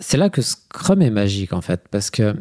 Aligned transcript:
c'est 0.00 0.16
là 0.16 0.30
que 0.30 0.42
Scrum 0.42 1.02
est 1.02 1.10
magique 1.10 1.52
en 1.52 1.60
fait, 1.60 1.86
parce 1.90 2.10
que 2.10 2.34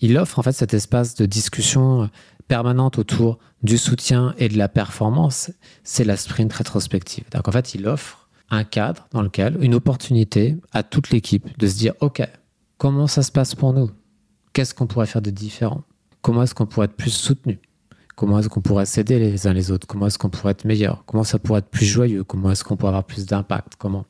il 0.00 0.18
offre 0.18 0.38
en 0.38 0.42
fait 0.42 0.52
cet 0.52 0.74
espace 0.74 1.14
de 1.14 1.24
discussion 1.26 2.10
permanente 2.48 2.98
autour 2.98 3.38
du 3.62 3.78
soutien 3.78 4.34
et 4.38 4.48
de 4.48 4.58
la 4.58 4.68
performance. 4.68 5.50
C'est 5.82 6.04
la 6.04 6.16
sprint 6.16 6.52
rétrospective. 6.52 7.24
Donc 7.32 7.48
en 7.48 7.52
fait, 7.52 7.74
il 7.74 7.86
offre 7.86 8.28
un 8.50 8.64
cadre 8.64 9.08
dans 9.12 9.22
lequel 9.22 9.56
une 9.62 9.74
opportunité 9.74 10.56
à 10.72 10.82
toute 10.82 11.10
l'équipe 11.10 11.56
de 11.58 11.66
se 11.66 11.76
dire 11.76 11.94
ok, 12.00 12.22
comment 12.76 13.06
ça 13.06 13.22
se 13.22 13.32
passe 13.32 13.54
pour 13.54 13.72
nous? 13.72 13.90
Qu'est-ce 14.52 14.74
qu'on 14.74 14.86
pourrait 14.86 15.06
faire 15.06 15.22
de 15.22 15.30
différent? 15.30 15.84
Comment 16.22 16.42
est-ce 16.42 16.54
qu'on 16.54 16.66
pourrait 16.66 16.86
être 16.86 16.96
plus 16.96 17.12
soutenu? 17.12 17.60
Comment 18.14 18.38
est-ce 18.38 18.48
qu'on 18.48 18.60
pourrait 18.60 18.86
s'aider 18.86 19.18
les 19.18 19.46
uns 19.46 19.52
les 19.52 19.70
autres? 19.70 19.86
Comment 19.86 20.06
est-ce 20.06 20.18
qu'on 20.18 20.30
pourrait 20.30 20.52
être 20.52 20.64
meilleur? 20.64 21.04
Comment 21.06 21.24
ça 21.24 21.38
pourrait 21.38 21.60
être 21.60 21.70
plus 21.70 21.86
joyeux? 21.86 22.24
Comment 22.24 22.50
est-ce 22.50 22.62
qu'on 22.62 22.76
pourrait 22.76 22.90
avoir 22.90 23.04
plus 23.04 23.26
d'impact? 23.26 23.74
Comment? 23.76 24.06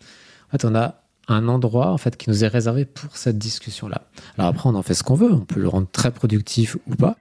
En 0.48 0.50
fait, 0.50 0.64
on 0.64 0.74
a 0.74 1.04
un 1.29 1.48
endroit 1.48 1.91
en 1.91 1.98
fait 1.98 2.16
qui 2.16 2.30
nous 2.30 2.45
est 2.45 2.48
réservé 2.48 2.84
pour 2.84 3.16
cette 3.16 3.38
discussion-là. 3.38 4.02
Alors 4.38 4.50
après, 4.50 4.68
on 4.68 4.74
en 4.74 4.83
fait 4.83 4.95
ce 4.95 5.02
qu'on 5.02 5.14
veut. 5.14 5.33
On 5.33 5.41
peut 5.41 5.60
le 5.60 5.69
rendre 5.69 5.88
très 5.91 6.10
productif 6.10 6.77
ou 6.87 6.95
pas. 6.95 7.16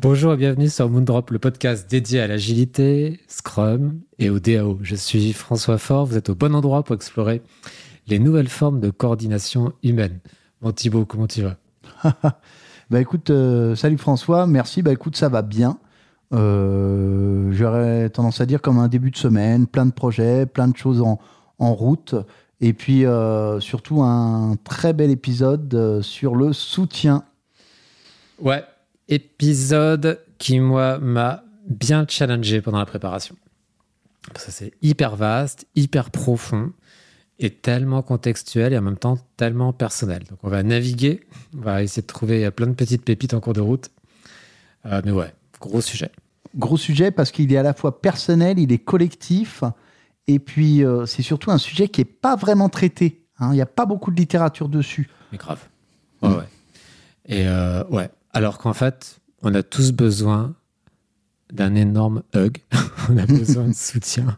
Bonjour 0.00 0.32
et 0.32 0.36
bienvenue 0.36 0.68
sur 0.68 0.90
Moondrop, 0.90 1.30
le 1.30 1.38
podcast 1.38 1.88
dédié 1.88 2.20
à 2.20 2.26
l'agilité, 2.26 3.20
Scrum 3.28 4.00
et 4.18 4.30
au 4.30 4.40
DAO. 4.40 4.80
Je 4.82 4.96
suis 4.96 5.32
François 5.32 5.78
Fort, 5.78 6.06
vous 6.06 6.16
êtes 6.16 6.28
au 6.28 6.34
bon 6.34 6.56
endroit 6.56 6.82
pour 6.82 6.96
explorer 6.96 7.40
les 8.08 8.18
nouvelles 8.18 8.48
formes 8.48 8.80
de 8.80 8.90
coordination 8.90 9.72
humaine. 9.84 10.18
Bon 10.60 10.72
Thibaut, 10.72 11.04
comment 11.04 11.28
tu 11.28 11.42
vas? 11.42 11.56
Bah 12.90 13.00
écoute, 13.00 13.30
euh, 13.30 13.74
salut 13.74 13.98
François, 13.98 14.46
merci. 14.46 14.82
Bah 14.82 14.92
écoute, 14.92 15.16
ça 15.16 15.28
va 15.28 15.42
bien. 15.42 15.78
Euh, 16.32 17.50
j'aurais 17.52 18.08
tendance 18.10 18.40
à 18.40 18.46
dire 18.46 18.62
comme 18.62 18.78
un 18.78 18.88
début 18.88 19.10
de 19.10 19.16
semaine, 19.16 19.66
plein 19.66 19.86
de 19.86 19.92
projets, 19.92 20.46
plein 20.46 20.68
de 20.68 20.76
choses 20.76 21.00
en, 21.00 21.18
en 21.58 21.74
route. 21.74 22.14
Et 22.60 22.72
puis 22.72 23.04
euh, 23.04 23.60
surtout 23.60 24.02
un 24.02 24.56
très 24.64 24.92
bel 24.92 25.10
épisode 25.10 26.00
sur 26.02 26.36
le 26.36 26.52
soutien. 26.52 27.24
Ouais, 28.40 28.64
épisode 29.08 30.20
qui, 30.38 30.58
moi, 30.58 30.98
m'a 30.98 31.44
bien 31.68 32.04
challengé 32.08 32.60
pendant 32.60 32.78
la 32.78 32.86
préparation. 32.86 33.36
Parce 34.32 34.46
que 34.46 34.52
c'est 34.52 34.72
hyper 34.82 35.16
vaste, 35.16 35.66
hyper 35.74 36.10
profond 36.10 36.72
et 37.42 37.50
tellement 37.50 38.02
contextuel 38.02 38.72
et 38.72 38.78
en 38.78 38.82
même 38.82 38.98
temps 38.98 39.18
tellement 39.36 39.72
personnel. 39.72 40.24
Donc 40.30 40.38
on 40.42 40.48
va 40.48 40.62
naviguer, 40.62 41.20
on 41.56 41.60
va 41.60 41.82
essayer 41.82 42.02
de 42.02 42.06
trouver 42.06 42.50
plein 42.50 42.66
de 42.66 42.74
petites 42.74 43.04
pépites 43.04 43.34
en 43.34 43.40
cours 43.40 43.52
de 43.52 43.60
route. 43.60 43.90
Euh, 44.86 45.00
mais 45.04 45.12
ouais, 45.12 45.32
gros 45.60 45.80
sujet. 45.80 46.10
Gros 46.56 46.76
sujet 46.76 47.10
parce 47.10 47.30
qu'il 47.30 47.52
est 47.52 47.56
à 47.56 47.62
la 47.62 47.74
fois 47.74 48.00
personnel, 48.00 48.58
il 48.58 48.72
est 48.72 48.78
collectif, 48.78 49.62
et 50.26 50.38
puis 50.38 50.84
euh, 50.84 51.06
c'est 51.06 51.22
surtout 51.22 51.50
un 51.50 51.58
sujet 51.58 51.88
qui 51.88 52.00
n'est 52.00 52.06
pas 52.06 52.36
vraiment 52.36 52.68
traité. 52.68 53.24
Hein. 53.38 53.50
Il 53.52 53.54
n'y 53.54 53.62
a 53.62 53.66
pas 53.66 53.86
beaucoup 53.86 54.10
de 54.10 54.16
littérature 54.16 54.68
dessus. 54.68 55.08
Mais 55.30 55.38
grave. 55.38 55.60
Ouais, 56.20 56.30
ouais. 56.30 56.48
Et 57.26 57.46
euh, 57.46 57.84
ouais, 57.88 58.10
alors 58.32 58.58
qu'en 58.58 58.74
fait, 58.74 59.20
on 59.42 59.54
a 59.54 59.62
tous 59.62 59.92
besoin 59.92 60.54
d'un 61.52 61.74
énorme 61.74 62.22
hug. 62.34 62.58
on 63.08 63.16
a 63.16 63.26
besoin 63.26 63.68
de 63.68 63.72
soutien. 63.74 64.36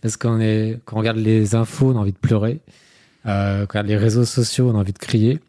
Parce 0.00 0.16
qu'on 0.16 0.40
est, 0.40 0.80
quand 0.84 0.96
on 0.96 1.00
regarde 1.00 1.18
les 1.18 1.54
infos, 1.54 1.92
on 1.92 1.96
a 1.96 2.00
envie 2.00 2.12
de 2.12 2.18
pleurer. 2.18 2.60
Euh, 3.26 3.66
quand 3.66 3.78
on 3.78 3.82
regarde 3.82 3.86
les 3.86 3.96
réseaux 3.96 4.24
sociaux, 4.24 4.70
on 4.70 4.76
a 4.76 4.78
envie 4.78 4.92
de 4.92 4.98
crier. 4.98 5.40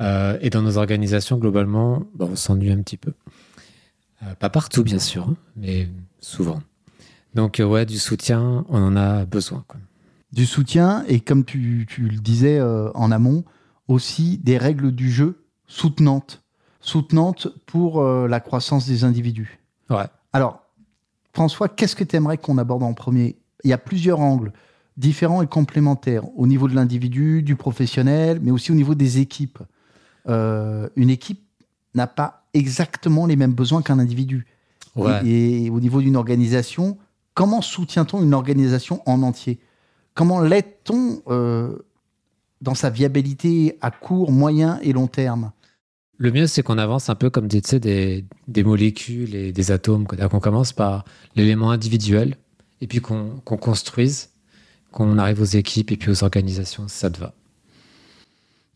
Euh, 0.00 0.38
et 0.40 0.50
dans 0.50 0.62
nos 0.62 0.76
organisations, 0.78 1.38
globalement, 1.38 2.04
bon, 2.14 2.30
on 2.32 2.36
s'ennuie 2.36 2.72
un 2.72 2.82
petit 2.82 2.96
peu. 2.96 3.12
Euh, 4.22 4.34
pas 4.38 4.50
partout, 4.50 4.82
bien 4.82 4.98
sûr, 4.98 5.28
hein, 5.28 5.36
mais 5.56 5.88
souvent. 6.20 6.62
Donc, 7.34 7.60
ouais, 7.64 7.84
du 7.86 7.98
soutien, 7.98 8.64
on 8.68 8.82
en 8.82 8.96
a 8.96 9.24
besoin. 9.24 9.64
Quoi. 9.66 9.80
Du 10.32 10.46
soutien, 10.46 11.04
et 11.08 11.20
comme 11.20 11.44
tu, 11.44 11.86
tu 11.88 12.08
le 12.08 12.18
disais 12.18 12.60
en 12.60 13.10
amont, 13.10 13.44
aussi 13.88 14.38
des 14.38 14.56
règles 14.56 14.92
du 14.92 15.10
jeu 15.10 15.44
soutenantes 15.66 16.40
soutenante 16.80 17.48
pour 17.64 18.04
la 18.04 18.40
croissance 18.40 18.86
des 18.86 19.04
individus. 19.04 19.58
Ouais. 19.88 20.04
Alors, 20.32 20.64
François, 21.32 21.68
qu'est-ce 21.68 21.96
que 21.96 22.04
tu 22.04 22.14
aimerais 22.14 22.38
qu'on 22.38 22.58
aborde 22.58 22.82
en 22.82 22.94
premier? 22.94 23.36
Il 23.64 23.70
y 23.70 23.72
a 23.72 23.78
plusieurs 23.78 24.20
angles 24.20 24.52
différents 24.96 25.42
et 25.42 25.46
complémentaires 25.46 26.24
au 26.38 26.46
niveau 26.46 26.68
de 26.68 26.74
l'individu, 26.74 27.42
du 27.42 27.56
professionnel, 27.56 28.38
mais 28.42 28.52
aussi 28.52 28.70
au 28.70 28.74
niveau 28.76 28.94
des 28.94 29.18
équipes. 29.18 29.58
Euh, 30.28 30.88
une 30.94 31.10
équipe 31.10 31.42
n'a 31.94 32.06
pas 32.06 32.44
exactement 32.54 33.26
les 33.26 33.36
mêmes 33.36 33.54
besoins 33.54 33.82
qu'un 33.82 33.98
individu. 33.98 34.46
Ouais. 34.94 35.26
Et, 35.26 35.64
et 35.64 35.70
au 35.70 35.80
niveau 35.80 36.00
d'une 36.00 36.16
organisation, 36.16 36.96
comment 37.34 37.62
soutient-on 37.62 38.22
une 38.22 38.34
organisation 38.34 39.02
en 39.06 39.22
entier? 39.22 39.58
Comment 40.14 40.40
l'aide-t-on 40.40 41.22
euh, 41.28 41.76
dans 42.60 42.74
sa 42.74 42.90
viabilité 42.90 43.78
à 43.80 43.90
court, 43.90 44.30
moyen 44.30 44.78
et 44.82 44.92
long 44.92 45.08
terme? 45.08 45.50
Le 46.16 46.30
mieux, 46.30 46.46
c'est 46.46 46.62
qu'on 46.62 46.78
avance 46.78 47.10
un 47.10 47.16
peu 47.16 47.28
comme 47.28 47.48
des, 47.48 47.60
tu 47.60 47.70
sais, 47.70 47.80
des, 47.80 48.24
des 48.46 48.62
molécules 48.62 49.34
et 49.34 49.52
des 49.52 49.70
atomes. 49.72 50.06
Qu'on 50.06 50.38
commence 50.38 50.72
par 50.72 51.04
l'élément 51.34 51.72
individuel 51.72 52.36
et 52.80 52.86
puis 52.86 53.00
qu'on 53.00 53.40
construise, 53.40 54.30
qu'on 54.92 55.18
arrive 55.18 55.40
aux 55.40 55.44
équipes 55.44 55.92
et 55.92 55.96
puis 55.96 56.10
aux 56.10 56.24
organisations. 56.24 56.88
Ça 56.88 57.10
te 57.10 57.18
va. 57.18 57.34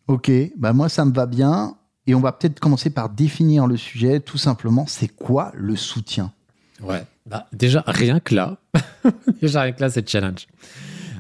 Ok, 0.07 0.31
bah 0.57 0.73
moi 0.73 0.89
ça 0.89 1.05
me 1.05 1.13
va 1.13 1.27
bien. 1.27 1.77
Et 2.07 2.15
on 2.15 2.21
va 2.21 2.33
peut-être 2.33 2.59
commencer 2.59 2.89
par 2.89 3.11
définir 3.11 3.67
le 3.67 3.77
sujet, 3.77 4.21
tout 4.21 4.39
simplement. 4.39 4.87
C'est 4.87 5.09
quoi 5.09 5.53
le 5.55 5.77
soutien? 5.77 6.33
Ouais. 6.81 7.05
Bah, 7.27 7.47
déjà, 7.53 7.85
rien 7.87 8.19
que 8.19 8.35
là, 8.35 8.57
déjà 9.43 9.61
rien 9.61 9.73
que 9.73 9.83
là, 9.83 9.91
c'est 9.91 10.09
challenge. 10.09 10.47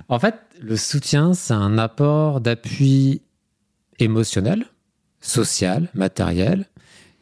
En 0.08 0.18
fait, 0.18 0.36
le 0.58 0.76
soutien, 0.76 1.34
c'est 1.34 1.52
un 1.52 1.76
apport 1.76 2.40
d'appui 2.40 3.20
émotionnel, 3.98 4.64
social, 5.20 5.90
matériel, 5.92 6.66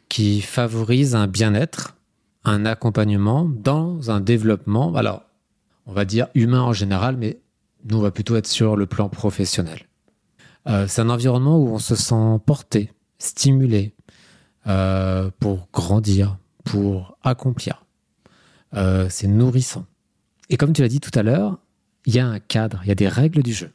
qui 0.07 0.39
favorise 0.39 1.15
un 1.15 1.27
bien-être, 1.27 1.97
un 2.45 2.65
accompagnement 2.65 3.43
dans 3.43 4.09
un 4.09 4.21
développement, 4.21 4.95
alors, 4.95 5.23
on 5.87 5.93
va 5.93 6.05
dire 6.05 6.27
humain 6.35 6.61
en 6.61 6.73
général, 6.73 7.17
mais 7.17 7.39
nous, 7.85 7.97
on 7.97 8.01
va 8.01 8.11
plutôt 8.11 8.35
être 8.35 8.47
sur 8.47 8.75
le 8.75 8.85
plan 8.85 9.09
professionnel. 9.09 9.87
Euh, 10.67 10.85
c'est 10.87 11.01
un 11.01 11.09
environnement 11.09 11.57
où 11.57 11.69
on 11.69 11.79
se 11.79 11.95
sent 11.95 12.39
porté, 12.45 12.91
stimulé 13.17 13.95
euh, 14.67 15.31
pour 15.39 15.69
grandir, 15.71 16.37
pour 16.65 17.17
accomplir. 17.23 17.85
Euh, 18.75 19.07
c'est 19.09 19.27
nourrissant. 19.27 19.85
Et 20.49 20.57
comme 20.57 20.73
tu 20.73 20.81
l'as 20.81 20.89
dit 20.89 20.99
tout 20.99 21.17
à 21.17 21.23
l'heure, 21.23 21.57
il 22.05 22.13
y 22.13 22.19
a 22.19 22.27
un 22.27 22.39
cadre, 22.39 22.81
il 22.83 22.89
y 22.89 22.91
a 22.91 22.95
des 22.95 23.07
règles 23.07 23.41
du 23.41 23.53
jeu. 23.53 23.71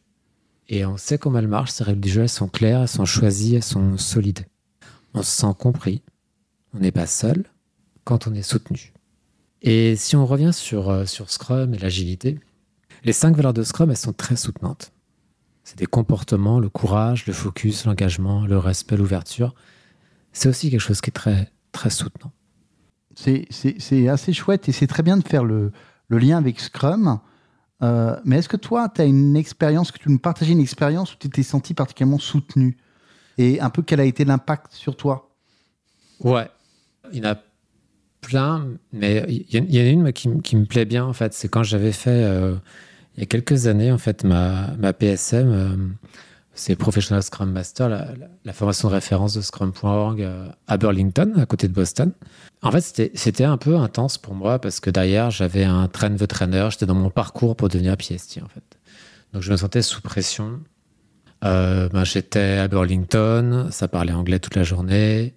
Et 0.68 0.84
on 0.84 0.98
sait 0.98 1.18
comment 1.18 1.38
elles 1.38 1.48
marchent, 1.48 1.72
ces 1.72 1.84
règles 1.84 2.00
du 2.00 2.10
jeu, 2.10 2.22
elles 2.22 2.28
sont 2.28 2.48
claires, 2.48 2.82
elles 2.82 2.88
sont 2.88 3.04
choisies, 3.06 3.56
elles 3.56 3.62
sont 3.62 3.96
solides. 3.96 4.46
On 5.14 5.22
se 5.22 5.30
sent 5.30 5.54
compris, 5.58 6.02
on 6.74 6.78
n'est 6.78 6.92
pas 6.92 7.06
seul 7.06 7.44
quand 8.04 8.26
on 8.26 8.34
est 8.34 8.42
soutenu. 8.42 8.92
Et 9.62 9.96
si 9.96 10.16
on 10.16 10.26
revient 10.26 10.52
sur, 10.52 10.90
euh, 10.90 11.06
sur 11.06 11.30
Scrum 11.30 11.72
et 11.74 11.78
l'agilité, 11.78 12.38
les 13.04 13.12
cinq 13.12 13.36
valeurs 13.36 13.54
de 13.54 13.62
Scrum, 13.62 13.90
elles 13.90 13.96
sont 13.96 14.12
très 14.12 14.36
soutenantes. 14.36 14.92
C'est 15.64 15.78
des 15.78 15.86
comportements, 15.86 16.58
le 16.58 16.68
courage, 16.68 17.26
le 17.26 17.32
focus, 17.32 17.84
l'engagement, 17.86 18.46
le 18.46 18.58
respect, 18.58 18.96
l'ouverture. 18.96 19.54
C'est 20.32 20.48
aussi 20.48 20.70
quelque 20.70 20.80
chose 20.80 21.00
qui 21.00 21.10
est 21.10 21.12
très, 21.12 21.52
très 21.70 21.90
soutenant. 21.90 22.32
C'est- 23.14 23.46
assez 24.08 24.32
chouette 24.32 24.68
et 24.68 24.72
c'est 24.72 24.86
très 24.86 25.02
bien 25.02 25.16
de 25.16 25.26
faire 25.26 25.44
le, 25.44 25.70
le 26.08 26.18
lien 26.18 26.38
avec 26.38 26.58
Scrum. 26.58 27.20
Euh, 27.82 28.18
mais 28.24 28.38
est-ce 28.38 28.48
que 28.48 28.56
toi, 28.56 28.88
tu 28.88 29.00
as 29.00 29.04
une 29.04 29.36
expérience, 29.36 29.92
que 29.92 29.98
tu 29.98 30.10
nous 30.10 30.18
partager 30.18 30.52
une 30.52 30.60
expérience 30.60 31.14
où 31.14 31.16
tu 31.18 31.28
t'es 31.30 31.42
senti 31.42 31.74
particulièrement 31.74 32.18
soutenu? 32.18 32.76
Et 33.38 33.60
un 33.60 33.70
peu 33.70 33.82
quel 33.82 34.00
a 34.00 34.04
été 34.04 34.24
l'impact 34.24 34.72
sur 34.72 34.96
toi? 34.96 35.30
Ouais, 36.20 36.48
il 37.12 37.18
y 37.18 37.26
en 37.26 37.30
a 37.30 37.36
plein, 38.22 38.68
mais 38.92 39.24
il 39.28 39.54
y, 39.54 39.58
en- 39.60 39.84
a 39.86 39.88
une 39.88 40.12
qui, 40.12 40.56
me 40.56 40.64
plaît 40.64 40.86
bien, 40.86 41.04
en 41.04 41.12
fait. 41.12 41.34
C'est 41.34 41.48
quand 41.48 41.62
j'avais 41.62 41.92
fait, 41.92 42.24
euh, 42.24 42.54
il 43.16 43.20
y 43.20 43.22
a 43.24 43.26
quelques 43.26 43.66
années, 43.66 43.92
en 43.92 43.98
fait, 43.98 44.24
ma, 44.24 44.68
ma 44.78 44.94
PSM, 44.94 45.50
euh, 45.52 45.76
c'est 46.54 46.76
Professional 46.76 47.22
Scrum 47.22 47.50
Master, 47.50 47.88
la, 47.88 48.52
formation 48.52 48.88
de 48.88 48.94
référence 48.94 49.34
de 49.34 49.40
Scrum.org 49.42 50.22
euh, 50.22 50.48
à 50.66 50.78
Burlington, 50.78 51.34
à 51.38 51.44
côté 51.46 51.68
de 51.68 51.74
Boston. 51.74 52.12
En 52.62 52.70
fait, 52.70 52.80
c'était- 52.80 53.44
un 53.44 53.56
peu 53.58 53.76
intense 53.76 54.18
pour 54.18 54.34
moi 54.34 54.58
parce 54.60 54.78
que 54.80 54.88
derrière, 54.88 55.30
j'avais 55.30 55.64
un 55.64 55.88
train 55.88 56.14
the 56.14 56.26
trainer, 56.26 56.68
j'étais 56.70 56.86
dans 56.86 56.94
mon 56.94 57.10
parcours 57.10 57.56
pour 57.56 57.68
devenir 57.68 57.96
PST, 57.96 58.40
en 58.42 58.48
fait. 58.48 58.62
Donc, 59.32 59.42
je 59.42 59.50
me 59.50 59.56
sentais 59.56 59.82
sous 59.82 60.00
pression. 60.00 60.60
Ben, 61.42 62.04
j'étais 62.04 62.58
à 62.58 62.68
Burlington, 62.68 63.66
ça 63.72 63.88
parlait 63.88 64.12
anglais 64.12 64.38
toute 64.38 64.54
la 64.54 64.62
journée. 64.62 65.34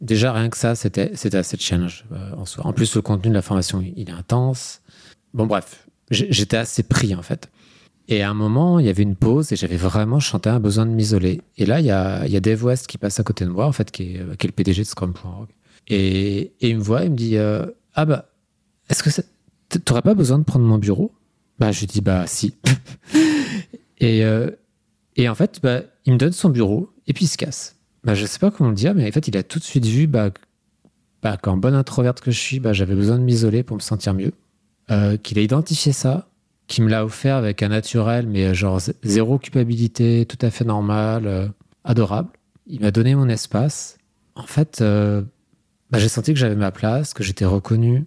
Déjà, 0.00 0.32
rien 0.32 0.48
que 0.48 0.56
ça, 0.56 0.74
c'était 0.74 1.10
assez 1.34 1.56
challenge 1.58 2.04
euh, 2.12 2.32
en 2.36 2.44
soi. 2.44 2.66
En 2.66 2.72
plus, 2.72 2.94
le 2.94 3.02
contenu 3.02 3.30
de 3.30 3.34
la 3.34 3.42
formation, 3.42 3.82
il 3.96 4.08
est 4.08 4.12
intense. 4.12 4.80
Bon, 5.34 5.46
bref, 5.46 5.88
j'étais 6.10 6.56
assez 6.56 6.82
pris 6.84 7.14
en 7.14 7.22
fait. 7.22 7.50
Et 8.06 8.22
à 8.22 8.30
un 8.30 8.34
moment, 8.34 8.78
il 8.78 8.86
y 8.86 8.88
avait 8.88 9.02
une 9.02 9.16
pause 9.16 9.52
et 9.52 9.56
j'avais 9.56 9.76
vraiment 9.76 10.20
chanté 10.20 10.48
un 10.48 10.60
besoin 10.60 10.86
de 10.86 10.92
m'isoler. 10.92 11.42
Et 11.58 11.66
là, 11.66 11.80
il 11.80 11.86
y 11.86 11.90
a, 11.90 12.26
il 12.26 12.40
Dave 12.40 12.64
West 12.64 12.86
qui 12.86 12.96
passe 12.96 13.20
à 13.20 13.22
côté 13.22 13.44
de 13.44 13.50
moi, 13.50 13.66
en 13.66 13.72
fait, 13.72 13.90
qui 13.90 14.14
est, 14.14 14.20
euh, 14.20 14.34
le 14.42 14.52
PDG 14.52 14.82
de 14.82 14.86
Scrum.org. 14.86 15.48
Et, 15.88 16.52
il 16.60 16.76
me 16.76 16.82
voit, 16.82 17.04
il 17.04 17.10
me 17.10 17.16
dit 17.16 17.36
euh, 17.36 17.66
Ah 17.94 18.04
bah, 18.04 18.30
est-ce 18.88 19.02
que 19.02 19.10
t'aurais 19.78 20.02
pas 20.02 20.14
besoin 20.14 20.38
de 20.38 20.44
prendre 20.44 20.64
mon 20.64 20.78
bureau? 20.78 21.12
Bah, 21.58 21.72
je 21.72 21.84
dis 21.84 22.00
Bah, 22.00 22.26
si. 22.26 22.54
et, 23.98 24.22
et 25.16 25.28
en 25.28 25.34
fait, 25.34 25.60
bah, 25.62 25.82
il 26.06 26.12
me 26.14 26.18
donne 26.18 26.32
son 26.32 26.48
bureau 26.48 26.90
et 27.06 27.12
puis 27.12 27.24
il 27.24 27.28
se 27.28 27.36
casse. 27.36 27.77
Bah, 28.08 28.14
je 28.14 28.24
sais 28.24 28.38
pas 28.38 28.50
comment 28.50 28.70
le 28.70 28.74
dire, 28.74 28.94
mais 28.94 29.06
en 29.06 29.12
fait, 29.12 29.28
il 29.28 29.36
a 29.36 29.42
tout 29.42 29.58
de 29.58 29.64
suite 29.64 29.84
vu 29.84 30.06
bah, 30.06 30.30
bah, 31.22 31.36
qu'en 31.36 31.58
bonne 31.58 31.74
introverte 31.74 32.22
que 32.22 32.30
je 32.30 32.38
suis, 32.38 32.58
bah, 32.58 32.72
j'avais 32.72 32.94
besoin 32.94 33.18
de 33.18 33.22
m'isoler 33.22 33.62
pour 33.62 33.76
me 33.76 33.82
sentir 33.82 34.14
mieux. 34.14 34.32
Euh, 34.90 35.18
qu'il 35.18 35.38
a 35.38 35.42
identifié 35.42 35.92
ça, 35.92 36.30
qu'il 36.68 36.84
me 36.84 36.88
l'a 36.88 37.04
offert 37.04 37.36
avec 37.36 37.62
un 37.62 37.68
naturel, 37.68 38.26
mais 38.26 38.54
genre 38.54 38.80
zéro 39.02 39.38
culpabilité, 39.38 40.24
tout 40.24 40.38
à 40.40 40.48
fait 40.48 40.64
normal, 40.64 41.52
adorable. 41.84 42.30
Il 42.66 42.80
m'a 42.80 42.92
donné 42.92 43.14
mon 43.14 43.28
espace. 43.28 43.98
En 44.36 44.46
fait, 44.46 44.80
bah, 44.80 45.98
j'ai 45.98 46.08
senti 46.08 46.32
que 46.32 46.38
j'avais 46.38 46.56
ma 46.56 46.70
place, 46.70 47.12
que 47.12 47.22
j'étais 47.22 47.44
reconnu, 47.44 48.06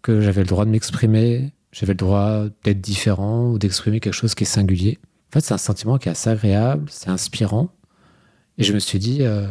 que 0.00 0.22
j'avais 0.22 0.40
le 0.40 0.48
droit 0.48 0.64
de 0.64 0.70
m'exprimer, 0.70 1.52
j'avais 1.72 1.92
le 1.92 1.98
droit 1.98 2.44
d'être 2.64 2.80
différent 2.80 3.50
ou 3.50 3.58
d'exprimer 3.58 4.00
quelque 4.00 4.14
chose 4.14 4.34
qui 4.34 4.44
est 4.44 4.46
singulier. 4.46 4.98
En 5.28 5.32
fait, 5.34 5.40
c'est 5.40 5.52
un 5.52 5.58
sentiment 5.58 5.98
qui 5.98 6.08
est 6.08 6.12
assez 6.12 6.30
agréable, 6.30 6.86
c'est 6.88 7.10
inspirant. 7.10 7.68
Et 8.58 8.64
je 8.64 8.72
me 8.72 8.78
suis 8.78 8.98
dit, 8.98 9.18
euh, 9.22 9.46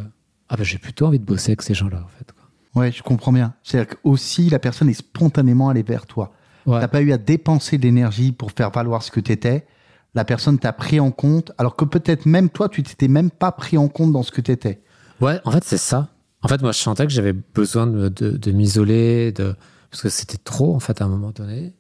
ah 0.50 0.58
ben 0.58 0.64
j'ai 0.64 0.78
plutôt 0.78 1.08
envie 1.08 1.20
de 1.20 1.26
bosser 1.26 1.52
avec 1.52 1.62
ces 1.62 1.74
gens-là, 1.74 2.04
en 2.04 2.08
fait. 2.08 2.32
Quoi. 2.32 2.82
Ouais, 2.82 2.92
je 2.92 3.04
comprends 3.04 3.34
bien. 3.34 3.54
C'est-à-dire 3.64 3.96
aussi 4.04 4.50
la 4.50 4.60
personne 4.60 4.90
est 4.90 4.94
spontanément 4.94 5.70
allée 5.70 5.84
vers 5.84 6.06
toi. 6.06 6.34
Tu 6.66 6.70
n'as 6.70 6.88
pas 6.88 7.02
eu 7.02 7.12
à 7.12 7.18
dépenser 7.18 7.78
de 7.78 7.84
l'énergie 7.84 8.32
pour 8.32 8.52
faire 8.52 8.70
valoir 8.70 9.02
ce 9.02 9.10
que 9.10 9.20
tu 9.20 9.32
étais. 9.32 9.66
La 10.14 10.26
personne 10.26 10.60
t'a 10.60 10.74
pris 10.74 11.00
en 11.00 11.12
compte, 11.12 11.52
alors 11.58 11.76
que 11.76 11.86
peut-être 11.86 12.26
même 12.26 12.50
toi, 12.50 12.70
tu 12.70 12.84
t'étais 12.84 13.08
même 13.08 13.32
pas 13.32 13.52
pris 13.52 13.78
en 13.78 13.88
compte 13.88 14.12
dans 14.12 14.24
ce 14.24 14.32
que 14.32 14.42
tu 14.42 14.52
étais. 14.52 14.82
Ouais, 15.22 15.40
en 15.46 15.52
fait, 15.52 15.64
c'est 15.64 15.78
ça. 15.78 16.10
En 16.44 16.48
fait, 16.48 16.62
moi, 16.62 16.72
je 16.72 16.80
sentais 16.80 17.06
que 17.06 17.12
j'avais 17.12 17.34
besoin 17.34 17.88
de, 17.88 18.10
de, 18.10 18.52
m'isoler, 18.52 19.32
de... 19.32 19.56
parce 19.90 20.02
que 20.02 20.10
c'était 20.10 20.38
trop, 20.38 20.76
en 20.76 20.80
fait, 20.80 21.02
à 21.02 21.06
un 21.06 21.08
moment 21.08 21.32
donné. 21.32 21.74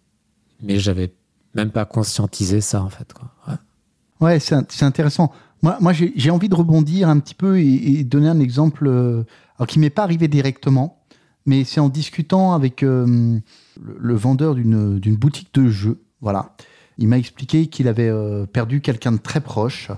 Mais 0.61 0.79
j'avais 0.79 1.13
même 1.55 1.71
pas 1.71 1.85
conscientisé 1.85 2.61
ça, 2.61 2.81
en 2.81 2.89
fait. 2.89 3.11
Quoi. 3.13 3.31
Ouais, 3.47 4.27
ouais 4.27 4.39
c'est 4.39 4.83
intéressant. 4.83 5.31
Moi, 5.63 5.93
j'ai 5.93 6.31
envie 6.31 6.49
de 6.49 6.55
rebondir 6.55 7.07
un 7.07 7.19
petit 7.19 7.35
peu 7.35 7.59
et, 7.59 8.03
donner 8.03 8.27
un 8.27 8.39
exemple 8.39 8.87
euh, 8.87 9.23
qui 9.67 9.77
m'est 9.77 9.91
pas 9.91 10.03
arrivé 10.03 10.27
directement, 10.27 11.03
mais 11.45 11.65
c'est 11.65 11.79
en 11.79 11.89
discutant 11.89 12.53
avec 12.53 12.81
euh, 12.81 13.39
le, 13.79 14.15
vendeur 14.15 14.55
d'une 14.55 15.15
boutique 15.15 15.53
de 15.53 15.69
jeux. 15.69 16.01
Voilà. 16.19 16.55
Il 16.97 17.07
m'a 17.07 17.19
expliqué 17.19 17.67
qu'il 17.67 17.87
avait 17.87 18.09
euh, 18.09 18.47
perdu 18.47 18.81
quelqu'un 18.81 19.11
de 19.11 19.17
très 19.17 19.41
proche 19.41 19.91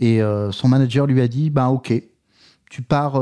et 0.00 0.20
son 0.50 0.68
manager 0.68 1.06
lui 1.06 1.22
a 1.22 1.28
dit 1.28 1.48
bah, 1.48 1.68
Ok, 1.70 1.90
tu 2.68 2.82
pars, 2.82 3.12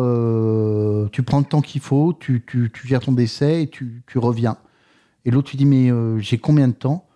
tu 1.13 1.23
prends 1.23 1.39
le 1.39 1.45
temps 1.45 1.61
qu'il 1.61 1.81
faut, 1.83 2.15
tu, 2.19 2.43
gères 2.85 3.01
ton 3.01 3.13
décès 3.13 3.63
et 3.63 3.69
tu, 3.69 4.03
tu 4.07 4.19
reviens. 4.19 4.57
Et 5.25 5.31
l'autre 5.31 5.51
lui 5.51 5.59
dit 5.59 5.67
mais 5.67 5.91
j'ai 6.21 6.39
combien 6.39 6.67
de 6.67 6.73
temps? 6.73 7.07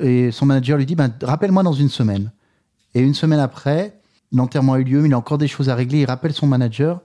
Et 0.00 0.32
son 0.32 0.46
manager 0.46 0.78
lui 0.78 0.86
dit 0.86 0.96
ben, 0.96 1.12
rappelle-moi 1.22 1.62
dans 1.62 1.74
une 1.74 1.90
semaine. 1.90 2.32
Et 2.94 3.00
une 3.00 3.14
semaine 3.14 3.38
après, 3.38 3.97
l'enterrement 4.32 4.74
a 4.74 4.80
eu 4.80 4.84
lieu, 4.84 5.00
mais 5.00 5.08
il 5.08 5.14
a 5.14 5.18
encore 5.18 5.38
des 5.38 5.48
choses 5.48 5.68
à 5.68 5.74
régler. 5.74 6.00
Il 6.00 6.06
rappelle 6.06 6.32
son 6.32 6.46
manager 6.46 7.00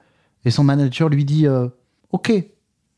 et 0.45 0.51
son 0.51 0.63
manager 0.63 1.09
lui 1.09 1.25
dit 1.25 1.47
euh, 1.47 1.67
ok, 2.11 2.31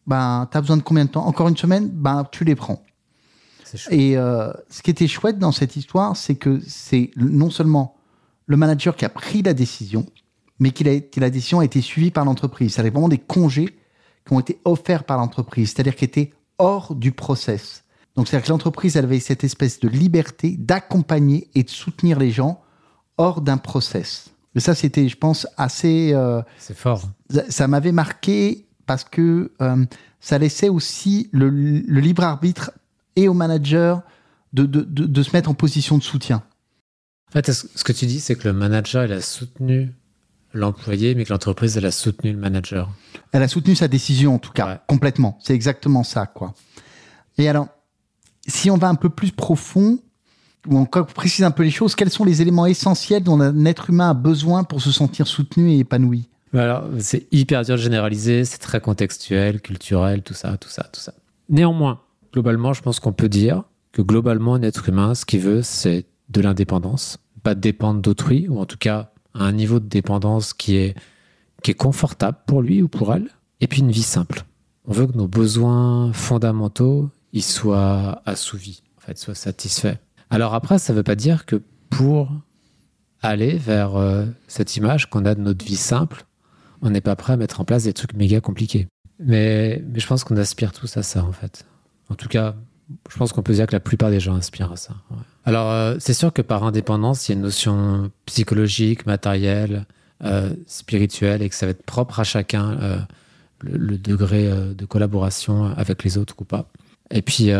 ben 0.07 0.48
as 0.51 0.62
besoin 0.62 0.77
de 0.77 0.83
combien 0.83 1.06
de 1.06 1.10
temps? 1.10 1.25
Encore 1.25 1.48
une 1.48 1.57
semaine? 1.57 1.89
Ben 1.89 2.27
tu 2.31 2.44
les 2.44 2.56
prends. 2.56 2.81
Et 3.89 4.13
ce 4.16 4.81
qui 4.83 4.92
était 4.92 5.07
chouette 5.07 5.38
dans 5.38 5.51
cette 5.51 5.75
histoire, 5.75 6.16
c'est 6.16 6.36
que 6.36 6.62
c'est 6.66 7.12
non 7.18 7.50
seulement 7.50 7.95
le 8.45 8.56
manager 8.56 8.95
qui 8.95 9.04
a 9.04 9.10
pris 9.10 9.42
la 9.42 9.54
décision, 9.54 10.06
mais 10.60 10.72
que 10.72 11.19
la 11.19 11.30
décision 11.30 11.60
a 11.60 11.66
été 11.66 11.81
suivie 11.81 12.12
par 12.12 12.24
l'entreprise. 12.24 12.75
C'est 12.75 12.81
vraiment 12.81 13.10
des 13.10 13.18
congés 13.18 13.75
qui 14.25 14.33
ont 14.33 14.39
été 14.39 14.60
offerts 14.63 15.04
par 15.04 15.18
l'entreprise, 15.18 15.72
c'est-à-dire 15.72 15.95
qui 15.95 16.06
étaient 16.06 16.31
hors 16.57 16.95
du 16.95 17.12
process. 17.12 17.83
Donc, 18.16 18.27
c'est-à-dire 18.27 18.45
que 18.45 18.51
l'entreprise 18.51 18.95
avait 18.95 19.19
cette 19.19 19.44
espèce 19.44 19.80
de 19.80 19.89
liberté 19.89 20.56
d'accompagner 20.57 21.50
et 21.54 21.63
de 21.63 21.69
soutenir 21.69 22.18
les 22.18 22.31
gens 22.31 22.62
hors 23.18 23.42
d'un 23.42 23.58
process. 23.58 24.30
Et 24.56 24.60
ça, 24.60 24.74
c'était, 24.74 25.08
je 25.08 25.18
pense, 25.18 25.48
assez. 25.58 26.14
Euh, 26.14 26.42
c'est 26.58 26.78
fort. 26.78 27.10
Ça, 27.50 27.68
m'avait 27.68 27.92
marqué 27.92 28.66
parce 28.86 29.04
que 29.04 29.52
euh, 29.62 29.86
ça 30.20 30.38
laissait 30.38 30.70
aussi 30.70 31.30
le, 31.32 31.50
libre 31.50 32.24
arbitre 32.24 32.72
et 33.16 33.28
au 33.28 33.34
manager 33.34 34.02
de, 34.54 34.66
de, 34.66 34.84
de, 34.84 35.24
se 35.24 35.32
mettre 35.34 35.50
en 35.50 35.54
position 35.54 35.98
de 35.98 36.04
soutien. 36.04 36.44
En 37.30 37.32
fait, 37.34 37.52
ce 37.52 37.84
que 37.84 37.92
tu 37.92 38.06
dis, 38.06 38.22
c'est 38.22 38.36
que 38.36 38.48
le 38.48 38.54
manager, 38.54 39.04
il 39.06 39.12
a 39.12 39.22
soutenu 39.22 39.94
l'employé, 40.54 41.16
mais 41.16 41.26
que 41.26 41.34
l'entreprise, 41.34 41.76
elle 41.76 41.86
a 41.86 41.92
soutenu 41.92 42.32
le 42.32 42.38
manager. 42.38 42.90
Elle 43.34 43.44
a 43.44 43.50
soutenu 43.50 43.76
sa 43.76 43.90
décision, 43.90 44.36
en 44.36 44.40
tout 44.40 44.54
cas, 44.54 44.84
complètement. 44.88 45.38
C'est 45.42 45.54
exactement 45.54 46.04
ça, 46.04 46.26
quoi. 46.28 46.54
Et 47.38 47.50
alors, 47.50 47.68
si 48.48 48.72
on 48.72 48.78
va 48.78 48.88
un 48.88 48.96
peu 48.96 49.10
plus 49.10 49.32
profond, 49.32 50.00
ou 50.68 50.78
encore 50.78 51.08
précise 51.08 51.44
un 51.44 51.52
peu 51.52 51.64
les 51.64 51.72
choses, 51.72 51.96
quels 51.96 52.10
sont 52.10 52.26
les 52.26 52.42
éléments 52.42 52.66
essentiels 52.66 53.24
dont 53.24 53.40
un 53.40 53.66
être 53.66 53.90
humain 53.90 54.12
a 54.12 54.14
besoin 54.14 54.64
pour 54.64 54.82
se 54.82 54.92
sentir 54.92 55.28
soutenu 55.28 55.72
et 55.72 55.80
épanoui 55.80 56.28
bah 56.54 56.64
Alors, 56.64 56.84
c'est 57.00 57.28
hyper 57.32 57.64
dur 57.64 57.76
de 57.76 57.82
généraliser, 57.82 58.46
c'est 58.46 58.58
très 58.58 58.80
contextuel, 58.80 59.62
culturel, 59.62 60.22
tout 60.22 60.34
ça, 60.34 60.58
tout 60.58 60.70
ça, 60.70 60.88
tout 60.92 61.00
ça. 61.00 61.14
Néanmoins, 61.50 62.02
globalement, 62.34 62.74
je 62.74 62.82
pense 62.82 63.00
qu'on 63.00 63.14
peut 63.14 63.30
dire 63.30 63.64
que 63.92 64.02
globalement, 64.02 64.56
un 64.56 64.62
être 64.62 64.90
humain, 64.90 65.16
ce 65.16 65.26
qu'il 65.26 65.42
veut, 65.42 65.62
c'est 65.62 66.06
de 66.30 66.42
l'indépendance, 66.42 67.18
pas 67.44 67.56
dépendre 67.56 68.02
d'autrui, 68.02 68.48
ou 68.50 68.60
en 68.60 68.66
tout 68.66 68.78
cas 68.78 69.12
un 69.34 69.52
niveau 69.52 69.80
de 69.80 69.88
dépendance 69.88 70.54
qui 70.54 70.78
est, 70.78 70.96
qui 71.62 71.72
est 71.72 71.76
confortable 71.76 72.38
pour 72.48 72.62
lui 72.62 72.82
ou 72.82 72.88
pour 72.88 73.14
elle, 73.14 73.30
et 73.62 73.68
puis 73.68 73.82
une 73.82 73.92
vie 73.92 74.04
simple. 74.04 74.46
On 74.88 74.94
veut 74.94 75.08
que 75.08 75.18
nos 75.18 75.28
besoins 75.28 76.14
fondamentaux 76.14 77.10
ils 77.36 77.44
soient 77.44 78.22
assouvis, 78.26 78.82
en 78.98 79.02
fait, 79.02 79.18
soient 79.18 79.36
satisfaits. 79.36 79.98
Alors 80.30 80.54
après, 80.54 80.80
ça 80.80 80.94
ne 80.94 80.98
veut 80.98 81.04
pas 81.04 81.16
dire 81.16 81.45
que 81.45 81.62
pour 81.89 82.31
aller 83.22 83.57
vers 83.57 83.95
euh, 83.95 84.25
cette 84.48 84.75
image 84.75 85.10
qu'on 85.10 85.25
a 85.25 85.36
de 85.36 85.42
notre 85.42 85.66
vie 85.66 85.75
simple, 85.75 86.25
on 86.81 86.89
n'est 86.89 87.01
pas 87.01 87.16
prêt 87.16 87.33
à 87.33 87.38
mettre 87.38 87.62
en 87.62 87.66
place 87.66 87.83
des 87.83 87.94
trucs 87.94 88.13
méga 88.13 88.42
compliqués. 88.42 88.88
Mais, 89.19 89.83
je 89.95 90.07
pense 90.07 90.24
qu'on 90.24 90.38
aspire 90.38 90.72
tous 90.72 90.98
à 90.98 91.04
ça, 91.04 91.24
en 91.24 91.31
fait. 91.31 91.66
En 92.10 92.16
tout 92.16 92.27
cas, 92.27 92.56
je 93.10 93.18
pense 93.18 93.31
qu'on 93.33 93.42
peut 93.42 93.54
dire 93.54 93.66
que 93.66 93.74
la 93.74 93.80
plupart 93.80 94.10
des 94.10 94.19
gens 94.19 94.36
aspirent 94.36 94.72
à 94.72 94.75
ça. 94.75 94.94
Alors, 95.45 95.72
euh, 95.72 95.95
c'est 96.00 96.13
sûr 96.13 96.33
que 96.33 96.42
par 96.42 96.63
indépendance, 96.63 97.27
il 97.27 97.31
y 97.31 97.36
a 97.36 97.38
une 97.38 97.44
notion 97.44 98.12
psychologique, 98.25 99.06
matérielle, 99.06 99.86
euh, 100.24 100.54
spirituelle, 100.68 101.42
et 101.42 101.50
que 101.50 101.56
ça 101.56 101.66
va 101.66 101.72
être 101.72 101.86
propre 101.86 102.19
à 102.19 102.24
chacun, 102.24 102.77
euh, 102.81 102.98
le, 103.62 103.98
degré 103.98 104.50
de 104.75 104.86
collaboration 104.86 105.66
avec 105.66 106.04
les 106.04 106.18
autres 106.18 106.36
ou 106.39 106.45
pas. 106.45 106.69
Et 107.10 107.22
puis, 107.22 107.51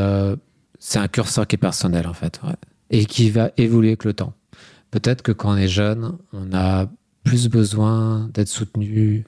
c'est 0.80 1.00
un 1.00 1.08
curseur 1.08 1.48
qui 1.48 1.56
est 1.56 1.60
personnel, 1.60 2.08
en 2.08 2.14
fait, 2.14 2.40
et 2.90 3.06
qui 3.06 3.30
va 3.30 3.52
évoluer 3.58 3.90
avec 3.90 4.04
le 4.04 4.14
temps. 4.14 4.34
Peut-être 4.92 5.22
que 5.22 5.32
quand 5.32 5.54
on 5.54 5.58
est 5.58 5.68
jeune, 5.68 6.18
on 6.34 6.54
a 6.54 6.88
plus 7.24 7.50
besoin 7.50 8.30
d'être 8.34 8.48
soutenu 8.48 9.26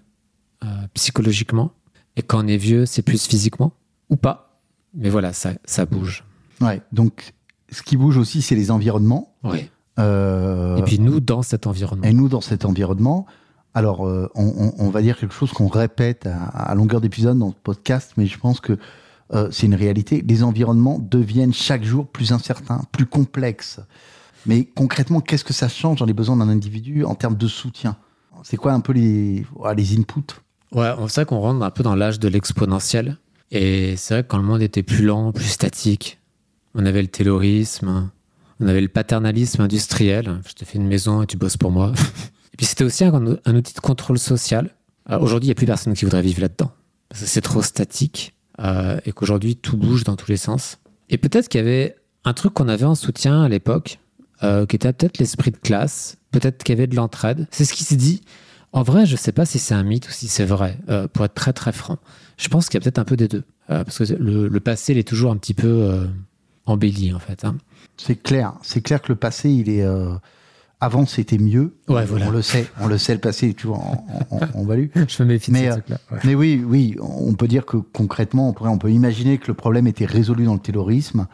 psychologiquement, 0.94 1.72
et 2.16 2.22
quand 2.22 2.44
on 2.44 2.48
est 2.48 2.58
vieux, 2.58 2.86
c'est 2.86 3.02
plus 3.02 3.28
physiquement, 3.28 3.74
ou 4.10 4.16
pas 4.16 4.48
mais 4.98 5.10
voilà, 5.10 5.32
ça, 5.32 5.52
ça 5.66 5.86
bouge. 5.86 6.24
Ouais, 6.60 6.82
donc 6.92 7.34
ce 7.72 7.84
qui 7.84 7.98
bouge 7.98 8.18
aussi, 8.18 8.42
c'est 8.42 8.56
les 8.56 8.72
environnements. 8.72 9.36
Oui. 9.44 9.70
Euh, 10.00 10.78
et 10.78 10.82
puis 10.84 11.00
nous, 11.00 11.20
dans 11.20 11.44
cet 11.44 11.68
environnement. 11.68 12.04
Et 12.04 12.14
nous, 12.14 12.28
dans 12.28 12.42
cet 12.42 12.66
environnement. 12.66 13.26
Alors, 13.74 14.08
euh, 14.08 14.28
on, 14.34 14.90
va 14.90 15.04
dire 15.04 15.20
quelque 15.20 15.36
chose 15.36 15.52
qu'on 15.52 15.68
répète 15.68 16.28
à, 16.28 16.74
longueur 16.74 17.00
d'épisode 17.00 17.38
dans 17.38 17.50
le 17.50 17.54
podcast, 17.64 18.14
mais 18.18 18.26
je 18.26 18.40
pense 18.40 18.60
que 18.60 18.80
euh, 19.34 19.50
c'est 19.52 19.66
une 19.66 19.76
réalité. 19.76 20.24
Les 20.28 20.44
environnements 20.44 21.00
deviennent 21.00 21.54
chaque 21.54 21.84
jour 21.84 22.08
plus 22.08 22.32
incertains, 22.32 22.82
plus 22.92 23.06
complexes. 23.06 23.80
Mais 24.46 24.66
concrètement, 24.66 25.20
qu'est-ce 25.20 25.44
que 25.44 25.54
ça 25.54 25.68
change 25.68 26.00
dans 26.00 26.06
les 26.06 26.14
besoins 26.14 26.38
d'un 26.38 26.50
individu 26.50 27.04
en 27.04 27.16
termes 27.16 27.36
de 27.36 27.48
soutien? 27.48 27.98
C'est 28.44 28.58
quoi 28.58 28.72
un 28.72 28.80
peu 28.80 28.94
les, 28.94 29.46
les 29.76 29.98
inputs? 29.98 30.40
Ouais, 30.72 30.92
c'est 31.08 31.22
vrai 31.22 31.26
qu'on 31.26 31.40
rentre 31.40 31.64
un 31.64 31.72
peu 31.72 31.84
dans 31.84 31.96
l'âge 31.96 32.20
de 32.20 32.28
l'exponentiel. 32.28 33.18
Et 33.52 33.96
c'est 33.98 34.14
vrai 34.14 34.24
que 34.24 34.28
quand 34.28 34.38
le 34.38 34.44
monde 34.44 34.62
était 34.62 34.84
plus 34.84 35.04
lent, 35.04 35.32
plus 35.32 35.46
statique, 35.46 36.20
on 36.76 36.86
avait 36.86 37.02
le 37.02 37.08
taylorisme, 37.08 38.10
on 38.60 38.68
avait 38.68 38.82
le 38.82 38.88
paternalisme 38.88 39.62
industriel. 39.62 40.42
Je 40.48 40.54
te 40.54 40.66
fais 40.66 40.78
une 40.78 40.88
maison 40.88 41.24
et 41.24 41.28
tu 41.28 41.38
bosses 41.38 41.58
pour 41.58 41.72
moi. 41.72 41.94
et 42.54 42.58
puis 42.58 42.66
c'était 42.66 42.84
aussi 42.84 43.04
un, 43.04 43.26
outil 43.26 43.74
de 43.74 43.80
contrôle 43.80 44.20
social. 44.20 44.76
Euh, 45.10 45.20
aujourd'hui, 45.20 45.48
il 45.48 45.50
n'y 45.50 45.54
a 45.54 45.56
plus 45.56 45.66
personne 45.66 45.94
qui 45.94 46.06
voudrait 46.06 46.22
vivre 46.22 46.42
là-dedans. 46.42 46.72
Parce 47.10 47.22
que 47.22 47.28
c'est 47.28 47.42
trop 47.42 47.62
statique 47.62 48.34
euh, 48.60 49.00
et 49.06 49.12
qu'aujourd'hui, 49.12 49.56
tout 49.56 49.78
bouge 49.78 50.04
dans 50.04 50.16
tous 50.16 50.30
les 50.30 50.38
sens. 50.38 50.80
Et 51.10 51.18
peut-être 51.18 51.50
qu'il 51.50 51.60
y 51.60 51.64
avait 51.64 51.96
un 52.24 52.34
truc 52.34 52.54
qu'on 52.54 52.68
avait 52.68 52.86
en 52.86 52.96
soutien 52.96 53.44
à 53.44 53.50
l'époque, 53.50 54.00
euh, 54.44 54.66
qui 54.66 54.76
était 54.76 54.92
peut-être 54.94 55.18
l'esprit 55.18 55.52
de 55.52 55.58
classe, 55.58 56.18
peut-être 56.32 56.64
qu'il 56.64 56.76
y 56.76 56.78
avait 56.78 56.88
de 56.88 56.96
l'entraide. 56.96 57.48
C'est 57.52 57.66
ce 57.66 57.74
qui 57.74 57.84
s'est 57.84 57.96
dit. 57.96 58.22
En 58.74 58.84
vrai, 58.84 59.06
je 59.06 59.14
ne 59.14 59.18
sais 59.18 59.32
pas 59.32 59.46
si 59.46 59.60
c'est 59.60 59.74
un 59.74 59.84
mythe 59.84 60.08
ou 60.10 60.12
si 60.12 60.28
c'est 60.28 60.46
vrai, 60.46 60.78
pour 61.14 61.26
être 61.26 61.34
très 61.34 61.54
très 61.54 61.72
franc. 61.72 61.98
Je 62.38 62.50
pense 62.50 62.68
qu'il 62.68 62.76
y 62.76 62.78
a 62.78 62.82
peut-être 62.82 63.00
un 63.00 63.06
peu 63.06 63.16
des 63.16 63.28
deux. 63.28 63.44
Euh, 63.70 63.84
parce 63.84 63.98
que 63.98 64.14
le, 64.14 64.60
passé, 64.60 64.94
il 64.94 64.98
est 64.98 65.08
toujours 65.08 65.32
un 65.32 65.38
petit 65.38 65.54
peu 65.54 65.68
euh, 65.68 66.06
embelli, 66.66 67.14
en 67.14 67.20
fait. 67.20 67.44
Hein. 67.44 67.58
C'est 67.98 68.16
clair. 68.16 68.54
C'est 68.62 68.82
clair 68.82 69.02
que 69.02 69.10
le 69.10 69.18
passé, 69.18 69.50
il 69.50 69.70
est. 69.70 69.86
Avant 70.80 71.06
c'était 71.08 71.40
mieux. 71.40 71.76
Ouais, 71.88 72.06
voilà. 72.06 72.28
On 72.28 72.30
le 72.30 72.42
sait, 72.44 72.68
on 72.80 72.88
le 72.88 72.98
sait, 73.00 73.14
le 73.14 73.20
passé 73.20 73.50
est 73.50 73.54
toujours 73.54 73.80
en, 73.80 74.06
en, 74.30 74.40
en 74.54 74.64
value. 74.64 74.88
Je 75.08 75.24
me 75.24 75.28
méfie 75.30 75.50
de 75.52 75.56
Mais, 75.58 75.64
ce 75.66 75.70
euh, 75.70 75.72
truc-là. 75.74 75.98
ouais. 76.12 76.20
Mais 76.24 76.36
oui, 76.36 76.64
oui, 76.66 76.96
on 77.02 77.34
peut 77.34 77.48
dire 77.48 77.66
que 77.66 77.78
concrètement, 77.78 78.50
on, 78.50 78.54
pourrait, 78.54 78.70
on 78.70 78.78
peut 78.78 78.92
imaginer 78.92 79.40
que 79.40 79.48
le 79.48 79.56
problème 79.56 79.88
était 79.88 80.06
résolu 80.06 80.46
dans 80.46 80.54
le 80.54 80.60
terrorisme. 80.60 81.26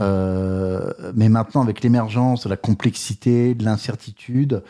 Euh, 0.00 0.92
mais 1.14 1.28
maintenant, 1.28 1.62
avec 1.62 1.82
l'émergence 1.82 2.44
de 2.44 2.48
la 2.48 2.56
complexité, 2.56 3.54
de 3.54 3.64
l'incertitude, 3.64 4.62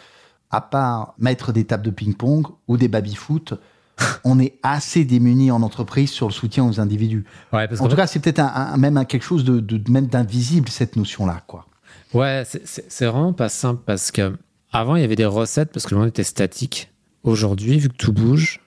à 0.50 0.60
part 0.60 1.14
mettre 1.18 1.52
des 1.52 1.64
tables 1.64 1.84
de 1.84 1.90
ping-pong 1.90 2.46
ou 2.66 2.76
des 2.76 2.88
baby-foot, 2.88 3.54
on 4.24 4.38
est 4.38 4.54
assez 4.62 5.04
démuni 5.04 5.50
en 5.50 5.62
entreprise 5.62 6.10
sur 6.10 6.26
le 6.28 6.32
soutien 6.32 6.64
aux 6.66 6.80
individus. 6.80 7.24
Ouais, 7.52 7.68
parce 7.68 7.80
En 7.80 7.84
tout 7.84 7.90
fait- 7.90 7.96
cas, 7.96 8.06
c'est 8.06 8.20
peut-être 8.20 8.38
un, 8.40 8.52
un- 8.72 8.76
même 8.76 8.96
un- 8.96 9.04
quelque 9.04 9.24
chose 9.24 9.44
de, 9.44 9.60
de 9.60 9.90
même 9.90 10.06
d'invisible 10.06 10.68
cette 10.68 10.96
notion-là, 10.96 11.42
quoi. 11.46 11.66
Ouais, 12.14 12.44
c'est- 12.46 13.04
vraiment 13.06 13.32
pas 13.32 13.48
simple 13.48 13.82
parce 13.84 14.10
que 14.10 14.36
avant 14.72 14.96
il 14.96 15.02
y 15.02 15.04
avait 15.04 15.16
des 15.16 15.26
recettes 15.26 15.70
parce 15.72 15.84
que 15.86 15.94
le 15.94 16.00
monde 16.00 16.08
était 16.08 16.24
statique. 16.24 16.90
Aujourd'hui, 17.22 17.78
vu 17.78 17.88
que 17.88 17.96
tout 17.96 18.12
bouge, 18.12 18.60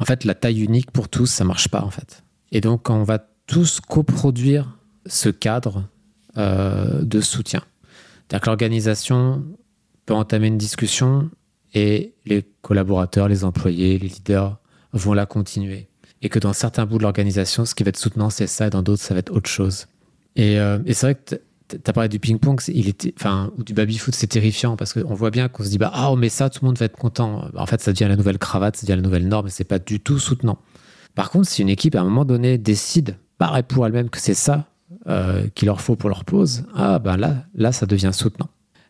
en 0.00 0.04
fait, 0.04 0.24
la 0.24 0.34
taille 0.34 0.62
unique 0.62 0.90
pour 0.90 1.08
tous, 1.08 1.26
ça 1.26 1.44
marche 1.44 1.68
pas 1.68 1.82
en 1.82 1.90
fait. 1.90 2.22
Et 2.50 2.60
donc, 2.60 2.90
on 2.90 3.02
va 3.04 3.18
tous 3.46 3.80
coproduire 3.80 4.76
ce 5.06 5.28
cadre 5.30 5.84
euh, 6.36 7.02
de 7.02 7.20
soutien, 7.20 7.62
c'est-à-dire 8.28 8.40
que 8.42 8.46
l'organisation 8.50 9.44
peut 10.06 10.14
entamer 10.14 10.46
une 10.48 10.58
discussion 10.58 11.30
et 11.74 12.14
les 12.26 12.44
collaborateurs, 12.62 13.28
les 13.28 13.44
employés, 13.44 13.98
les 13.98 14.08
leaders 14.08 14.58
vont 14.92 15.12
la 15.14 15.26
continuer. 15.26 15.88
Et 16.22 16.28
que 16.28 16.38
dans 16.38 16.52
certains 16.52 16.86
bouts 16.86 16.98
de 16.98 17.02
l'organisation, 17.02 17.64
ce 17.64 17.74
qui 17.74 17.82
va 17.82 17.88
être 17.88 17.96
soutenant, 17.98 18.30
c'est 18.30 18.46
ça, 18.46 18.66
et 18.66 18.70
dans 18.70 18.82
d'autres, 18.82 19.02
ça 19.02 19.14
va 19.14 19.20
être 19.20 19.32
autre 19.32 19.48
chose. 19.50 19.86
Et, 20.36 20.58
euh, 20.58 20.78
et 20.86 20.94
c'est 20.94 21.06
vrai 21.06 21.14
que 21.16 21.36
t'as 21.82 21.92
parlé 21.92 22.08
du 22.08 22.18
ping-pong, 22.18 22.60
ou 23.56 23.62
du 23.62 23.74
baby-foot, 23.74 24.14
c'est 24.14 24.26
terrifiant 24.26 24.76
parce 24.76 24.92
qu'on 24.92 25.14
voit 25.14 25.30
bien 25.30 25.48
qu'on 25.48 25.64
se 25.64 25.68
dit, 25.68 25.78
bah, 25.78 25.90
ah, 25.94 26.10
on 26.10 26.16
met 26.16 26.28
ça, 26.28 26.50
tout 26.50 26.60
le 26.62 26.66
monde 26.66 26.78
va 26.78 26.86
être 26.86 26.96
content. 26.96 27.48
En 27.56 27.66
fait, 27.66 27.80
ça 27.80 27.92
devient 27.92 28.08
la 28.08 28.16
nouvelle 28.16 28.38
cravate, 28.38 28.76
ça 28.76 28.86
devient 28.86 28.96
la 28.96 29.02
nouvelle 29.02 29.28
norme, 29.28 29.46
et 29.46 29.50
c'est 29.50 29.64
pas 29.64 29.78
du 29.78 30.00
tout 30.00 30.18
soutenant. 30.18 30.58
Par 31.14 31.30
contre, 31.30 31.48
si 31.48 31.62
une 31.62 31.68
équipe, 31.68 31.94
à 31.94 32.00
un 32.00 32.04
moment 32.04 32.24
donné, 32.24 32.58
décide, 32.58 33.16
par 33.38 33.56
et 33.56 33.62
pour 33.62 33.86
elle-même, 33.86 34.08
que 34.10 34.20
c'est 34.20 34.34
ça 34.34 34.66
euh, 35.08 35.46
qu'il 35.54 35.66
leur 35.66 35.80
faut 35.80 35.96
pour 35.96 36.08
leur 36.08 36.24
pause, 36.24 36.64
ah, 36.74 36.98
ben 36.98 37.16
là, 37.16 37.44
là, 37.54 37.72
ça 37.72 37.86
devient 37.86 38.10
soutenant. 38.12 38.48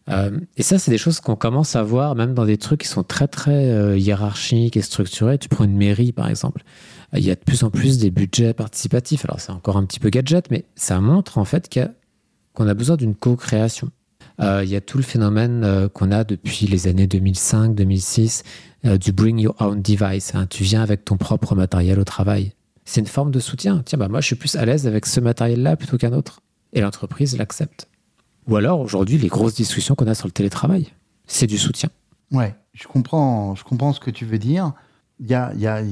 Euh, 0.09 0.39
et 0.57 0.63
ça, 0.63 0.79
c'est 0.79 0.91
des 0.91 0.99
choses 0.99 1.21
qu'on 1.21 1.37
commence 1.37 1.77
à 1.77 1.83
voir 1.85 2.17
même 2.17 2.35
dans 2.35 2.45
des 2.45 2.57
trucs 2.59 2.81
qui 2.83 2.89
sont 2.89 3.05
très, 3.05 3.29
très 3.29 3.71
euh, 3.71 3.97
hiérarchiques 3.97 4.77
et 4.77 4.83
structurés. 4.83 5.39
Tu 5.39 5.49
prends 5.49 5.65
une 5.65 5.77
mairie, 5.77 6.11
par 6.13 6.29
exemple. 6.29 6.65
Il 7.15 7.25
y 7.25 7.31
a 7.31 7.35
de 7.37 7.41
plus 7.41 7.63
en 7.63 7.71
plus 7.71 7.99
des 7.99 8.11
budgets 8.11 8.53
participatifs. 8.53 9.25
Alors, 9.27 9.39
c'est 9.39 9.53
encore 9.53 9.77
un 9.77 9.85
petit 9.85 10.01
peu 10.01 10.09
gadget, 10.11 10.51
mais 10.51 10.65
ça 10.75 11.01
montre 11.01 11.39
en 11.39 11.45
fait 11.45 11.69
qu'il 11.69 11.83
y 11.83 11.85
a- 11.85 11.93
qu'on 12.55 12.69
a 12.69 12.75
besoin 12.75 12.97
d'une 12.97 13.15
co-création. 13.15 13.91
Euh, 14.41 14.63
il 14.65 14.71
y 14.71 14.77
a 14.77 14.81
tout 14.81 14.97
le 14.97 15.03
phénomène 15.05 15.63
euh, 15.65 15.89
qu'on 15.89 16.11
a 16.11 16.25
depuis 16.25 16.67
les 16.67 16.87
années 16.89 17.07
2005-2006 17.07 18.43
euh, 18.85 18.99
du 18.99 19.13
bring 19.13 19.39
your 19.39 19.55
own 19.61 19.81
device. 19.83 20.35
hein. 20.35 20.47
Tu 20.49 20.65
viens 20.65 20.83
avec 20.83 21.05
ton 21.05 21.17
propre 21.17 21.55
matériel 21.55 21.99
au 22.01 22.05
travail. 22.05 22.53
C'est 22.85 23.01
une 23.01 23.07
forme 23.07 23.31
de 23.31 23.39
soutien. 23.41 23.83
Tiens, 23.85 23.99
bah, 23.99 24.09
moi, 24.09 24.21
je 24.21 24.27
suis 24.27 24.35
plus 24.37 24.57
à 24.57 24.65
l'aise 24.65 24.87
avec 24.87 25.07
ce 25.07 25.21
matériel-là 25.21 25.77
plutôt 25.77 25.99
qu'un 25.99 26.13
autre. 26.13 26.41
Et 26.73 26.81
l'entreprise 26.81 27.37
l'accepte. 27.37 27.89
Ou 28.49 28.57
alors, 28.57 28.81
aujourd'hui, 28.81 29.19
les 29.19 29.29
grosses 29.29 29.55
discussions 29.55 29.95
qu'on 29.95 30.07
a 30.09 30.15
sur 30.15 30.27
le 30.27 30.33
télétravail, 30.33 30.89
c'est 31.27 31.47
du 31.47 31.59
soutien. 31.59 31.91
Ouais, 32.33 32.55
je 32.73 32.89
comprends, 32.89 33.55
je 33.55 33.63
comprends 33.63 33.93
ce 33.93 34.01
que 34.01 34.11
tu 34.11 34.25
veux 34.25 34.39
dire. 34.39 34.73
Y 35.21 35.35
a, 35.35 35.53
y 35.55 35.61
y 35.61 35.67
a- 35.67 35.83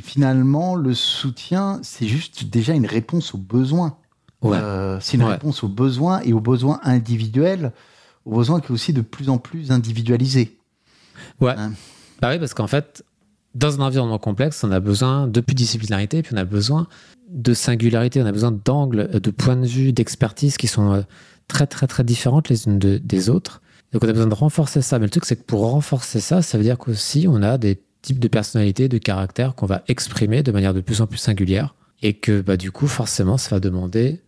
finalement, 0.00 0.76
le 0.76 0.94
soutien, 0.94 1.80
c'est 1.82 2.06
juste 2.06 2.44
déjà 2.44 2.74
une 2.74 2.86
réponse 2.86 3.34
aux 3.34 3.38
besoins. 3.38 3.96
Ouais. 4.50 4.58
Euh, 4.60 4.98
c'est 5.00 5.16
une 5.16 5.22
Ouais. 5.24 5.32
réponse 5.32 5.62
aux 5.62 5.68
besoins 5.68 6.20
et 6.22 6.32
aux 6.32 6.40
besoins 6.40 6.80
individuels, 6.82 7.72
aux 8.24 8.36
besoins 8.36 8.60
qui 8.60 8.68
est 8.68 8.70
aussi 8.72 8.92
de 8.92 9.00
plus 9.02 9.28
en 9.28 9.38
plus 9.38 9.70
individualisés. 9.70 10.56
Ouais. 11.40 11.54
Hein. 11.56 11.72
Bah 12.20 12.30
oui, 12.32 12.38
parce 12.38 12.54
qu'en 12.54 12.66
fait, 12.66 13.04
dans 13.54 13.80
un 13.80 13.84
environnement 13.84 14.18
complexe, 14.18 14.62
on 14.64 14.70
a 14.70 14.80
besoin 14.80 15.26
de 15.26 15.40
pluridisciplinarité, 15.40 16.22
puis 16.22 16.34
on 16.34 16.38
a 16.38 16.44
besoin 16.44 16.86
de 17.30 17.54
singularité, 17.54 18.22
on 18.22 18.26
a 18.26 18.32
besoin 18.32 18.52
d'angles, 18.52 19.08
de 19.20 19.30
points 19.30 19.56
de 19.56 19.66
vue, 19.66 19.92
d'expertise 19.92 20.56
qui 20.56 20.66
sont 20.68 20.92
euh, 20.92 21.02
très, 21.48 21.66
très, 21.66 21.86
très 21.86 22.04
différentes 22.04 22.48
les 22.48 22.66
unes 22.66 22.78
de- 22.78 22.98
des 22.98 23.28
autres. 23.30 23.60
Donc 23.92 24.04
on 24.04 24.08
a 24.08 24.12
besoin 24.12 24.26
de 24.28 24.34
renforcer 24.34 24.82
ça. 24.82 24.98
Mais 24.98 25.06
le 25.06 25.10
truc, 25.10 25.24
c'est 25.24 25.36
que 25.36 25.42
pour 25.44 25.60
renforcer 25.70 26.20
ça, 26.20 26.42
ça 26.42 26.58
veut 26.58 26.64
dire 26.64 26.76
qu'aussi, 26.78 27.26
on 27.28 27.42
a 27.42 27.56
des 27.58 27.80
types 28.02 28.18
de 28.18 28.28
personnalités, 28.28 28.88
de 28.88 28.98
caractères 28.98 29.54
qu'on 29.54 29.66
va 29.66 29.82
exprimer 29.88 30.42
de 30.42 30.52
manière 30.52 30.74
de 30.74 30.80
plus 30.80 31.00
en 31.00 31.06
plus 31.06 31.18
singulière. 31.18 31.74
Et 32.02 32.12
que 32.14 32.42
bah, 32.42 32.56
du 32.56 32.70
coup, 32.72 32.86
forcément, 32.88 33.38
ça 33.38 33.50
va 33.56 33.60
demander 33.60 34.20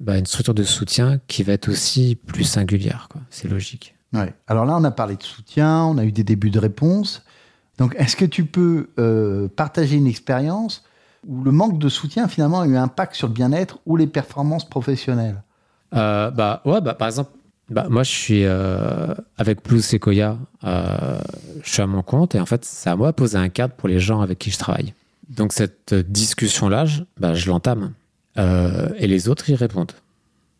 bah, 0.00 0.18
une 0.18 0.26
structure 0.26 0.54
de 0.54 0.64
soutien 0.64 1.20
qui 1.28 1.42
va 1.42 1.52
être 1.52 1.68
aussi 1.68 2.16
plus 2.16 2.44
singulière. 2.44 3.08
quoi. 3.10 3.20
C'est 3.30 3.48
logique. 3.48 3.94
Ouais. 4.12 4.32
Alors 4.46 4.64
là, 4.64 4.76
on 4.76 4.84
a 4.84 4.90
parlé 4.90 5.16
de 5.16 5.22
soutien, 5.22 5.84
on 5.84 5.98
a 5.98 6.04
eu 6.04 6.12
des 6.12 6.24
débuts 6.24 6.50
de 6.50 6.58
réponse. 6.58 7.22
Donc, 7.78 7.94
est-ce 7.98 8.16
que 8.16 8.24
tu 8.24 8.44
peux 8.44 8.90
euh, 8.98 9.48
partager 9.48 9.96
une 9.96 10.06
expérience 10.06 10.84
où 11.26 11.42
le 11.42 11.50
manque 11.50 11.78
de 11.78 11.88
soutien, 11.88 12.28
finalement, 12.28 12.60
a 12.60 12.66
eu 12.66 12.76
un 12.76 12.84
impact 12.84 13.14
sur 13.14 13.28
le 13.28 13.34
bien-être 13.34 13.78
ou 13.86 13.96
les 13.96 14.06
performances 14.06 14.68
professionnelles? 14.68 15.42
Euh, 15.94 16.30
bah 16.30 16.60
ouais, 16.64 16.80
bah 16.80 16.94
par 16.94 17.08
exemple, 17.08 17.30
bah 17.70 17.86
moi 17.88 18.02
je 18.02 18.10
suis 18.10 18.44
euh, 18.44 19.14
avec 19.38 19.64
Blue 19.64 19.80
Sequoia, 19.80 20.36
je 20.62 21.18
suis 21.62 21.82
à 21.82 21.86
mon 21.86 22.02
compte 22.02 22.34
et 22.34 22.40
en 22.40 22.46
fait 22.46 22.64
c'est 22.64 22.90
à 22.90 22.96
moi 22.96 23.12
de 23.12 23.16
poser 23.16 23.38
un 23.38 23.48
cadre 23.48 23.74
pour 23.74 23.88
les 23.88 24.00
gens 24.00 24.20
avec 24.20 24.38
qui 24.38 24.50
je 24.50 24.58
travaille. 24.58 24.92
Donc 25.30 25.52
cette 25.52 25.94
discussion 25.94 26.68
là, 26.68 26.84
je, 26.84 27.02
bah, 27.18 27.34
je 27.34 27.48
l'entame 27.48 27.92
Euh, 28.36 28.90
et 28.96 29.06
les 29.06 29.28
autres 29.28 29.48
y 29.48 29.54
répondent 29.54 29.92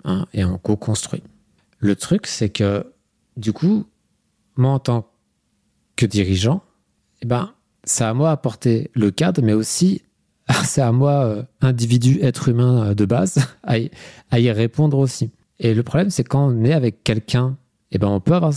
hein, 0.04 0.26
et 0.32 0.44
on 0.44 0.58
co-construit. 0.58 1.22
Le 1.78 1.96
truc 1.96 2.26
c'est 2.26 2.50
que 2.50 2.86
du 3.36 3.52
coup, 3.52 3.86
moi 4.56 4.70
en 4.70 4.78
tant 4.78 5.10
que 5.96 6.06
dirigeant, 6.06 6.62
eh 7.22 7.26
ben 7.26 7.52
c'est 7.84 8.04
à 8.04 8.14
moi 8.14 8.30
d'apporter 8.30 8.90
le 8.94 9.10
cadre, 9.10 9.42
mais 9.42 9.52
aussi 9.52 10.02
c'est 10.64 10.80
à 10.80 10.92
moi, 10.92 11.24
euh, 11.24 11.42
individu, 11.60 12.18
être 12.22 12.48
humain 12.48 12.90
euh, 12.90 12.94
de 12.94 13.04
base, 13.04 13.38
à 13.62 13.78
y, 13.78 14.50
répondre 14.50 14.98
aussi. 14.98 15.30
Et 15.60 15.74
le 15.74 15.82
problème, 15.82 16.10
c'est 16.10 16.24
quand 16.24 16.46
on 16.46 16.64
est 16.64 16.72
avec 16.72 17.04
quelqu'un, 17.04 17.56
eh 17.92 17.98
ben, 17.98 18.08
on 18.08 18.20
peut 18.20 18.34
avoir 18.34 18.52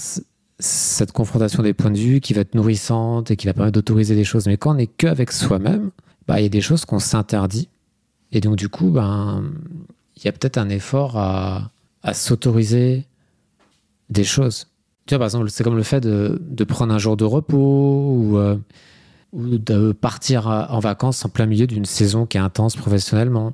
cette 0.59 1.11
confrontation 1.11 1.61
des 1.61 1.73
points 1.73 1.91
de 1.91 1.97
vue 1.97 2.19
qui 2.19 2.33
va 2.33 2.41
être 2.41 2.55
nourrissante 2.55 3.31
et 3.31 3.35
qui 3.35 3.45
va 3.45 3.53
permettre 3.53 3.75
d'autoriser 3.75 4.15
des 4.15 4.23
choses. 4.23 4.47
Mais 4.47 4.57
quand 4.57 4.71
on 4.71 4.75
n'est 4.75 4.87
qu'avec 4.87 5.31
soi-même, 5.31 5.91
bah, 6.27 6.39
il 6.39 6.43
y 6.43 6.45
a 6.47 6.49
des 6.49 6.61
choses 6.61 6.85
qu'on 6.85 6.99
s'interdit. 6.99 7.69
Et 8.31 8.41
donc, 8.41 8.55
du 8.55 8.69
coup, 8.69 8.89
ben, 8.89 9.43
il 10.15 10.25
y 10.25 10.27
a 10.27 10.31
peut-être 10.31 10.57
un 10.57 10.69
effort 10.69 11.17
à, 11.17 11.71
à 12.03 12.13
s'autoriser 12.13 13.05
des 14.09 14.23
choses. 14.23 14.67
Tu 15.05 15.13
vois, 15.13 15.19
par 15.19 15.27
exemple, 15.27 15.49
c'est 15.49 15.63
comme 15.63 15.77
le 15.77 15.83
fait 15.83 16.01
de, 16.01 16.41
de 16.41 16.63
prendre 16.63 16.93
un 16.93 16.97
jour 16.97 17.15
de 17.15 17.23
repos 17.23 18.13
ou, 18.13 18.37
euh, 18.37 18.57
ou 19.31 19.57
de 19.57 19.91
partir 19.93 20.47
en 20.47 20.79
vacances 20.79 21.23
en 21.25 21.29
plein 21.29 21.45
milieu 21.45 21.67
d'une 21.67 21.85
saison 21.85 22.25
qui 22.25 22.37
est 22.37 22.41
intense 22.41 22.75
professionnellement. 22.75 23.53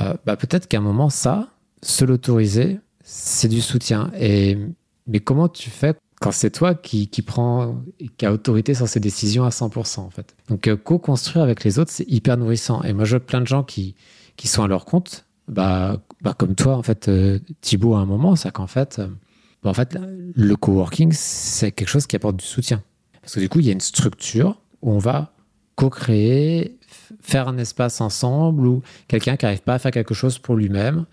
Euh, 0.00 0.14
bah, 0.26 0.36
peut-être 0.36 0.66
qu'à 0.66 0.78
un 0.78 0.82
moment, 0.82 1.10
ça, 1.10 1.48
se 1.82 2.04
l'autoriser, 2.04 2.80
c'est 3.04 3.48
du 3.48 3.60
soutien. 3.60 4.10
Et, 4.18 4.58
mais 5.06 5.20
comment 5.20 5.48
tu 5.48 5.70
fais 5.70 5.94
quand 6.22 6.30
c'est 6.30 6.50
toi 6.50 6.74
qui, 6.74 7.08
qui 7.08 7.20
prend, 7.20 7.82
qui 8.16 8.24
a 8.24 8.32
autorité 8.32 8.74
sur 8.74 8.86
ces 8.86 9.00
décisions 9.00 9.44
à 9.44 9.48
100% 9.48 10.00
en 10.00 10.10
fait 10.10 10.36
Donc, 10.48 10.68
euh, 10.68 10.76
co-construire 10.76 11.42
avec 11.42 11.64
les 11.64 11.80
autres, 11.80 11.90
c'est 11.90 12.08
hyper 12.08 12.36
nourrissant. 12.36 12.80
Et 12.84 12.92
moi, 12.92 13.04
je 13.04 13.16
vois 13.16 13.26
plein 13.26 13.40
de 13.40 13.46
gens 13.46 13.64
qui, 13.64 13.96
qui 14.36 14.46
sont 14.46 14.62
à 14.62 14.68
leur 14.68 14.84
compte, 14.84 15.24
bah, 15.48 16.00
bah, 16.20 16.34
comme 16.38 16.54
toi, 16.54 16.76
en 16.76 16.82
fait, 16.84 17.08
euh, 17.08 17.40
Thibaut, 17.60 17.94
à 17.94 17.98
un 17.98 18.06
moment, 18.06 18.36
c'est 18.36 18.52
qu'en 18.52 18.68
fait, 18.68 19.00
euh, 19.00 19.08
bah, 19.64 19.70
en 19.70 19.74
fait, 19.74 19.98
le 20.34 20.54
coworking, 20.54 21.10
c'est 21.12 21.72
quelque 21.72 21.88
chose 21.88 22.06
qui 22.06 22.14
apporte 22.14 22.36
du 22.36 22.46
soutien. 22.46 22.82
Parce 23.20 23.34
que 23.34 23.40
du 23.40 23.48
coup, 23.48 23.58
il 23.58 23.66
y 23.66 23.70
a 23.70 23.72
une 23.72 23.80
structure 23.80 24.60
où 24.80 24.92
on 24.92 24.98
va 24.98 25.32
co-créer, 25.74 26.78
faire 27.20 27.48
un 27.48 27.58
espace 27.58 28.00
ensemble, 28.00 28.68
ou 28.68 28.82
quelqu'un 29.08 29.36
qui 29.36 29.44
n'arrive 29.44 29.62
pas 29.62 29.74
à 29.74 29.78
faire 29.80 29.90
quelque 29.90 30.14
chose 30.14 30.38
pour 30.38 30.54
lui-même, 30.54 31.04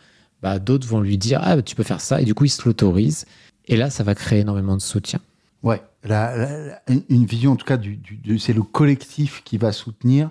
bah, 0.43 0.59
d'autres 0.59 0.87
vont 0.87 1.01
lui 1.01 1.17
dire 1.17 1.39
Ah, 1.41 1.55
bah, 1.55 1.63
tu 1.63 1.75
peux 1.75 1.83
faire 1.83 2.01
ça, 2.01 2.21
et 2.21 2.25
du 2.25 2.35
coup, 2.35 2.45
il 2.45 2.49
se 2.49 2.63
l'autorise. 2.63 3.25
Et 3.69 3.77
là, 3.77 3.89
ça 3.89 4.03
va 4.03 4.15
créer 4.15 4.39
énormément 4.41 4.75
de 4.75 4.81
soutien. 4.81 5.19
Ouais, 5.63 5.81
la- 6.03 6.35
la- 6.35 6.65
la- 6.67 6.81
une 7.09 7.25
vision 7.25 7.51
en 7.53 7.55
tout 7.55 7.65
cas, 7.65 7.77
du, 7.77 7.99
c'est 8.39 8.53
le 8.53 8.63
collectif 8.63 9.43
qui 9.43 9.57
va 9.57 9.71
soutenir 9.71 10.29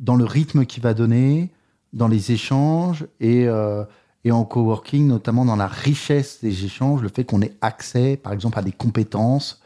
dans 0.00 0.16
le 0.16 0.24
rythme 0.24 0.64
qu'il 0.66 0.82
va 0.82 0.94
donner, 0.94 1.50
dans 1.92 2.08
les 2.08 2.32
échanges 2.32 3.04
et, 3.20 3.46
euh, 3.46 3.84
et 4.24 4.32
en 4.32 4.44
coworking, 4.44 5.06
notamment 5.06 5.44
dans 5.44 5.56
la 5.56 5.66
richesse 5.66 6.38
des 6.42 6.64
échanges, 6.64 7.02
le 7.02 7.08
fait 7.08 7.24
qu'on 7.24 7.42
ait 7.42 7.54
accès, 7.60 8.16
par 8.16 8.32
exemple, 8.32 8.58
à 8.58 8.62
des 8.62 8.72
compétences 8.72 9.60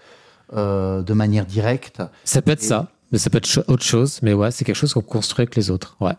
euh, 0.54 1.02
de 1.02 1.12
manière 1.12 1.44
directe. 1.46 2.02
Ça 2.24 2.40
peut 2.42 2.52
être 2.52 2.62
Et- 2.62 2.66
ça, 2.66 2.90
mais 3.12 3.18
ça 3.18 3.30
peut 3.30 3.38
être 3.38 3.64
autre 3.68 3.82
chose, 3.84 4.20
mais 4.22 4.32
ouais, 4.32 4.50
c'est 4.50 4.64
quelque 4.64 4.76
chose 4.76 4.94
qu'on 4.94 5.02
construit 5.02 5.42
avec 5.42 5.56
les 5.56 5.70
autres. 5.70 5.96
Ouais. 6.00 6.14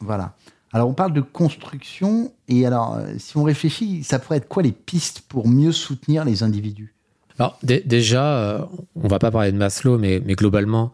Voilà. 0.00 0.34
Alors, 0.72 0.88
on 0.88 0.94
parle 0.94 1.12
de 1.12 1.20
construction, 1.20 2.32
et 2.48 2.66
alors, 2.66 2.96
euh, 2.96 3.14
si 3.18 3.36
on 3.36 3.42
réfléchit, 3.42 4.04
ça 4.04 4.18
pourrait 4.18 4.38
être 4.38 4.48
quoi 4.48 4.62
les 4.62 4.72
pistes 4.72 5.22
pour 5.22 5.48
mieux 5.48 5.72
soutenir 5.72 6.24
les 6.24 6.42
individus? 6.42 6.94
Alors, 7.38 7.58
dé- 7.62 7.82
déjà, 7.84 8.38
euh, 8.38 8.64
on 8.96 9.08
va 9.08 9.18
pas 9.18 9.30
parler 9.30 9.52
de 9.52 9.56
Maslow, 9.56 9.96
mais, 9.96 10.20
mais 10.24 10.34
globalement, 10.34 10.92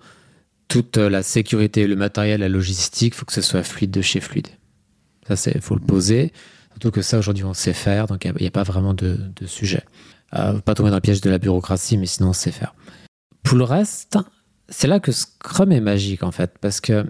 toute 0.68 0.98
euh, 0.98 1.08
la 1.10 1.22
sécurité, 1.22 1.86
le 1.86 1.96
matériel, 1.96 2.40
la 2.40 2.48
logistique, 2.48 3.14
il 3.14 3.16
faut 3.16 3.26
que 3.26 3.32
ce 3.32 3.42
soit 3.42 3.62
fluide 3.62 3.90
de 3.90 4.02
chez 4.02 4.20
fluide. 4.20 4.48
Ça, 5.26 5.36
c'est 5.36 5.60
faut 5.60 5.74
le 5.74 5.80
poser. 5.80 6.32
Surtout 6.72 6.90
que 6.90 7.02
ça, 7.02 7.18
aujourd'hui, 7.18 7.44
on 7.44 7.54
sait 7.54 7.72
faire, 7.72 8.06
donc 8.06 8.24
il 8.24 8.32
n'y 8.40 8.46
a, 8.46 8.50
pas 8.50 8.62
vraiment 8.62 8.94
de, 8.94 9.18
de 9.36 9.46
sujet. 9.46 9.84
Euh, 10.34 10.58
pas 10.60 10.74
tomber 10.74 10.90
dans 10.90 10.96
le 10.96 11.00
piège 11.00 11.20
de 11.20 11.30
la 11.30 11.38
bureaucratie, 11.38 11.96
mais 11.96 12.06
sinon 12.06 12.30
on 12.30 12.32
sait 12.32 12.50
faire. 12.50 12.74
Pour 13.42 13.56
le 13.56 13.64
reste, 13.64 14.18
c'est 14.68 14.88
là 14.88 14.98
que 15.00 15.12
Scrum 15.12 15.70
est 15.72 15.80
magique 15.80 16.22
en 16.22 16.32
fait, 16.32 16.58
parce 16.60 16.80
que 16.80 17.06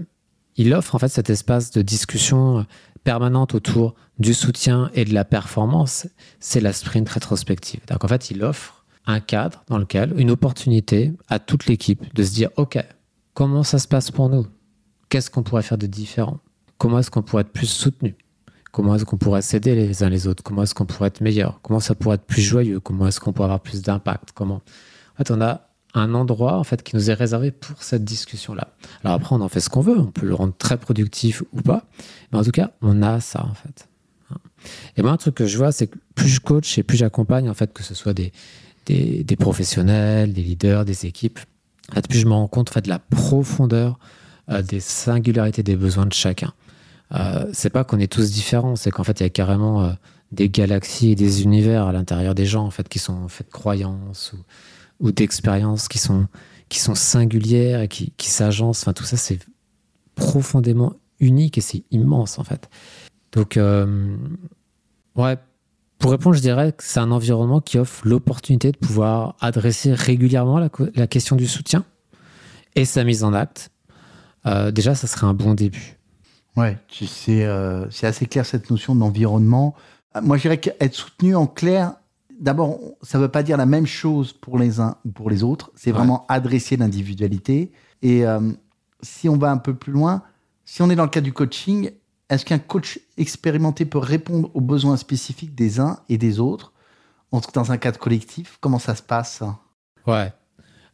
il 0.56 0.72
offre 0.74 0.94
en 0.94 0.98
fait 0.98 1.08
cet 1.08 1.30
espace 1.30 1.70
de 1.70 1.82
discussion 1.82 2.66
permanente 3.02 3.54
autour 3.54 3.94
du 4.18 4.34
soutien 4.34 4.90
et 4.94 5.04
de 5.04 5.12
la 5.12 5.24
performance. 5.24 6.06
C'est 6.40 6.60
la 6.60 6.72
sprint 6.72 7.08
rétrospective. 7.08 7.80
Donc 7.88 8.04
en 8.04 8.08
fait, 8.08 8.30
il 8.30 8.42
offre 8.42 8.84
un 9.06 9.20
cadre 9.20 9.64
dans 9.68 9.78
lequel 9.78 10.14
une 10.18 10.30
opportunité 10.30 11.12
à 11.28 11.38
toute 11.38 11.66
l'équipe 11.66 12.14
de 12.14 12.22
se 12.22 12.32
dire 12.32 12.50
ok, 12.56 12.78
comment 13.34 13.62
ça 13.62 13.78
se 13.78 13.88
passe 13.88 14.10
pour 14.10 14.28
nous? 14.30 14.46
Qu'est-ce 15.08 15.30
qu'on 15.30 15.42
pourrait 15.42 15.62
faire 15.62 15.78
de 15.78 15.86
différent? 15.86 16.40
Comment 16.78 16.98
est-ce 16.98 17.10
qu'on 17.10 17.22
pourrait 17.22 17.42
être 17.42 17.52
plus 17.52 17.66
soutenu? 17.68 18.16
Comment 18.72 18.96
est-ce 18.96 19.04
qu'on 19.04 19.18
pourrait 19.18 19.42
s'aider 19.42 19.74
les 19.74 20.02
uns 20.02 20.08
les 20.08 20.26
autres? 20.26 20.42
Comment 20.42 20.64
est-ce 20.64 20.74
qu'on 20.74 20.86
pourrait 20.86 21.08
être 21.08 21.20
meilleur? 21.20 21.60
Comment 21.62 21.78
ça 21.78 21.94
pourrait 21.94 22.16
être 22.16 22.24
plus 22.24 22.42
joyeux? 22.42 22.80
Comment 22.80 23.06
est-ce 23.06 23.20
qu'on 23.20 23.32
pourrait 23.32 23.46
avoir 23.46 23.60
plus 23.60 23.82
d'impact? 23.82 24.30
Comment? 24.34 24.56
En 24.56 25.16
fait, 25.18 25.30
on 25.30 25.40
a 25.40 25.68
un 25.94 26.14
endroit 26.14 26.58
en 26.58 26.64
fait 26.64 26.82
qui 26.82 26.96
nous 26.96 27.10
est 27.10 27.14
réservé 27.14 27.50
pour 27.50 27.82
cette 27.82 28.04
discussion-là. 28.04 28.68
Alors 29.04 29.14
après, 29.14 29.34
on 29.34 29.40
en 29.40 29.48
fait 29.48 29.60
ce 29.60 29.70
qu'on 29.70 29.80
veut, 29.80 29.98
on 29.98 30.10
peut 30.10 30.26
le 30.26 30.34
rendre 30.34 30.54
très 30.56 30.76
productif 30.76 31.42
ou 31.52 31.62
pas, 31.62 31.84
mais 32.32 32.38
en 32.38 32.44
tout 32.44 32.50
cas, 32.50 32.72
on 32.82 33.02
a 33.02 33.20
ça 33.20 33.44
en 33.44 33.54
fait. 33.54 33.88
Et 34.96 35.02
moi, 35.02 35.12
un 35.12 35.16
truc 35.16 35.34
que 35.34 35.46
je 35.46 35.56
vois, 35.56 35.72
c'est 35.72 35.86
que 35.86 35.98
plus 36.14 36.28
je 36.28 36.40
coach 36.40 36.78
et 36.78 36.82
plus 36.82 36.96
j'accompagne, 36.96 37.48
en 37.48 37.54
fait, 37.54 37.72
que 37.72 37.82
ce 37.82 37.94
soit 37.94 38.14
des, 38.14 38.32
des, 38.86 39.36
professionnels, 39.36 40.32
des 40.32 40.42
leaders, 40.42 40.84
des 40.84 41.06
équipes, 41.06 41.38
en 41.90 41.94
fait, 41.94 42.08
plus 42.08 42.18
je 42.18 42.26
me 42.26 42.32
rends 42.32 42.48
compte 42.48 42.70
en 42.70 42.72
fait, 42.72 42.82
de 42.82 42.88
la 42.88 42.98
profondeur 42.98 43.98
euh, 44.50 44.62
des 44.62 44.80
singularités 44.80 45.62
des 45.62 45.76
besoins 45.76 46.06
de 46.06 46.12
chacun. 46.12 46.52
Euh, 47.14 47.46
c'est 47.52 47.70
pas 47.70 47.84
qu'on 47.84 47.98
est 47.98 48.10
tous 48.10 48.32
différents, 48.32 48.76
c'est 48.76 48.90
qu'en 48.90 49.04
fait, 49.04 49.20
il 49.20 49.24
y 49.24 49.26
a 49.26 49.30
carrément 49.30 49.84
euh, 49.84 49.92
des 50.32 50.48
galaxies 50.48 51.12
et 51.12 51.14
des 51.14 51.42
univers 51.42 51.86
à 51.86 51.92
l'intérieur 51.92 52.34
des 52.34 52.46
gens, 52.46 52.64
en 52.64 52.70
fait, 52.70 52.88
qui 52.88 52.98
sont 52.98 53.28
faits 53.28 53.48
de 53.48 53.52
croyances 53.52 54.32
ou, 54.32 54.38
ou 55.00 55.12
d'expériences 55.12 55.88
qui 55.88 55.98
sont, 55.98 56.26
qui 56.68 56.78
sont 56.78 56.94
singulières 56.94 57.82
et 57.82 57.88
qui, 57.88 58.12
qui 58.16 58.30
s'agencent. 58.30 58.82
Enfin, 58.82 58.92
tout 58.92 59.04
ça, 59.04 59.16
c'est 59.16 59.38
profondément 60.14 60.94
unique 61.20 61.58
et 61.58 61.60
c'est 61.60 61.84
immense, 61.90 62.38
en 62.38 62.44
fait. 62.44 62.68
Donc, 63.32 63.56
euh, 63.56 64.16
ouais, 65.16 65.36
pour 65.98 66.10
répondre, 66.10 66.36
je 66.36 66.40
dirais 66.40 66.72
que 66.72 66.84
c'est 66.84 67.00
un 67.00 67.10
environnement 67.10 67.60
qui 67.60 67.78
offre 67.78 68.06
l'opportunité 68.06 68.72
de 68.72 68.76
pouvoir 68.76 69.36
adresser 69.40 69.92
régulièrement 69.92 70.58
la, 70.58 71.06
question 71.06 71.36
du 71.36 71.46
soutien 71.46 71.84
et 72.74 72.84
sa 72.84 73.04
mise 73.04 73.24
en 73.24 73.32
acte. 73.32 73.70
Euh, 74.46 74.70
déjà, 74.70 74.94
ça 74.94 75.06
serait 75.06 75.26
un 75.26 75.34
bon 75.34 75.54
début. 75.54 75.96
Ouais, 76.56 76.78
c'est 76.88 77.44
euh, 77.44 77.86
assez 78.02 78.26
clair 78.26 78.46
cette 78.46 78.70
notion 78.70 78.94
d'environnement. 78.94 79.74
Moi, 80.22 80.36
je 80.36 80.42
dirais 80.42 80.58
qu'être 80.58 80.94
soutenu 80.94 81.34
en 81.34 81.46
clair, 81.46 81.94
d'abord, 82.38 82.78
ça 83.02 83.18
ne 83.18 83.24
veut 83.24 83.30
pas 83.30 83.42
dire 83.42 83.56
la 83.56 83.66
même 83.66 83.86
chose 83.86 84.32
pour 84.32 84.58
les 84.58 84.80
uns 84.80 84.96
ou 85.04 85.10
pour 85.10 85.30
les 85.30 85.42
autres. 85.42 85.70
C'est 85.74 85.92
vraiment 85.92 86.26
adresser 86.28 86.76
l'individualité. 86.76 87.72
Et 88.02 88.26
euh, 88.26 88.52
si 89.02 89.28
on 89.28 89.36
va 89.36 89.50
un 89.50 89.58
peu 89.58 89.74
plus 89.74 89.92
loin, 89.92 90.22
si 90.64 90.82
on 90.82 90.90
est 90.90 90.96
dans 90.96 91.04
le 91.04 91.10
cas 91.10 91.20
du 91.20 91.32
coaching, 91.32 91.90
est-ce 92.30 92.44
qu'un 92.44 92.58
coach 92.58 92.98
expérimenté 93.16 93.84
peut 93.84 93.98
répondre 93.98 94.50
aux 94.54 94.60
besoins 94.60 94.96
spécifiques 94.96 95.54
des 95.54 95.80
uns 95.80 95.98
et 96.08 96.18
des 96.18 96.40
autres 96.40 96.72
dans 97.52 97.72
un 97.72 97.76
cadre 97.76 97.98
collectif? 97.98 98.58
Comment 98.60 98.78
ça 98.78 98.94
se 98.94 99.02
passe? 99.02 99.42
Ouais. 100.06 100.32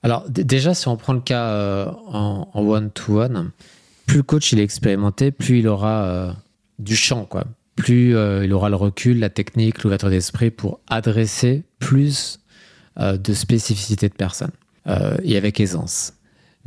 Alors 0.02 0.28
déjà, 0.28 0.74
si 0.74 0.88
on 0.88 0.96
prend 0.96 1.12
le 1.12 1.20
cas 1.20 1.44
euh, 1.44 1.92
en 2.12 2.48
one-to-one, 2.54 3.50
plus 4.06 4.18
le 4.18 4.22
coach 4.22 4.52
il 4.52 4.58
est 4.58 4.64
expérimenté, 4.64 5.30
plus 5.30 5.58
il 5.58 5.68
aura 5.68 6.04
euh, 6.04 6.32
du 6.78 6.96
champ, 6.96 7.26
quoi 7.26 7.44
plus 7.80 8.14
euh, 8.14 8.44
il 8.44 8.52
aura 8.52 8.68
le 8.68 8.76
recul, 8.76 9.18
la 9.18 9.30
technique, 9.30 9.82
l'ouverture 9.82 10.10
d'esprit 10.10 10.50
pour 10.50 10.80
adresser 10.86 11.64
plus 11.78 12.40
euh, 12.98 13.16
de 13.16 13.32
spécificités 13.32 14.08
de 14.08 14.14
personnes 14.14 14.52
euh, 14.86 15.16
et 15.22 15.38
avec 15.38 15.60
aisance. 15.60 16.12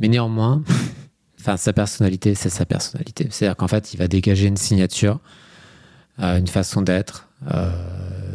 Mais 0.00 0.08
néanmoins, 0.08 0.62
enfin 1.40 1.56
sa 1.56 1.72
personnalité, 1.72 2.34
c'est 2.34 2.50
sa 2.50 2.66
personnalité. 2.66 3.28
C'est-à-dire 3.30 3.56
qu'en 3.56 3.68
fait, 3.68 3.94
il 3.94 3.98
va 3.98 4.08
dégager 4.08 4.48
une 4.48 4.56
signature, 4.56 5.20
une 6.18 6.46
façon 6.46 6.82
d'être, 6.82 7.28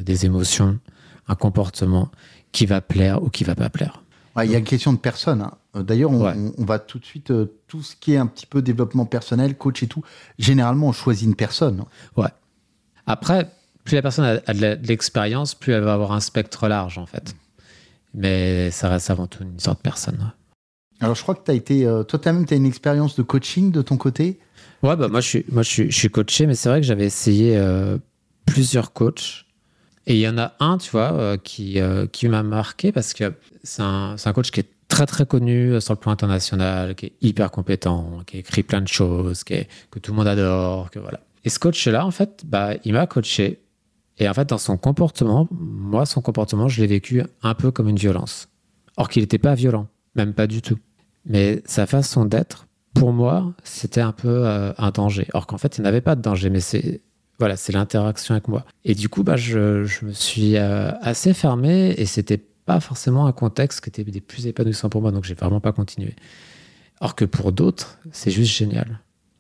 des 0.02 0.26
émotions, 0.26 0.80
un 1.28 1.36
comportement 1.36 2.10
qui 2.52 2.66
va 2.66 2.82
plaire 2.82 3.24
ou 3.24 3.30
qui 3.30 3.46
va 3.46 3.56
pas 3.56 3.70
plaire. 3.70 4.04
il 4.44 4.52
y 4.52 4.56
a 4.56 4.58
une 4.58 4.66
question 4.66 4.92
de 4.92 4.98
personne. 4.98 5.42
Hein. 5.42 5.84
D'ailleurs, 5.84 6.12
on, 6.12 6.54
on, 6.58 6.66
va 6.66 6.80
tout 6.80 7.00
de 7.00 7.06
suite, 7.06 7.32
tout 7.68 7.82
ce 7.82 7.96
qui 7.96 8.14
est 8.14 8.18
un 8.18 8.28
petit 8.28 8.46
peu 8.46 8.62
développement 8.62 9.06
personnel, 9.06 9.56
coach 9.56 9.82
et 9.84 9.88
tout, 9.88 10.04
généralement, 10.38 10.88
on 10.88 10.92
choisit 10.92 11.26
une 11.26 11.36
personne. 11.36 11.84
Ouais. 12.18 12.28
Après, 13.10 13.50
plus 13.86 13.96
la 13.96 14.04
personne 14.04 14.40
a, 14.46 14.54
de 14.54 14.88
l'expérience, 14.88 15.56
plus 15.56 15.74
elle 15.74 15.82
va 15.82 15.94
avoir 15.94 16.12
un 16.12 16.20
spectre 16.20 16.68
large, 16.68 17.00
en 17.00 17.08
fait. 17.08 17.36
Mais 18.14 18.70
ça 18.70 18.88
reste 18.88 19.10
avant 19.10 19.26
tout 19.26 19.42
une 19.42 19.60
sorte 19.60 19.80
de 19.80 19.82
personne. 19.82 20.32
Alors, 21.00 21.16
je 21.16 21.24
crois 21.24 21.34
que 21.34 21.44
tu 21.44 21.50
as 21.50 21.56
été. 21.56 21.88
Euh, 21.88 22.04
toi, 22.04 22.20
toi, 22.20 22.34
même, 22.34 22.46
tu 22.46 22.54
as 22.54 22.58
une 22.58 22.68
expérience 22.68 23.16
de 23.16 23.24
coaching 23.24 23.72
de 23.72 23.82
ton 23.82 23.98
côté? 23.98 24.38
Ouais, 24.84 24.96
bah, 24.96 25.08
moi, 25.08 25.22
je 25.22 25.28
suis, 25.28 25.46
moi 25.52 25.64
je, 25.64 25.90
suis, 25.90 26.10
coaché, 26.12 26.46
mais 26.46 26.54
c'est 26.54 26.70
vrai 26.70 26.82
que 26.82 26.86
j'avais 26.86 27.06
essayé 27.06 27.58
euh, 27.58 27.98
plusieurs 28.46 28.94
coachs. 28.94 29.46
Et 30.06 30.14
il 30.14 30.20
y 30.20 30.28
en 30.28 30.38
a 30.38 30.54
un, 30.60 30.78
tu 30.78 30.92
vois, 30.92 31.14
euh, 31.14 31.38
qui, 31.38 31.80
qui 32.12 32.28
m'a 32.28 32.44
marqué 32.44 32.92
parce 32.92 33.14
que 33.16 33.34
c'est 33.64 33.82
un, 33.82 34.18
un, 34.24 34.34
coach 34.34 34.52
qui 34.52 34.60
est 34.60 34.70
très, 34.88 35.08
très 35.08 35.26
connu 35.26 35.82
sur 35.82 35.94
le 35.96 36.00
plan 36.00 36.12
international, 36.12 36.94
qui 36.94 37.08
est 37.08 37.14
hyper 37.22 37.50
compétent, 37.50 38.20
qui 38.28 38.38
écrit 38.38 38.62
plein 38.62 38.82
de 38.82 38.88
choses, 38.88 39.44
qui 39.44 39.66
que 39.90 39.98
tout 39.98 40.12
le 40.12 40.18
monde 40.18 40.28
adore, 40.28 40.92
que 40.92 41.00
voilà. 41.00 41.20
Et 41.46 41.50
ce 41.50 41.60
coach-là, 41.60 42.06
en 42.06 42.12
fait, 42.12 42.44
bah, 42.46 42.74
il 42.84 42.94
m'a 42.94 43.08
coaché. 43.08 43.60
Et 44.18 44.28
en 44.28 44.34
fait, 44.34 44.50
dans 44.50 44.58
son 44.58 44.78
comportement, 44.78 45.48
moi, 45.52 46.06
son 46.06 46.22
comportement, 46.22 46.68
je 46.68 46.82
l'ai 46.82 46.88
vécu 46.88 47.24
un 47.42 47.54
peu 47.54 47.72
comme 47.72 47.88
une 47.88 47.98
violence. 47.98 48.50
Or 48.98 49.10
qu'il 49.10 49.22
n'était 49.22 49.38
pas 49.38 49.56
violent, 49.56 49.88
même 50.16 50.34
pas 50.34 50.48
du 50.48 50.62
tout. 50.62 50.78
Mais 51.26 51.62
sa 51.66 51.86
façon 51.86 52.26
d'être, 52.26 52.68
pour 52.94 53.14
moi, 53.14 53.54
c'était 53.64 54.02
un 54.02 54.12
peu 54.12 54.46
euh, 54.46 54.74
un 54.78 54.92
danger. 54.92 55.28
Or 55.34 55.48
qu'en 55.48 55.58
fait, 55.58 55.78
il 55.78 55.84
n'avait 55.84 56.02
pas 56.02 56.16
de 56.16 56.22
danger, 56.22 56.50
mais 56.50 56.60
c'est 56.60 57.02
voilà, 57.40 57.56
c'est 57.56 57.72
l'interaction 57.72 58.36
avec 58.36 58.50
moi. 58.50 58.66
Et 58.84 58.94
du 58.96 59.08
coup, 59.08 59.24
bah, 59.24 59.38
je, 59.38 59.86
me 60.04 60.12
suis 60.12 60.58
euh, 60.58 60.92
assez 61.02 61.34
fermé 61.34 61.96
et 61.98 62.06
c'était 62.06 62.38
pas 62.38 62.82
forcément 62.82 63.26
un 63.28 63.32
contexte 63.32 63.82
qui 63.82 63.90
était 63.90 64.04
des 64.04 64.20
plus 64.20 64.46
épanouissants 64.46 64.90
pour 64.90 65.02
moi, 65.02 65.12
donc 65.12 65.24
j'ai 65.24 65.36
vraiment 65.36 65.62
pas 65.62 65.72
continué. 65.72 66.16
Or 67.00 67.16
que 67.16 67.24
pour 67.24 67.54
d'autres, 67.54 67.98
c'est 68.12 68.30
juste 68.30 68.54
génial. 68.54 69.00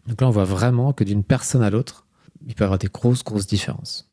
Donc 0.09 0.21
là, 0.21 0.27
on 0.27 0.31
voit 0.31 0.43
vraiment 0.43 0.91
que 0.91 1.03
d'une 1.03 1.23
personne 1.23 1.61
à 1.61 1.69
l'autre, 1.69 2.07
il 2.47 2.55
peut 2.55 2.63
y 2.63 2.65
avoir 2.65 2.79
des 2.79 2.87
grosses, 2.87 3.23
grosses 3.23 3.45
différences. 3.45 4.09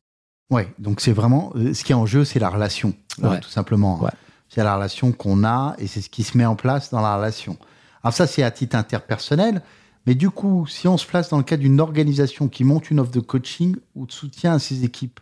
Oui, 0.50 0.62
donc 0.78 1.00
c'est 1.00 1.12
vraiment. 1.12 1.52
Euh, 1.56 1.72
ce 1.72 1.82
qui 1.82 1.92
est 1.92 1.96
en 1.96 2.06
jeu, 2.06 2.24
c'est 2.24 2.38
la 2.38 2.50
relation, 2.50 2.94
tout 3.16 3.48
simplement. 3.48 4.06
Hein. 4.06 4.10
C'est 4.50 4.62
la 4.62 4.76
relation 4.76 5.10
qu'on 5.10 5.42
a 5.42 5.74
et 5.78 5.86
c'est 5.86 6.02
ce 6.02 6.10
qui 6.10 6.22
se 6.22 6.36
met 6.36 6.44
en 6.44 6.54
place 6.54 6.90
dans 6.90 7.00
la 7.00 7.16
relation. 7.16 7.56
Alors, 8.04 8.12
ça, 8.12 8.26
c'est 8.26 8.42
à 8.42 8.50
titre 8.50 8.76
interpersonnel. 8.76 9.62
Mais 10.06 10.14
du 10.14 10.30
coup, 10.30 10.66
si 10.68 10.86
on 10.86 10.98
se 10.98 11.06
place 11.06 11.30
dans 11.30 11.38
le 11.38 11.42
cadre 11.42 11.62
d'une 11.62 11.80
organisation 11.80 12.46
qui 12.46 12.62
monte 12.62 12.90
une 12.90 13.00
offre 13.00 13.10
de 13.10 13.18
coaching 13.18 13.74
ou 13.96 14.06
de 14.06 14.12
soutien 14.12 14.52
à 14.52 14.58
ses 14.60 14.84
équipes, 14.84 15.18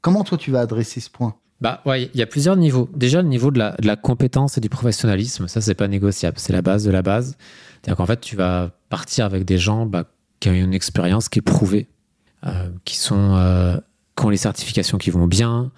comment 0.00 0.24
toi 0.24 0.38
tu 0.38 0.50
vas 0.50 0.60
adresser 0.60 1.00
ce 1.00 1.10
point? 1.10 1.34
Bah 1.60 1.82
ouais, 1.84 2.04
il 2.14 2.18
y 2.18 2.22
a 2.22 2.26
plusieurs 2.26 2.56
niveaux. 2.56 2.88
Déjà, 2.94 3.20
le 3.20 3.28
niveau 3.28 3.50
de 3.50 3.58
la, 3.58 3.72
de 3.72 3.86
la 3.86 3.96
compétence 3.96 4.56
et 4.56 4.60
du 4.60 4.68
professionnalisme, 4.70 5.48
ça, 5.48 5.60
c'est 5.60 5.74
pas 5.74 5.88
négociable. 5.88 6.38
C'est 6.38 6.52
la 6.52 6.62
base 6.62 6.84
de 6.84 6.90
la 6.90 7.02
base. 7.02 7.36
C'est-à-dire 7.82 7.96
qu'en 7.96 8.06
fait, 8.06 8.20
tu 8.20 8.36
vas 8.36 8.70
partir 8.88 9.24
avec 9.24 9.44
des 9.44 9.58
gens 9.58 9.86
bah, 9.86 10.04
qui 10.40 10.48
ont 10.48 10.52
une 10.52 10.74
expérience 10.74 11.28
qui 11.28 11.38
est 11.38 11.42
prouvée, 11.42 11.88
euh, 12.46 12.68
qui, 12.84 12.96
sont, 12.96 13.34
euh, 13.36 13.76
ont 14.22 14.30
les 14.30 14.36
certifications 14.36 14.98
qui 14.98 15.10
vont 15.10 15.26
bien, 15.26 15.70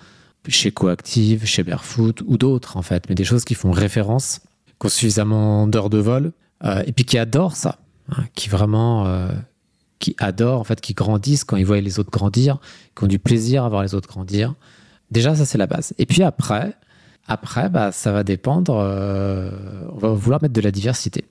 chez 0.48 0.70
Coactive, 0.72 1.44
chez 1.44 1.62
Barefoot 1.62 2.22
ou 2.26 2.38
d'autres, 2.38 2.76
en 2.76 2.82
fait, 2.82 3.08
mais 3.08 3.14
des 3.14 3.24
choses 3.24 3.44
qui 3.44 3.54
font 3.54 3.70
référence, 3.70 4.40
qui 4.80 4.86
ont 4.86 4.88
suffisamment 4.88 5.66
d'heures 5.66 5.90
de 5.90 5.98
vol, 5.98 6.32
euh, 6.64 6.82
et 6.86 6.92
puis 6.92 7.04
qui 7.04 7.18
adorent 7.18 7.56
ça, 7.56 7.78
hein, 8.10 8.24
qui 8.34 8.48
vraiment. 8.48 9.28
qui 9.98 10.16
adorent, 10.18 10.60
en 10.60 10.64
fait, 10.64 10.80
qui 10.80 10.94
grandissent 10.94 11.44
quand 11.44 11.56
ils 11.56 11.66
voient 11.66 11.80
les 11.80 11.98
autres 11.98 12.10
grandir, 12.10 12.58
qui 12.96 13.04
ont 13.04 13.06
du 13.06 13.18
plaisir 13.18 13.64
à 13.64 13.68
voir 13.68 13.82
les 13.82 13.94
autres 13.94 14.08
grandir. 14.08 14.54
Déjà, 15.10 15.34
ça, 15.34 15.44
c'est 15.44 15.58
la 15.58 15.66
base. 15.66 15.92
Et 15.98 16.06
puis 16.06 16.22
après, 16.22 16.74
après 17.28 17.68
bah, 17.68 17.92
ça 17.92 18.10
va 18.10 18.24
dépendre. 18.24 18.72
on 18.72 19.98
va 19.98 20.08
vouloir 20.08 20.40
mettre 20.40 20.54
de 20.54 20.60
la 20.62 20.70
diversité 20.70 21.26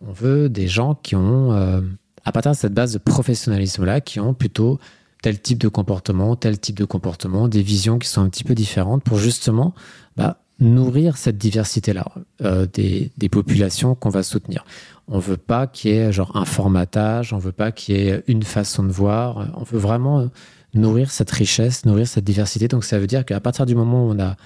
on 0.00 0.12
veut 0.12 0.48
des 0.48 0.68
gens 0.68 0.94
qui 0.94 1.16
ont, 1.16 1.52
euh, 1.52 1.80
à 2.24 2.32
partir 2.32 2.52
de 2.52 2.56
cette 2.56 2.74
base 2.74 2.92
de 2.92 2.98
professionnalisme-là, 2.98 4.00
qui 4.00 4.20
ont 4.20 4.34
plutôt 4.34 4.78
tel 5.22 5.40
type 5.40 5.58
de 5.58 5.68
comportement, 5.68 6.34
tel 6.36 6.58
type 6.58 6.78
de 6.78 6.84
comportement, 6.84 7.48
des 7.48 7.62
visions 7.62 7.98
qui 7.98 8.08
sont 8.08 8.22
un 8.22 8.28
petit 8.28 8.44
peu 8.44 8.54
différentes 8.54 9.04
pour 9.04 9.18
justement 9.18 9.74
bah, 10.16 10.38
nourrir 10.58 11.16
cette 11.16 11.38
diversité-là 11.38 12.06
euh, 12.42 12.66
des, 12.66 13.10
populations 13.30 13.94
qu'on 13.94 14.10
va 14.10 14.22
soutenir. 14.22 14.64
On 15.08 15.18
veut 15.18 15.36
pas 15.36 15.66
qu'il 15.66 15.92
y 15.92 15.94
ait 15.94 16.12
genre 16.12 16.36
un 16.36 16.44
formatage, 16.44 17.32
on 17.32 17.38
veut 17.38 17.52
pas 17.52 17.70
qu'il 17.70 17.96
y 17.96 18.08
ait 18.08 18.24
une 18.26 18.42
façon 18.42 18.82
de 18.82 18.90
voir, 18.90 19.52
on 19.56 19.62
veut 19.62 19.78
vraiment 19.78 20.28
nourrir 20.74 21.10
cette 21.10 21.30
richesse, 21.30 21.84
nourrir 21.84 22.06
cette 22.08 22.24
diversité. 22.24 22.66
Donc 22.68 22.84
ça 22.84 22.98
veut 22.98 23.06
dire 23.06 23.24
qu'à 23.24 23.40
partir 23.40 23.66
du 23.66 23.74
moment 23.74 24.06
où 24.06 24.10
on 24.10 24.18
a 24.18 24.36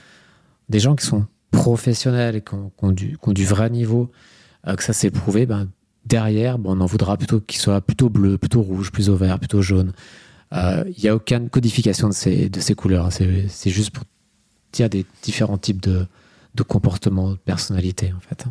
des 0.69 0.81
gens 0.81 0.97
qui 0.97 1.07
sont 1.07 1.27
professionnels 1.51 2.37
et 2.37 2.41
qui 2.43 2.55
ont 2.55 3.33
du 3.33 3.45
vrai 3.45 3.71
niveau, 3.71 4.11
euh, 4.13 4.36
que 4.75 4.83
ça 4.83 4.93
s'est 4.93 5.11
prouvé, 5.11 5.47
ben, 5.47 5.69
derrière, 6.05 6.59
on 6.65 6.81
en 6.81 6.87
voudra 6.87 7.17
plutôt 7.17 7.41
qu'il 7.41 7.61
soit 7.61 7.81
plutôt 7.81 8.09
bleu, 8.09 8.39
plutôt 8.39 8.63
rouge, 8.63 8.91
plutôt 8.91 9.17
vert, 9.17 9.39
plutôt 9.39 9.63
jaune. 9.63 9.93
Il 10.53 10.59
euh, 10.59 10.85
n'y 11.03 11.09
a 11.09 11.15
aucune 11.15 11.51
codification 11.51 12.09
de 12.09 12.15
ces, 12.15 12.49
de 12.49 12.61
ces 12.61 12.75
couleurs. 12.75 13.13
C'est 13.13 13.71
juste 13.71 13.91
pour 13.91 14.05
dire 14.73 14.89
des 14.89 15.05
différents 15.23 15.59
types 15.59 15.81
de, 15.81 16.07
de 16.55 16.63
comportements, 16.63 17.31
de 17.33 17.37
personnalités, 17.37 18.13
en 18.17 18.21
fait. 18.21 18.47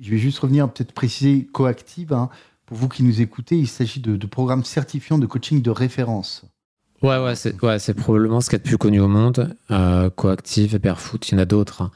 Je 0.00 0.10
vais 0.10 0.18
juste 0.18 0.38
revenir, 0.38 0.70
peut-être 0.70 0.92
préciser 0.92 1.46
coactive. 1.52 2.12
Hein. 2.12 2.28
Pour 2.66 2.76
vous 2.76 2.88
qui 2.88 3.02
nous 3.02 3.20
écoutez, 3.20 3.56
il 3.56 3.68
s'agit 3.68 4.00
de, 4.00 4.26
programmes 4.26 4.64
certifiants 4.64 5.18
de 5.18 5.26
coaching 5.26 5.62
de 5.62 5.70
référence. 5.70 6.44
Ouais, 7.02 7.22
ouais, 7.22 7.36
c'est 7.36 7.60
ouais, 7.62 7.78
probablement 7.94 8.40
ce 8.40 8.48
qu'il 8.48 8.58
y 8.58 8.60
a 8.60 8.64
de 8.64 8.68
plus 8.68 8.78
connu 8.78 9.00
au 9.00 9.08
monde. 9.08 9.54
Euh, 9.70 10.08
coactive, 10.08 10.78
Barefoot, 10.78 11.28
il 11.28 11.32
y 11.32 11.34
en 11.36 11.40
a 11.40 11.44
d'autres. 11.44 11.82
Hein. 11.82 11.90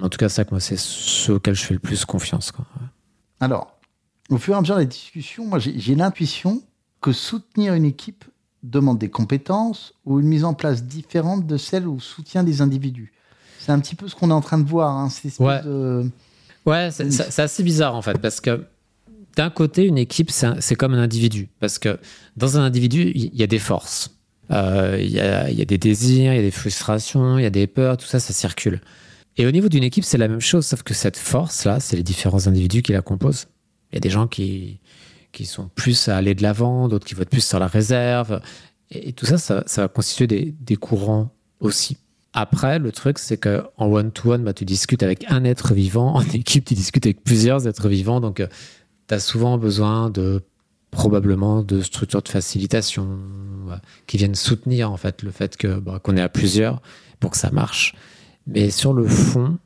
En 0.00 0.10
tout 0.10 0.18
cas, 0.18 0.28
ça, 0.28 0.44
moi, 0.50 0.60
c'est 0.60 0.78
ceux 0.78 1.34
auxquels 1.34 1.54
je 1.54 1.62
fais 1.62 1.74
le 1.74 1.80
plus 1.80 2.04
confiance. 2.04 2.52
Quoi. 2.52 2.66
Alors, 3.42 3.76
au 4.30 4.38
fur 4.38 4.54
et 4.54 4.56
à 4.56 4.60
mesure 4.60 4.76
des 4.76 4.86
discussions, 4.86 5.44
moi, 5.44 5.58
j'ai 5.58 5.96
l'intuition 5.96 6.62
que 7.00 7.10
soutenir 7.10 7.74
une 7.74 7.84
équipe 7.84 8.24
demande 8.62 9.00
des 9.00 9.10
compétences 9.10 9.94
ou 10.04 10.20
une 10.20 10.28
mise 10.28 10.44
en 10.44 10.54
place 10.54 10.84
différente 10.84 11.44
de 11.44 11.56
celle 11.56 11.88
où 11.88 11.98
soutient 11.98 12.44
des 12.44 12.60
individus. 12.60 13.12
C'est 13.58 13.72
un 13.72 13.80
petit 13.80 13.96
peu 13.96 14.06
ce 14.06 14.14
qu'on 14.14 14.30
est 14.30 14.32
en 14.32 14.42
train 14.42 14.58
de 14.58 14.68
voir. 14.68 14.96
Hein, 14.96 15.08
ouais, 15.40 15.60
ouais 16.66 16.90
c'est 16.92 17.42
assez 17.42 17.64
bizarre 17.64 17.96
en 17.96 18.02
fait, 18.02 18.16
parce 18.18 18.40
que 18.40 18.64
d'un 19.34 19.50
côté, 19.50 19.86
une 19.86 19.98
équipe, 19.98 20.30
c'est 20.30 20.76
comme 20.76 20.94
un 20.94 21.02
individu. 21.02 21.48
Parce 21.58 21.80
que 21.80 21.98
dans 22.36 22.58
un 22.58 22.62
individu, 22.62 23.10
il 23.12 23.34
y 23.34 23.42
a 23.42 23.48
des 23.48 23.58
forces. 23.58 24.14
Euh, 24.52 24.98
il 25.00 25.10
y, 25.10 25.18
a, 25.18 25.50
y, 25.50 25.62
a, 25.62 25.64
des 25.64 25.78
désirs, 25.78 26.32
il 26.32 26.36
y 26.36 26.38
a 26.38 26.42
des 26.42 26.52
frustrations, 26.52 27.38
il 27.38 27.42
y 27.42 27.46
a 27.46 27.50
des 27.50 27.66
peurs, 27.66 27.96
tout 27.96 28.06
ça, 28.06 28.20
ça 28.20 28.32
circule. 28.32 28.80
Et 29.36 29.46
au 29.46 29.50
niveau 29.50 29.68
d'une 29.68 29.82
équipe, 29.82 30.04
c'est 30.04 30.18
la 30.18 30.28
même 30.28 30.40
chose, 30.40 30.66
sauf 30.66 30.82
que 30.82 30.94
cette 30.94 31.16
force-là, 31.16 31.80
c'est 31.80 31.96
les 31.96 32.02
différents 32.02 32.46
individus 32.46 32.82
qui 32.82 32.92
la 32.92 33.02
composent. 33.02 33.46
Il 33.90 33.96
y 33.96 33.98
a 33.98 34.00
des 34.00 34.10
gens 34.10 34.26
qui, 34.26 34.80
qui 35.32 35.46
sont 35.46 35.70
plus 35.74 36.08
à 36.08 36.16
aller 36.16 36.34
de 36.34 36.42
l'avant, 36.42 36.88
d'autres 36.88 37.06
qui 37.06 37.14
être 37.14 37.30
plus 37.30 37.44
sur 37.44 37.58
la 37.58 37.66
réserve. 37.66 38.40
Et, 38.90 39.12
tout 39.12 39.26
ça, 39.26 39.38
ça, 39.38 39.82
va 39.82 39.88
constituer 39.88 40.26
des, 40.26 40.54
des, 40.60 40.76
courants 40.76 41.34
aussi. 41.60 41.96
Après, 42.34 42.78
le 42.78 42.92
truc, 42.92 43.18
c'est 43.18 43.38
qu'en 43.38 43.86
one-to-one, 43.86 44.44
bah, 44.44 44.52
tu 44.52 44.64
discutes 44.64 45.02
avec 45.02 45.24
un 45.30 45.44
être 45.44 45.72
vivant. 45.72 46.14
En 46.14 46.20
équipe, 46.34 46.66
tu 46.66 46.74
discutes 46.74 47.06
avec 47.06 47.24
plusieurs 47.24 47.66
êtres 47.66 47.88
vivants. 47.88 48.20
Donc, 48.20 48.40
euh, 48.40 48.48
tu 49.08 49.14
as 49.14 49.20
souvent 49.20 49.56
besoin 49.56 50.10
de 50.10 50.42
probablement 50.90 51.62
de 51.62 51.80
structures 51.80 52.22
de 52.22 52.28
facilitation 52.28 53.18
qui 54.06 54.18
viennent 54.18 54.34
soutenir 54.34 54.92
en 54.92 54.98
fait 54.98 55.22
le 55.22 55.30
fait 55.30 55.56
que 55.56 55.80
bah, 55.80 55.98
qu'on 56.02 56.18
est 56.18 56.20
à 56.20 56.28
plusieurs 56.28 56.82
pour 57.18 57.30
que 57.30 57.38
ça 57.38 57.50
marche. 57.50 57.94
Mais 58.46 58.70
sur 58.70 58.92
le 58.92 59.06
fond, 59.06 59.58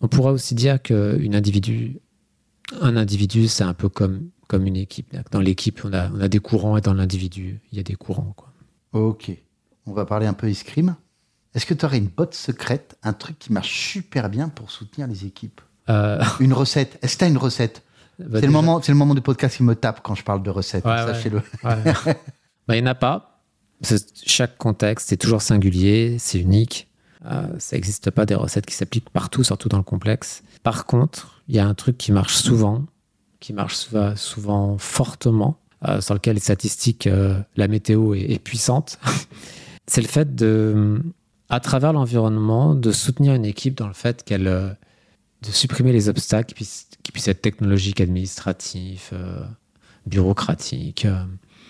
on 0.00 0.08
pourrait 0.08 0.32
aussi 0.32 0.54
dire 0.54 0.80
qu'un 0.80 1.32
individu, 1.32 1.98
un 2.80 2.96
individu, 2.96 3.48
c'est 3.48 3.64
un 3.64 3.74
peu 3.74 3.88
comme 3.88 4.30
comme 4.46 4.66
une 4.66 4.76
équipe. 4.76 5.16
Dans 5.30 5.40
l'équipe, 5.40 5.80
on 5.84 5.92
a, 5.92 6.10
on 6.10 6.20
a 6.20 6.28
des 6.28 6.38
courants 6.38 6.76
et 6.76 6.80
dans 6.80 6.94
l'individu, 6.94 7.60
il 7.72 7.78
y 7.78 7.80
a 7.80 7.82
des 7.82 7.94
courants. 7.94 8.34
Quoi. 8.36 8.52
Ok. 8.92 9.30
On 9.86 9.92
va 9.92 10.04
parler 10.04 10.26
un 10.26 10.34
peu 10.34 10.48
escrime. 10.48 10.96
Est-ce 11.54 11.66
que 11.66 11.74
tu 11.74 11.84
aurais 11.84 11.98
une 11.98 12.08
botte 12.08 12.34
secrète, 12.34 12.96
un 13.02 13.12
truc 13.12 13.38
qui 13.38 13.52
marche 13.52 13.72
super 13.72 14.28
bien 14.28 14.48
pour 14.48 14.70
soutenir 14.70 15.06
les 15.06 15.24
équipes 15.24 15.60
euh. 15.88 16.22
Une 16.40 16.52
recette 16.52 16.98
Est-ce 17.02 17.14
que 17.14 17.18
tu 17.20 17.24
as 17.24 17.28
une 17.28 17.38
recette 17.38 17.82
bah, 18.18 18.38
c'est, 18.40 18.46
le 18.46 18.52
moment, 18.52 18.80
le 18.86 18.94
moment 18.94 19.14
du 19.14 19.20
podcast 19.20 19.56
qui 19.56 19.62
me 19.62 19.74
tape 19.74 20.00
quand 20.02 20.14
je 20.14 20.22
parle 20.22 20.42
de 20.42 20.50
recettes, 20.50 20.84
sachez-le. 20.84 21.42
Bah, 22.66 22.76
il 22.76 22.82
n'y 22.82 22.88
en 22.88 22.92
a 22.92 22.94
pas. 22.94 23.42
Chaque 24.24 24.56
contexte 24.56 25.12
est 25.12 25.18
toujours 25.18 25.42
singulier, 25.42 26.16
c'est 26.18 26.40
unique. 26.40 26.88
Euh, 27.26 27.48
ça 27.58 27.76
n'existe 27.76 28.10
pas 28.10 28.26
des 28.26 28.34
recettes 28.34 28.66
qui 28.66 28.74
s'appliquent 28.74 29.10
partout, 29.10 29.44
surtout 29.44 29.68
dans 29.68 29.78
le 29.78 29.84
complexe. 29.84 30.42
Par 30.62 30.86
contre, 30.86 31.42
il 31.48 31.54
y 31.54 31.58
a 31.58 31.66
un 31.66 31.74
truc 31.74 31.96
qui 31.96 32.12
marche 32.12 32.34
souvent, 32.34 32.84
qui 33.40 33.52
marche 33.52 33.88
souvent, 34.16 34.78
fortement, 34.78 35.58
euh, 35.86 36.00
sur 36.00 36.14
lequel 36.14 36.34
les 36.34 36.40
statistiques, 36.40 37.06
euh, 37.06 37.40
la 37.56 37.68
météo 37.68 38.14
est, 38.14 38.38
puissante. 38.38 38.98
c'est 39.86 40.02
le 40.02 40.08
fait 40.08 40.34
de, 40.34 41.02
à 41.48 41.60
travers 41.60 41.92
l'environnement, 41.92 42.74
de 42.74 42.92
soutenir 42.92 43.34
une 43.34 43.44
équipe 43.44 43.76
dans 43.76 43.88
le 43.88 43.94
fait 43.94 44.22
qu'elle, 44.22 44.44
de 44.44 45.50
supprimer 45.50 45.92
les 45.92 46.08
obstacles 46.08 46.54
qui 46.54 47.12
puissent 47.12 47.28
être 47.28 47.42
technologiques, 47.42 48.00
administratifs, 48.00 49.12
bureaucratiques, 50.06 51.06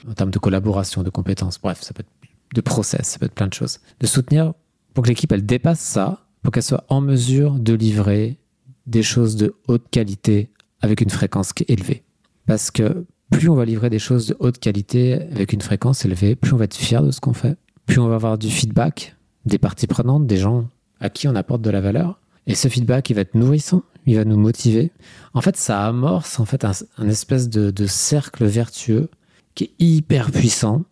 en 0.09 0.13
termes 0.15 0.31
de 0.31 0.39
collaboration, 0.39 1.03
de 1.03 1.11
compétences, 1.11 1.61
bref, 1.61 1.81
ça 1.81 1.93
peut 1.95 2.01
être 2.01 2.31
de 2.55 2.61
process, 2.61 3.09
ça 3.09 3.19
peut 3.19 3.27
être 3.27 3.35
plein 3.35 3.49
de 3.49 3.55
choses. 3.55 3.81
De 4.01 4.07
soutenir 4.07 4.53
pour 4.95 5.05
que 5.05 5.09
l'équipe 5.09 5.33
elle 5.33 5.45
dépasse 5.45 5.81
ça, 5.81 6.25
pour 6.43 6.53
qu'elle 6.53 6.63
soit 6.63 6.85
en 6.89 7.01
mesure 7.01 7.59
de 7.59 7.75
livrer 7.75 8.39
des 8.87 9.03
choses 9.03 9.37
de 9.37 9.55
haute 9.67 9.89
qualité 9.91 10.51
avec 10.81 11.01
une 11.01 11.11
fréquence 11.11 11.53
élevée. 11.69 12.03
Parce 12.47 12.71
que 12.71 13.05
plus 13.31 13.49
on 13.49 13.55
va 13.55 13.65
livrer 13.65 13.91
des 13.91 13.99
choses 13.99 14.29
de 14.29 14.37
haute 14.39 14.59
qualité 14.59 15.15
avec 15.33 15.53
une 15.53 15.61
fréquence 15.61 16.05
élevée, 16.05 16.37
plus 16.37 16.53
on 16.53 16.57
va 16.57 16.65
être 16.65 16.77
fier 16.77 17.03
de 17.03 17.11
ce 17.11 17.21
qu'on 17.21 17.33
fait, 17.33 17.57
plus 17.87 17.99
on 17.99 18.09
va 18.09 18.15
avoir 18.15 18.39
du 18.39 18.51
feedback 18.51 19.17
des 19.47 19.59
parties 19.59 19.87
prenantes, 19.87 20.27
des 20.27 20.37
gens 20.37 20.69
à 21.01 21.11
qui 21.11 21.29
on 21.29 21.35
apporte 21.35 21.63
de 21.63 21.71
la 21.71 21.81
valeur. 21.81 22.21
Et 22.47 22.55
ce 22.55 22.69
feedback, 22.69 23.11
il 23.11 23.15
va 23.15 23.23
être 23.23 23.35
nourrissant, 23.35 23.83
il 24.07 24.17
va 24.17 24.25
nous 24.25 24.39
motiver. 24.39 24.93
En 25.33 25.41
fait, 25.41 25.57
ça 25.57 25.87
amorce 25.87 26.39
en 26.39 26.45
fait 26.45 26.65
un, 26.65 27.09
espèce 27.09 27.49
de, 27.49 27.87
cercle 27.87 28.45
vertueux 28.45 29.09
qui 29.55 29.65
est 29.65 29.71
hyper 29.79 30.31
puissant, 30.31 30.83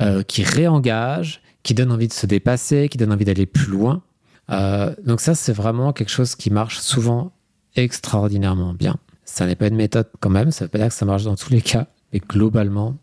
euh, 0.00 0.22
qui 0.22 0.42
réengage, 0.42 1.40
qui 1.64 1.74
donne 1.74 1.90
envie 1.90 2.06
de 2.06 2.12
se 2.12 2.26
dépasser, 2.26 2.88
qui 2.88 2.98
donne 2.98 3.12
envie 3.12 3.24
d'aller 3.24 3.46
plus 3.46 3.66
loin. 3.66 4.02
Euh, 4.50 4.94
donc 5.04 5.20
ça, 5.20 5.34
c'est 5.34 5.52
vraiment 5.52 5.92
quelque 5.92 6.10
chose 6.10 6.36
qui 6.36 6.50
marche 6.50 6.78
souvent 6.78 7.32
extraordinairement 7.74 8.74
bien. 8.74 8.96
Ça 9.24 9.46
n'est 9.46 9.56
pas 9.56 9.66
une 9.66 9.74
méthode 9.74 10.08
quand 10.20 10.30
même, 10.30 10.52
ça 10.52 10.64
ne 10.64 10.66
veut 10.66 10.70
pas 10.70 10.78
dire 10.78 10.88
que 10.88 10.94
ça 10.94 11.06
marche 11.06 11.24
dans 11.24 11.34
tous 11.34 11.50
les 11.50 11.62
cas, 11.62 11.88
mais 12.12 12.20
globalement, 12.20 12.94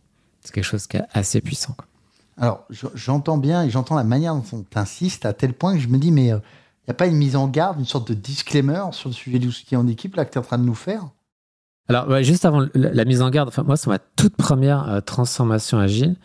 c'est 0.42 0.54
quelque 0.54 0.64
chose 0.64 0.88
qui 0.88 0.98
est 0.98 1.04
assez 1.12 1.42
puissant. 1.42 1.76
Alors, 2.38 2.66
j'entends 2.94 3.38
bien 3.38 3.64
et 3.64 3.70
j'entends 3.70 3.96
la 3.96 4.04
manière 4.04 4.36
dont 4.36 4.42
tu 4.42 4.78
insistes 4.78 5.26
à 5.26 5.34
tel 5.34 5.54
point 5.54 5.74
que 5.74 5.80
je 5.80 5.88
me 5.88 5.98
dis, 5.98 6.12
mais 6.12 6.28
il 6.28 6.32
euh, 6.32 6.40
n'y 6.88 6.92
a 6.92 6.94
pas 6.94 7.08
une 7.08 7.18
mise 7.18 7.36
en 7.36 7.48
garde, 7.48 7.80
une 7.80 7.86
sorte 7.86 8.08
de 8.08 8.14
disclaimer 8.14 8.84
sur 8.92 9.10
le 9.10 9.16
sujet 9.16 9.40
du 9.40 9.52
soutien 9.52 9.80
en 9.80 9.88
équipe 9.88 10.16
là 10.16 10.24
que 10.24 10.32
tu 10.32 10.38
es 10.38 10.40
en 10.40 10.46
train 10.46 10.60
de 10.60 10.64
nous 10.64 10.76
faire? 10.76 11.10
Alors, 11.90 12.22
juste 12.22 12.46
avant 12.46 12.68
la, 12.76 13.06
mise 13.06 13.22
en 13.22 13.32
garde, 13.32 13.50
enfin, 13.50 13.64
moi, 13.64 13.76
c'est 13.76 13.90
ma 13.90 14.00
toute 14.00 14.36
première 14.36 14.88
euh, 14.88 15.02
transformation 15.02 15.80
agile 15.80 16.16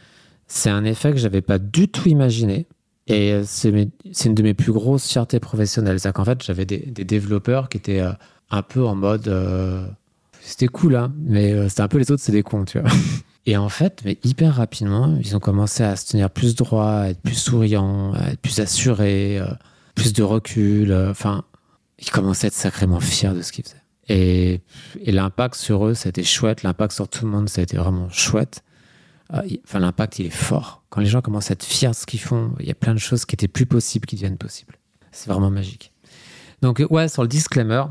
c'est 0.46 0.70
un 0.70 0.84
effet 0.84 1.12
que 1.12 1.18
j'avais 1.18 1.42
pas 1.42 1.58
du 1.58 1.88
tout 1.88 2.08
imaginé. 2.08 2.66
Et 3.08 3.32
euh, 3.32 3.44
c'est 3.44 3.70
une 3.70 4.34
de 4.34 4.42
mes 4.42 4.54
plus 4.54 4.72
grosses 4.72 5.08
fiertés 5.08 5.40
professionnelles. 5.40 6.00
C'est-à-dire 6.00 6.14
qu'en 6.14 6.24
fait, 6.24 6.42
j'avais 6.42 6.64
des, 6.64 6.78
développeurs 7.04 7.68
qui 7.68 7.78
étaient 7.78 8.00
euh, 8.00 8.12
un 8.50 8.62
peu 8.62 8.84
en 8.84 8.94
mode. 8.94 9.28
Euh, 9.28 9.86
c'était 10.40 10.68
cool, 10.68 10.96
hein, 10.96 11.12
mais 11.18 11.68
c'était 11.68 11.82
un 11.82 11.88
peu 11.88 11.98
les 11.98 12.10
autres, 12.12 12.22
c'est 12.22 12.32
des 12.32 12.44
cons, 12.44 12.64
tu 12.64 12.78
vois. 12.78 12.90
Et 13.46 13.56
en 13.56 13.68
fait, 13.68 14.02
mais 14.04 14.18
hyper 14.24 14.56
rapidement, 14.56 15.16
ils 15.20 15.36
ont 15.36 15.40
commencé 15.40 15.84
à 15.84 15.94
se 15.94 16.10
tenir 16.10 16.30
plus 16.30 16.56
droit, 16.56 16.90
à 16.90 17.10
être 17.10 17.20
plus 17.20 17.34
souriants, 17.34 18.12
à 18.14 18.30
être 18.32 18.40
plus 18.40 18.58
assurés, 18.58 19.40
plus 19.94 20.12
de 20.12 20.24
recul. 20.24 20.92
Enfin, 20.92 21.44
ils 22.00 22.10
commençaient 22.10 22.46
à 22.46 22.48
être 22.48 22.54
sacrément 22.54 22.98
fiers 22.98 23.34
de 23.34 23.42
ce 23.42 23.52
qu'ils 23.52 23.64
faisaient. 23.64 23.76
Et, 24.08 24.62
et 25.00 25.12
l'impact 25.12 25.54
sur 25.54 25.86
eux, 25.86 25.94
été 26.06 26.24
chouette. 26.24 26.64
L'impact 26.64 26.92
sur 26.92 27.06
tout 27.06 27.24
le 27.24 27.30
monde, 27.30 27.48
été 27.56 27.76
vraiment 27.76 28.08
chouette. 28.10 28.64
Ah, 29.30 29.42
enfin, 29.64 29.80
l'impact, 29.80 30.18
il 30.18 30.26
est 30.26 30.30
fort. 30.30 30.84
Quand 30.88 31.00
les 31.00 31.06
gens 31.06 31.20
commencent 31.20 31.50
à 31.50 31.54
être 31.54 31.64
fiers 31.64 31.88
de 31.88 31.94
ce 31.94 32.06
qu'ils 32.06 32.20
font, 32.20 32.52
il 32.60 32.66
y 32.66 32.70
a 32.70 32.74
plein 32.74 32.94
de 32.94 32.98
choses 32.98 33.24
qui 33.24 33.34
étaient 33.34 33.48
plus 33.48 33.66
possibles 33.66 34.06
qui 34.06 34.16
deviennent 34.16 34.38
possibles. 34.38 34.74
C'est 35.10 35.28
vraiment 35.28 35.50
magique. 35.50 35.92
Donc, 36.62 36.82
ouais, 36.90 37.08
sur 37.08 37.22
le 37.22 37.28
disclaimer. 37.28 37.84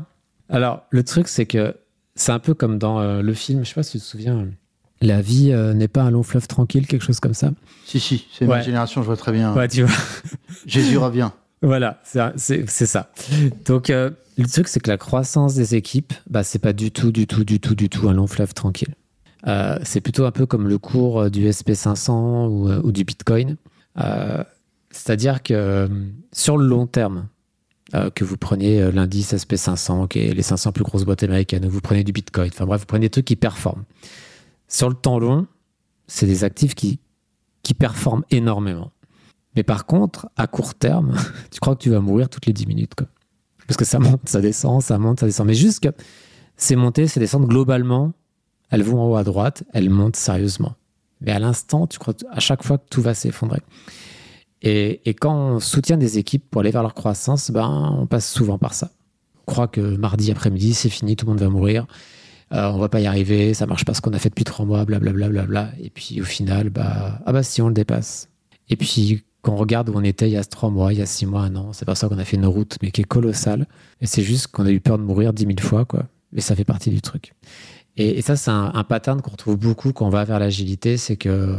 Alors, 0.48 0.84
le 0.90 1.02
truc, 1.04 1.28
c'est 1.28 1.46
que 1.46 1.76
c'est 2.14 2.32
un 2.32 2.38
peu 2.38 2.54
comme 2.54 2.78
dans 2.78 3.00
euh, 3.00 3.22
le 3.22 3.34
film, 3.34 3.64
je 3.64 3.68
sais 3.68 3.74
pas 3.74 3.82
si 3.82 3.92
tu 3.92 3.98
te 3.98 4.04
souviens, 4.04 4.48
La 5.02 5.20
vie 5.20 5.52
euh, 5.52 5.74
n'est 5.74 5.88
pas 5.88 6.02
un 6.02 6.10
long 6.10 6.22
fleuve 6.22 6.46
tranquille, 6.46 6.86
quelque 6.86 7.04
chose 7.04 7.20
comme 7.20 7.34
ça. 7.34 7.50
Si, 7.84 8.00
si, 8.00 8.26
c'est 8.32 8.46
ma 8.46 8.62
génération, 8.62 9.02
je 9.02 9.06
vois 9.06 9.16
très 9.16 9.32
bien. 9.32 9.54
Ouais, 9.54 9.68
tu 9.68 9.82
vois. 9.82 9.96
Jésus 10.66 10.98
revient. 10.98 11.30
Voilà, 11.62 12.00
c'est 12.04 12.66
ça. 12.66 13.10
Donc, 13.64 13.90
euh, 13.90 14.10
le 14.38 14.46
truc, 14.46 14.68
c'est 14.68 14.80
que 14.80 14.90
la 14.90 14.98
croissance 14.98 15.54
des 15.54 15.74
équipes, 15.74 16.12
bah, 16.28 16.44
c'est 16.44 16.58
pas 16.58 16.72
du 16.72 16.90
tout, 16.90 17.10
du 17.10 17.26
tout, 17.26 17.44
du 17.44 17.60
tout, 17.60 17.74
du 17.74 17.88
tout 17.88 18.08
un 18.08 18.12
long 18.12 18.26
fleuve 18.26 18.54
tranquille. 18.54 18.94
Euh, 19.46 19.78
c'est 19.84 20.00
plutôt 20.00 20.24
un 20.24 20.32
peu 20.32 20.46
comme 20.46 20.68
le 20.68 20.78
cours 20.78 21.22
euh, 21.22 21.30
du 21.30 21.48
SP500 21.48 22.10
euh, 22.68 22.80
ou, 22.82 22.92
du 22.92 23.04
Bitcoin. 23.04 23.56
C'est-à-dire 24.90 25.42
que 25.42 25.88
sur 26.32 26.56
le 26.56 26.66
long 26.66 26.86
terme, 26.86 27.28
que 28.14 28.24
vous 28.24 28.36
preniez 28.36 28.90
l'indice 28.90 29.32
SP500, 29.32 30.08
qui 30.08 30.20
est 30.20 30.34
les 30.34 30.42
500 30.42 30.72
plus 30.72 30.84
grosses 30.84 31.04
boîtes 31.04 31.22
américaines, 31.22 31.64
ou 31.66 31.70
vous 31.70 31.80
prenez 31.80 32.02
du 32.02 32.12
Bitcoin, 32.12 32.50
enfin 32.52 32.66
bref, 32.66 32.80
vous 32.80 32.86
prenez 32.86 33.06
des 33.06 33.10
trucs 33.10 33.26
qui 33.26 33.36
performent. 33.36 33.84
Sur 34.68 34.88
le 34.88 34.94
temps 34.94 35.18
long, 35.18 35.46
c'est 36.06 36.26
des 36.26 36.44
actifs 36.44 36.74
qui, 36.74 36.98
qui 37.62 37.74
performent 37.74 38.24
énormément. 38.30 38.90
Mais 39.54 39.62
par 39.62 39.86
contre, 39.86 40.28
à 40.36 40.46
court 40.46 40.74
terme, 40.74 41.14
tu 41.50 41.60
crois 41.60 41.76
que 41.76 41.82
tu 41.82 41.90
vas 41.90 42.00
mourir 42.00 42.28
toutes 42.28 42.46
les 42.46 42.52
10 42.52 42.66
minutes. 42.66 42.94
Quoi. 42.94 43.06
Parce 43.66 43.76
que 43.76 43.84
ça 43.84 43.98
monte, 43.98 44.28
ça 44.28 44.40
descend, 44.40 44.82
ça 44.82 44.98
monte, 44.98 45.20
ça 45.20 45.26
descend. 45.26 45.46
Mais 45.46 45.54
juste 45.54 45.80
que 45.80 45.88
ces 46.56 46.76
montées, 46.76 47.06
ces 47.06 47.20
descentes, 47.20 47.46
globalement, 47.46 48.12
elles 48.70 48.82
vont 48.82 49.00
en 49.00 49.10
haut 49.10 49.16
à 49.16 49.24
droite, 49.24 49.64
elles 49.72 49.90
montent 49.90 50.16
sérieusement. 50.16 50.74
Mais 51.20 51.32
à 51.32 51.38
l'instant, 51.38 51.86
tu 51.86 51.98
crois 51.98 52.14
à 52.30 52.40
chaque 52.40 52.62
fois 52.62 52.78
que 52.78 52.84
tout 52.90 53.02
va 53.02 53.14
s'effondrer. 53.14 53.60
Et, 54.62 55.00
quand 55.20 55.34
on 55.34 55.60
soutient 55.60 55.96
des 55.96 56.18
équipes 56.18 56.44
pour 56.50 56.60
aller 56.60 56.70
vers 56.70 56.82
leur 56.82 56.94
croissance, 56.94 57.50
ben, 57.50 57.94
on 57.98 58.06
passe 58.06 58.30
souvent 58.30 58.58
par 58.58 58.74
ça. 58.74 58.90
On 59.36 59.52
croit 59.52 59.68
que 59.68 59.80
mardi 59.80 60.30
après-midi, 60.30 60.74
c'est 60.74 60.88
fini, 60.88 61.14
tout 61.14 61.26
le 61.26 61.32
monde 61.32 61.40
va 61.40 61.48
mourir, 61.48 61.86
euh, 62.52 62.70
on 62.70 62.78
va 62.78 62.88
pas 62.88 63.00
y 63.00 63.06
arriver, 63.06 63.54
ça 63.54 63.66
marche 63.66 63.84
pas 63.84 63.94
ce 63.94 64.00
qu'on 64.00 64.12
a 64.12 64.18
fait 64.18 64.28
depuis 64.28 64.44
trois 64.44 64.64
mois, 64.64 64.84
blablabla. 64.84 65.46
Bla, 65.46 65.70
Et 65.80 65.90
puis 65.90 66.20
au 66.20 66.24
final, 66.24 66.70
bah, 66.70 67.20
ah 67.26 67.32
bah 67.32 67.42
si, 67.42 67.62
on 67.62 67.68
le 67.68 67.74
dépasse. 67.74 68.28
Et 68.68 68.76
puis 68.76 69.24
qu'on 69.42 69.56
regarde 69.56 69.88
où 69.88 69.92
on 69.94 70.02
était 70.02 70.28
il 70.28 70.32
y 70.32 70.36
a 70.36 70.44
trois 70.44 70.70
mois, 70.70 70.92
il 70.92 70.98
y 70.98 71.02
a 71.02 71.06
six 71.06 71.26
mois, 71.26 71.42
un 71.42 71.54
an, 71.54 71.72
c'est 71.72 71.84
pas 71.84 71.94
ça 71.94 72.08
qu'on 72.08 72.18
a 72.18 72.24
fait 72.24 72.36
une 72.36 72.46
route, 72.46 72.76
mais 72.82 72.90
qui 72.90 73.02
est 73.02 73.04
colossale. 73.04 73.66
Et 74.00 74.06
c'est 74.06 74.22
juste 74.22 74.48
qu'on 74.48 74.66
a 74.66 74.70
eu 74.70 74.80
peur 74.80 74.98
de 74.98 75.04
mourir 75.04 75.32
dix 75.32 75.46
mille 75.46 75.60
fois, 75.60 75.84
quoi. 75.84 76.06
Et 76.34 76.40
ça 76.40 76.56
fait 76.56 76.64
partie 76.64 76.90
du 76.90 77.00
truc. 77.00 77.34
Et, 77.96 78.20
ça, 78.22 78.36
c'est 78.36 78.50
un, 78.50 78.84
pattern 78.84 79.22
qu'on 79.22 79.30
retrouve 79.30 79.56
beaucoup 79.56 79.92
quand 79.92 80.06
on 80.06 80.10
va 80.10 80.24
vers 80.24 80.38
l'agilité, 80.38 80.96
c'est 80.96 81.16
que 81.16 81.56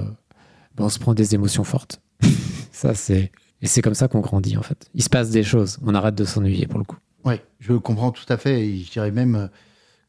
ben, 0.75 0.85
on 0.85 0.89
se 0.89 0.99
prend 0.99 1.13
des 1.13 1.33
émotions 1.33 1.63
fortes. 1.63 2.01
ça, 2.71 2.93
c'est 2.93 3.31
et 3.61 3.67
c'est 3.67 3.81
comme 3.81 3.95
ça 3.95 4.07
qu'on 4.07 4.19
grandit 4.19 4.57
en 4.57 4.61
fait. 4.61 4.89
Il 4.93 5.03
se 5.03 5.09
passe 5.09 5.29
des 5.29 5.43
choses, 5.43 5.79
on 5.83 5.95
arrête 5.95 6.15
de 6.15 6.25
s'ennuyer 6.25 6.67
pour 6.67 6.79
le 6.79 6.85
coup. 6.85 6.97
Oui, 7.25 7.35
je 7.59 7.73
comprends 7.73 8.11
tout 8.11 8.25
à 8.29 8.37
fait. 8.37 8.65
Et 8.65 8.77
je 8.77 8.91
dirais 8.91 9.11
même 9.11 9.35
euh, 9.35 9.47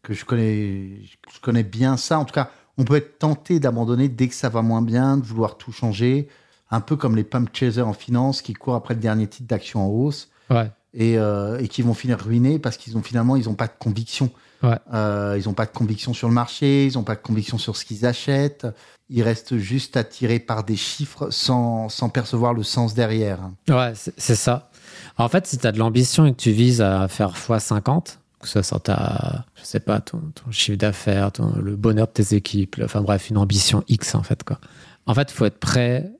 que 0.03 0.15
je 0.15 0.25
connais, 0.25 1.01
je 1.33 1.41
connais 1.41 1.63
bien 1.63 1.97
ça. 1.97 2.19
En 2.19 2.25
tout 2.25 2.35
cas, 2.35 2.51
on 2.77 2.85
peut 2.85 2.97
être 2.97 3.19
tenté 3.19 3.59
d'abandonner 3.59 4.09
dès 4.09 4.29
que 4.29 4.35
ça 4.35 4.49
va 4.49 4.63
moins 4.63 4.83
bien, 4.83 5.17
de 5.17 5.25
vouloir 5.25 5.57
tout 5.57 5.73
changer. 5.73 6.29
Un 6.71 6.81
peu 6.81 6.97
comme 6.97 7.17
les 7.17 7.25
pump 7.25 7.49
chasers 7.55 7.89
en 7.89 7.95
finance 7.95 8.43
qui 8.43 8.53
courent 8.53 8.75
après 8.75 8.95
le 8.95 9.01
dernier 9.01 9.27
titre 9.27 9.49
d'action 9.49 9.87
en 9.87 9.89
hausse. 9.89 10.29
Ouais. 10.51 10.71
Et, 10.95 11.19
euh, 11.19 11.59
et, 11.59 11.69
qui 11.69 11.83
vont 11.83 11.93
finir 11.93 12.19
ruinés 12.19 12.59
parce 12.59 12.79
qu'ils 12.79 12.97
ont 12.97 13.03
finalement 13.03 13.37
ils 13.37 13.45
n'ont 13.45 13.55
pas 13.55 13.67
de 13.67 13.73
conviction. 13.79 14.31
Ouais. 14.63 14.79
Euh, 14.93 15.37
ils 15.39 15.47
n'ont 15.47 15.55
pas 15.55 15.67
de 15.67 15.71
conviction 15.71 16.13
sur 16.13 16.29
le 16.29 16.35
marché, 16.35 16.87
ils 16.87 16.95
n'ont 16.95 17.05
pas 17.05 17.15
de 17.15 17.21
conviction 17.21 17.59
sur 17.59 17.77
ce 17.77 17.85
qu'ils 17.85 18.07
achètent. 18.07 18.67
Ils 19.11 19.23
restent 19.23 19.57
juste 19.57 19.97
attirés 19.97 20.39
par 20.39 20.65
des 20.65 20.77
chiffres 20.77 21.31
sans, 21.31 21.89
sans 21.89 22.09
percevoir 22.11 22.53
le 22.53 22.63
sens 22.63 22.95
derrière. 22.95 23.39
Ouais, 23.69 23.93
c'est 23.95 24.35
ça. 24.35 24.71
En 25.17 25.29
fait, 25.29 25.47
si 25.47 25.59
tu 25.59 25.67
as 25.67 25.73
de 25.73 25.79
l'ambition 25.79 26.27
et 26.27 26.33
que 26.33 26.41
tu 26.41 26.51
vises 26.51 26.83
à 26.83 27.09
faire 27.09 27.33
x50, 27.33 28.19
que 28.41 28.49
ce 28.49 28.63
soit 28.63 28.81
ta, 28.81 29.45
je 29.57 29.65
sais 29.65 29.81
pas, 29.81 30.01
ton, 30.01 30.21
chiffre 30.51 30.79
d'affaires, 30.79 31.31
le 31.61 31.77
bonheur 31.77 32.07
de 32.07 32.13
tes 32.13 32.37
équipes, 32.37 32.81
enfin 32.85 33.01
bref, 33.01 33.31
une 33.31 33.39
ambition 33.39 33.83
X 33.89 34.15
en 34.15 34.23
fait. 34.23 34.45
Quoi. 34.45 34.61
En 35.07 35.15
fait, 35.15 35.31
il 35.33 35.35
faut 35.35 35.45
être 35.45 35.59
prêt 35.59 36.13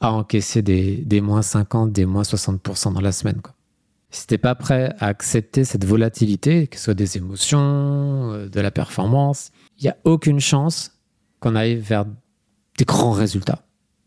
à 0.00 0.12
encaisser 0.12 0.62
des, 0.62 0.98
des 0.98 1.20
moins 1.20 1.42
50, 1.42 1.92
des 1.92 2.06
moins 2.06 2.22
60% 2.22 2.92
dans 2.92 3.00
la 3.00 3.12
semaine. 3.12 3.40
Quoi. 3.40 3.54
Si 4.10 4.26
t'es 4.26 4.38
pas 4.38 4.54
prêt 4.54 4.94
à 4.98 5.06
accepter 5.06 5.64
cette 5.64 5.84
volatilité, 5.84 6.68
que 6.68 6.76
ce 6.76 6.84
soit 6.84 6.94
des 6.94 7.16
émotions, 7.16 8.32
euh, 8.32 8.48
de 8.48 8.60
la 8.60 8.70
performance, 8.70 9.50
il 9.78 9.84
n'y 9.84 9.90
a 9.90 9.96
aucune 10.04 10.40
chance 10.40 10.92
qu'on 11.40 11.56
aille 11.56 11.76
vers 11.76 12.06
des 12.78 12.84
grands 12.84 13.12
résultats. 13.12 13.62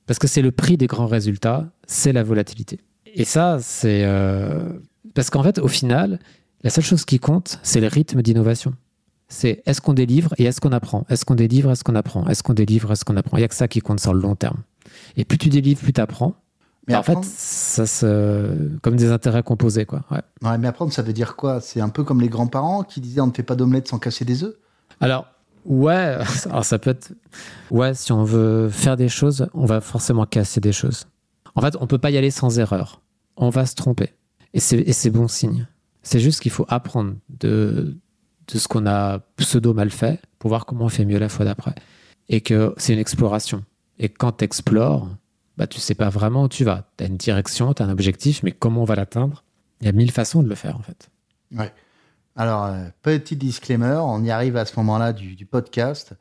Parce 0.07 0.19
que 0.19 0.27
c'est 0.27 0.41
le 0.41 0.51
prix 0.51 0.77
des 0.77 0.87
grands 0.87 1.07
résultats, 1.07 1.71
c'est 1.85 2.13
la 2.13 2.23
volatilité. 2.23 2.79
Et 3.05 3.25
ça, 3.25 3.59
c'est... 3.61 4.03
Euh, 4.05 4.79
parce 5.13 5.29
qu'en 5.29 5.43
fait, 5.43 5.59
au 5.59 5.67
final, 5.67 6.19
la 6.63 6.69
seule 6.69 6.83
chose 6.83 7.05
qui 7.05 7.19
compte, 7.19 7.59
c'est 7.63 7.81
le 7.81 7.87
rythme 7.87 8.21
d'innovation. 8.21 8.73
C'est 9.27 9.61
est-ce 9.65 9.81
qu'on 9.81 9.93
délivre 9.93 10.33
et 10.37 10.45
est-ce 10.45 10.59
qu'on 10.59 10.71
apprend? 10.71 11.05
Est-ce 11.09 11.23
qu'on 11.23 11.35
délivre, 11.35 11.71
est-ce 11.71 11.83
qu'on 11.83 11.95
apprend? 11.95 12.27
Est-ce 12.27 12.41
qu'on 12.41 12.53
délivre, 12.53 12.91
est-ce 12.91 13.05
qu'on 13.05 13.17
apprend? 13.17 13.37
Il 13.37 13.41
n'y 13.41 13.45
a 13.45 13.47
que 13.47 13.55
ça 13.55 13.67
qui 13.67 13.79
compte 13.79 13.99
sur 13.99 14.13
le 14.13 14.19
long 14.19 14.35
terme. 14.35 14.63
Et 15.15 15.25
plus 15.25 15.37
tu 15.37 15.49
délivres, 15.49 15.81
plus 15.81 15.93
tu 15.93 16.01
apprends. 16.01 16.35
Mais 16.89 16.95
en 16.95 17.03
fait, 17.03 17.23
ça 17.23 17.85
se... 17.85 18.77
comme 18.81 18.95
des 18.95 19.11
intérêts 19.11 19.43
composés. 19.43 19.85
Quoi. 19.85 20.01
Ouais. 20.11 20.57
mais 20.57 20.67
apprendre, 20.67 20.91
ça 20.91 21.03
veut 21.03 21.13
dire 21.13 21.35
quoi? 21.35 21.61
C'est 21.61 21.81
un 21.81 21.89
peu 21.89 22.03
comme 22.03 22.19
les 22.19 22.29
grands-parents 22.29 22.83
qui 22.83 22.99
disaient 22.99 23.21
on 23.21 23.27
ne 23.27 23.31
fait 23.31 23.43
pas 23.43 23.55
d'omelette 23.55 23.87
sans 23.87 23.99
casser 23.99 24.25
des 24.25 24.43
œufs? 24.43 24.55
Alors, 24.99 25.27
ouais, 25.65 26.17
alors 26.49 26.65
ça 26.65 26.79
peut 26.79 26.89
être. 26.89 27.13
Ouais, 27.69 27.93
si 27.93 28.11
on 28.11 28.23
veut 28.23 28.69
faire 28.69 28.97
des 28.97 29.07
choses, 29.07 29.47
on 29.53 29.65
va 29.65 29.81
forcément 29.81 30.25
casser 30.25 30.59
des 30.59 30.71
choses. 30.71 31.05
En 31.53 31.61
fait, 31.61 31.75
on 31.77 31.81
ne 31.81 31.87
peut 31.87 31.99
pas 31.99 32.09
y 32.09 32.17
aller 32.17 32.31
sans 32.31 32.57
erreur. 32.57 33.01
On 33.37 33.49
va 33.49 33.65
se 33.65 33.75
tromper. 33.75 34.13
Et 34.53 34.59
c'est 34.59 35.09
bon 35.11 35.27
signe. 35.27 35.67
C'est 36.01 36.19
juste 36.19 36.41
qu'il 36.41 36.51
faut 36.51 36.65
apprendre 36.69 37.13
de, 37.29 37.97
de 38.47 38.57
ce 38.57 38.67
qu'on 38.67 38.87
a 38.87 39.19
pseudo 39.37 39.73
mal 39.73 39.91
fait 39.91 40.19
pour 40.39 40.49
voir 40.49 40.65
comment 40.65 40.85
on 40.85 40.89
fait 40.89 41.05
mieux 41.05 41.19
la 41.19 41.29
fois 41.29 41.45
d'après. 41.45 41.75
Et 42.29 42.41
que 42.41 42.73
c'est 42.77 42.93
une 42.93 42.99
exploration. 42.99 43.63
Et 43.99 44.09
quand 44.09 44.31
tu 44.31 44.45
explores, 44.45 45.07
bah, 45.59 45.67
tu 45.67 45.81
sais 45.81 45.93
pas 45.93 46.07
vraiment 46.07 46.43
où 46.43 46.47
tu 46.47 46.63
vas. 46.63 46.85
Tu 46.97 47.03
as 47.03 47.07
une 47.07 47.17
direction, 47.17 47.73
tu 47.73 47.83
as 47.83 47.85
un 47.85 47.89
objectif, 47.89 48.43
mais 48.43 48.53
comment 48.53 48.81
on 48.81 48.85
va 48.85 48.95
l'atteindre? 48.95 49.43
Il 49.81 49.87
y 49.87 49.89
a 49.89 49.91
mille 49.91 50.11
façons 50.11 50.41
de 50.41 50.47
le 50.47 50.55
faire, 50.55 50.77
en 50.77 50.81
fait. 50.81 51.09
Ouais. 51.53 51.73
Alors, 52.37 52.63
euh, 52.63 52.85
petit 53.01 53.35
disclaimer, 53.35 53.99
on 54.01 54.23
y 54.23 54.31
arrive 54.31 54.55
à 54.55 54.63
ce 54.63 54.73
moment-là 54.77 55.11
du, 55.11 55.45
podcast. 55.45 56.13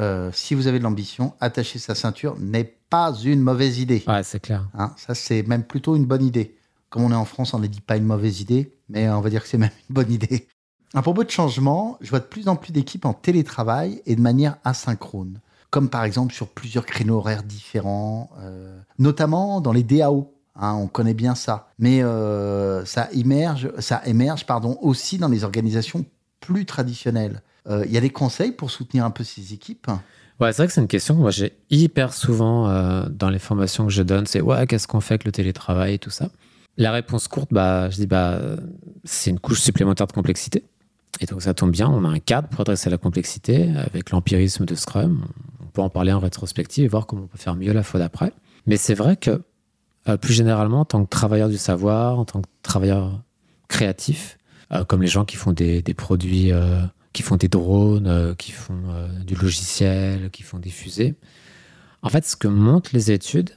Euh, 0.00 0.30
si 0.32 0.56
vous 0.56 0.66
avez 0.66 0.80
de 0.80 0.84
l'ambition, 0.84 1.34
attacher 1.40 1.78
sa 1.78 1.94
ceinture 1.94 2.36
n'est 2.40 2.76
pas 2.90 3.14
une 3.22 3.40
mauvaise 3.40 3.78
idée. 3.78 4.02
Ouais, 4.08 4.24
c'est 4.24 4.40
clair. 4.40 4.68
Hein, 4.74 4.92
ça, 4.96 5.14
c'est 5.14 5.44
même 5.44 5.62
plutôt 5.62 5.94
une 5.94 6.06
bonne 6.06 6.24
idée. 6.24 6.56
Comme 6.90 7.04
on 7.04 7.12
est 7.12 7.14
en 7.14 7.24
France, 7.24 7.54
on 7.54 7.60
ne 7.60 7.68
dit 7.68 7.80
pas 7.80 7.96
une 7.96 8.04
mauvaise 8.04 8.40
idée, 8.40 8.74
mais 8.88 9.08
on 9.10 9.20
va 9.20 9.30
dire 9.30 9.44
que 9.44 9.48
c'est 9.48 9.58
même 9.58 9.70
une 9.88 9.94
bonne 9.94 10.10
idée. 10.10 10.48
À 10.92 11.02
propos 11.02 11.22
de 11.22 11.30
changement, 11.30 11.98
je 12.00 12.10
vois 12.10 12.18
de 12.18 12.24
plus 12.24 12.48
en 12.48 12.56
plus 12.56 12.72
d'équipes 12.72 13.04
en 13.04 13.14
télétravail 13.14 14.02
et 14.06 14.16
de 14.16 14.20
manière 14.20 14.56
asynchrone 14.64 15.38
comme 15.72 15.88
par 15.88 16.04
exemple 16.04 16.34
sur 16.34 16.48
plusieurs 16.48 16.84
créneaux 16.84 17.16
horaires 17.16 17.42
différents, 17.42 18.30
euh, 18.42 18.78
notamment 18.98 19.60
dans 19.62 19.72
les 19.72 19.82
DAO. 19.82 20.34
Hein, 20.54 20.74
on 20.74 20.86
connaît 20.86 21.14
bien 21.14 21.34
ça, 21.34 21.70
mais 21.78 22.02
euh, 22.02 22.84
ça 22.84 23.08
émerge, 23.12 23.72
ça 23.78 24.02
émerge 24.04 24.44
pardon, 24.44 24.76
aussi 24.82 25.16
dans 25.16 25.28
les 25.28 25.44
organisations 25.44 26.04
plus 26.40 26.66
traditionnelles. 26.66 27.40
Euh, 27.70 27.84
il 27.86 27.92
y 27.92 27.96
a 27.96 28.02
des 28.02 28.10
conseils 28.10 28.52
pour 28.52 28.70
soutenir 28.70 29.06
un 29.06 29.10
peu 29.10 29.24
ces 29.24 29.54
équipes? 29.54 29.90
C'est 30.40 30.56
vrai 30.56 30.66
que 30.66 30.72
c'est 30.74 30.80
une 30.82 30.88
question 30.88 31.22
que 31.22 31.30
j'ai 31.30 31.56
hyper 31.70 32.12
souvent 32.12 32.66
dans 33.08 33.30
les 33.30 33.38
formations 33.38 33.86
que 33.86 33.92
je 33.92 34.02
donne. 34.02 34.26
C'est 34.26 34.40
ouais, 34.40 34.66
qu'est-ce 34.66 34.88
qu'on 34.88 35.00
fait 35.00 35.14
avec 35.14 35.24
le 35.24 35.30
télétravail 35.30 35.94
et 35.94 35.98
tout 35.98 36.10
ça? 36.10 36.30
La 36.76 36.90
réponse 36.90 37.28
courte, 37.28 37.48
bah, 37.52 37.88
je 37.90 37.96
dis 37.96 38.06
bah, 38.08 38.40
c'est 39.04 39.30
une 39.30 39.38
couche 39.38 39.60
supplémentaire 39.60 40.08
de 40.08 40.12
complexité. 40.12 40.64
Et 41.20 41.26
donc 41.26 41.42
ça 41.42 41.54
tombe 41.54 41.70
bien, 41.70 41.88
on 41.88 42.04
a 42.04 42.08
un 42.08 42.18
cadre 42.18 42.48
pour 42.48 42.62
adresser 42.62 42.90
la 42.90 42.98
complexité 42.98 43.72
avec 43.76 44.10
l'empirisme 44.10 44.64
de 44.64 44.74
Scrum 44.74 45.26
peut 45.72 45.82
en 45.82 45.90
parler 45.90 46.12
en 46.12 46.20
rétrospective 46.20 46.84
et 46.84 46.88
voir 46.88 47.06
comment 47.06 47.22
on 47.22 47.26
peut 47.26 47.38
faire 47.38 47.54
mieux 47.54 47.72
la 47.72 47.82
fois 47.82 48.00
d'après. 48.00 48.32
Mais 48.66 48.76
c'est 48.76 48.94
vrai 48.94 49.16
que 49.16 49.42
euh, 50.08 50.16
plus 50.16 50.34
généralement, 50.34 50.80
en 50.80 50.84
tant 50.84 51.04
que 51.04 51.08
travailleur 51.08 51.48
du 51.48 51.58
savoir, 51.58 52.18
en 52.18 52.24
tant 52.24 52.42
que 52.42 52.48
travailleur 52.62 53.22
créatif, 53.68 54.38
euh, 54.72 54.84
comme 54.84 55.02
les 55.02 55.08
gens 55.08 55.24
qui 55.24 55.36
font 55.36 55.52
des, 55.52 55.82
produits, 55.96 56.52
euh, 56.52 56.80
qui 57.12 57.22
font 57.22 57.36
des 57.36 57.48
drones, 57.48 58.34
qui 58.36 58.52
font 58.52 58.82
du 59.24 59.34
logiciel, 59.34 60.30
qui 60.30 60.42
font 60.42 60.58
des 60.58 60.70
fusées, 60.70 61.14
en 62.02 62.08
fait, 62.08 62.26
ce 62.26 62.34
que 62.34 62.48
montrent 62.48 62.90
les 62.92 63.12
études, 63.12 63.50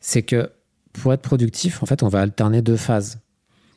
c'est 0.00 0.22
que 0.22 0.50
pour 0.92 1.12
être 1.12 1.22
productif, 1.22 1.82
en 1.82 1.86
fait, 1.86 2.02
on 2.02 2.08
va 2.08 2.20
alterner 2.20 2.62
deux 2.62 2.76
phases. 2.76 3.18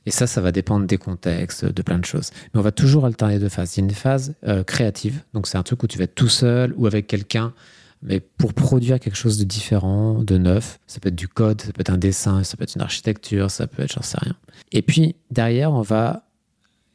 Et 0.06 0.12
ça, 0.12 0.28
ça 0.28 0.42
va 0.42 0.52
dépendre 0.52 0.86
des 0.86 0.98
contextes, 0.98 1.66
de 1.66 1.82
plein 1.82 1.98
de 1.98 2.06
choses. 2.06 2.32
Mais 2.54 2.60
on 2.60 2.64
va 2.64 2.72
toujours 2.72 3.06
alterner 3.06 3.40
deux 3.40 3.50
phases. 3.50 3.76
Il 3.76 3.80
y 3.80 3.84
a 3.84 3.86
une 3.86 3.96
phase 3.96 4.36
euh, 4.48 4.64
créative, 4.64 5.22
donc 5.34 5.48
c'est 5.48 5.58
un 5.58 5.64
truc 5.64 5.82
où 5.84 5.88
tu 5.88 5.98
vas 5.98 6.04
être 6.04 6.16
tout 6.16 6.30
seul 6.30 6.74
ou 6.78 6.88
avec 6.88 7.08
quelqu'un, 7.08 7.54
mais 8.02 8.20
pour 8.20 8.54
produire 8.54 9.00
quelque 9.00 9.18
chose 9.18 9.38
de 9.38 9.44
différent, 9.44 10.24
de 10.24 10.38
neuf. 10.38 10.80
Ça 10.86 11.00
peut 11.00 11.10
être 11.10 11.16
du 11.16 11.28
code, 11.28 11.62
ça 11.62 11.72
peut 11.74 11.82
être 11.82 11.90
un 11.90 11.98
dessin, 11.98 12.44
ça 12.44 12.56
peut 12.56 12.64
être 12.64 12.76
une 12.76 12.82
architecture, 12.82 13.50
ça 13.50 13.68
peut 13.68 13.84
être, 13.84 13.94
j'en 13.94 14.04
sais 14.04 14.18
rien. 14.20 14.36
Et 14.72 14.82
puis 14.82 15.16
derrière, 15.32 15.72
on 15.72 15.82
va 15.82 16.28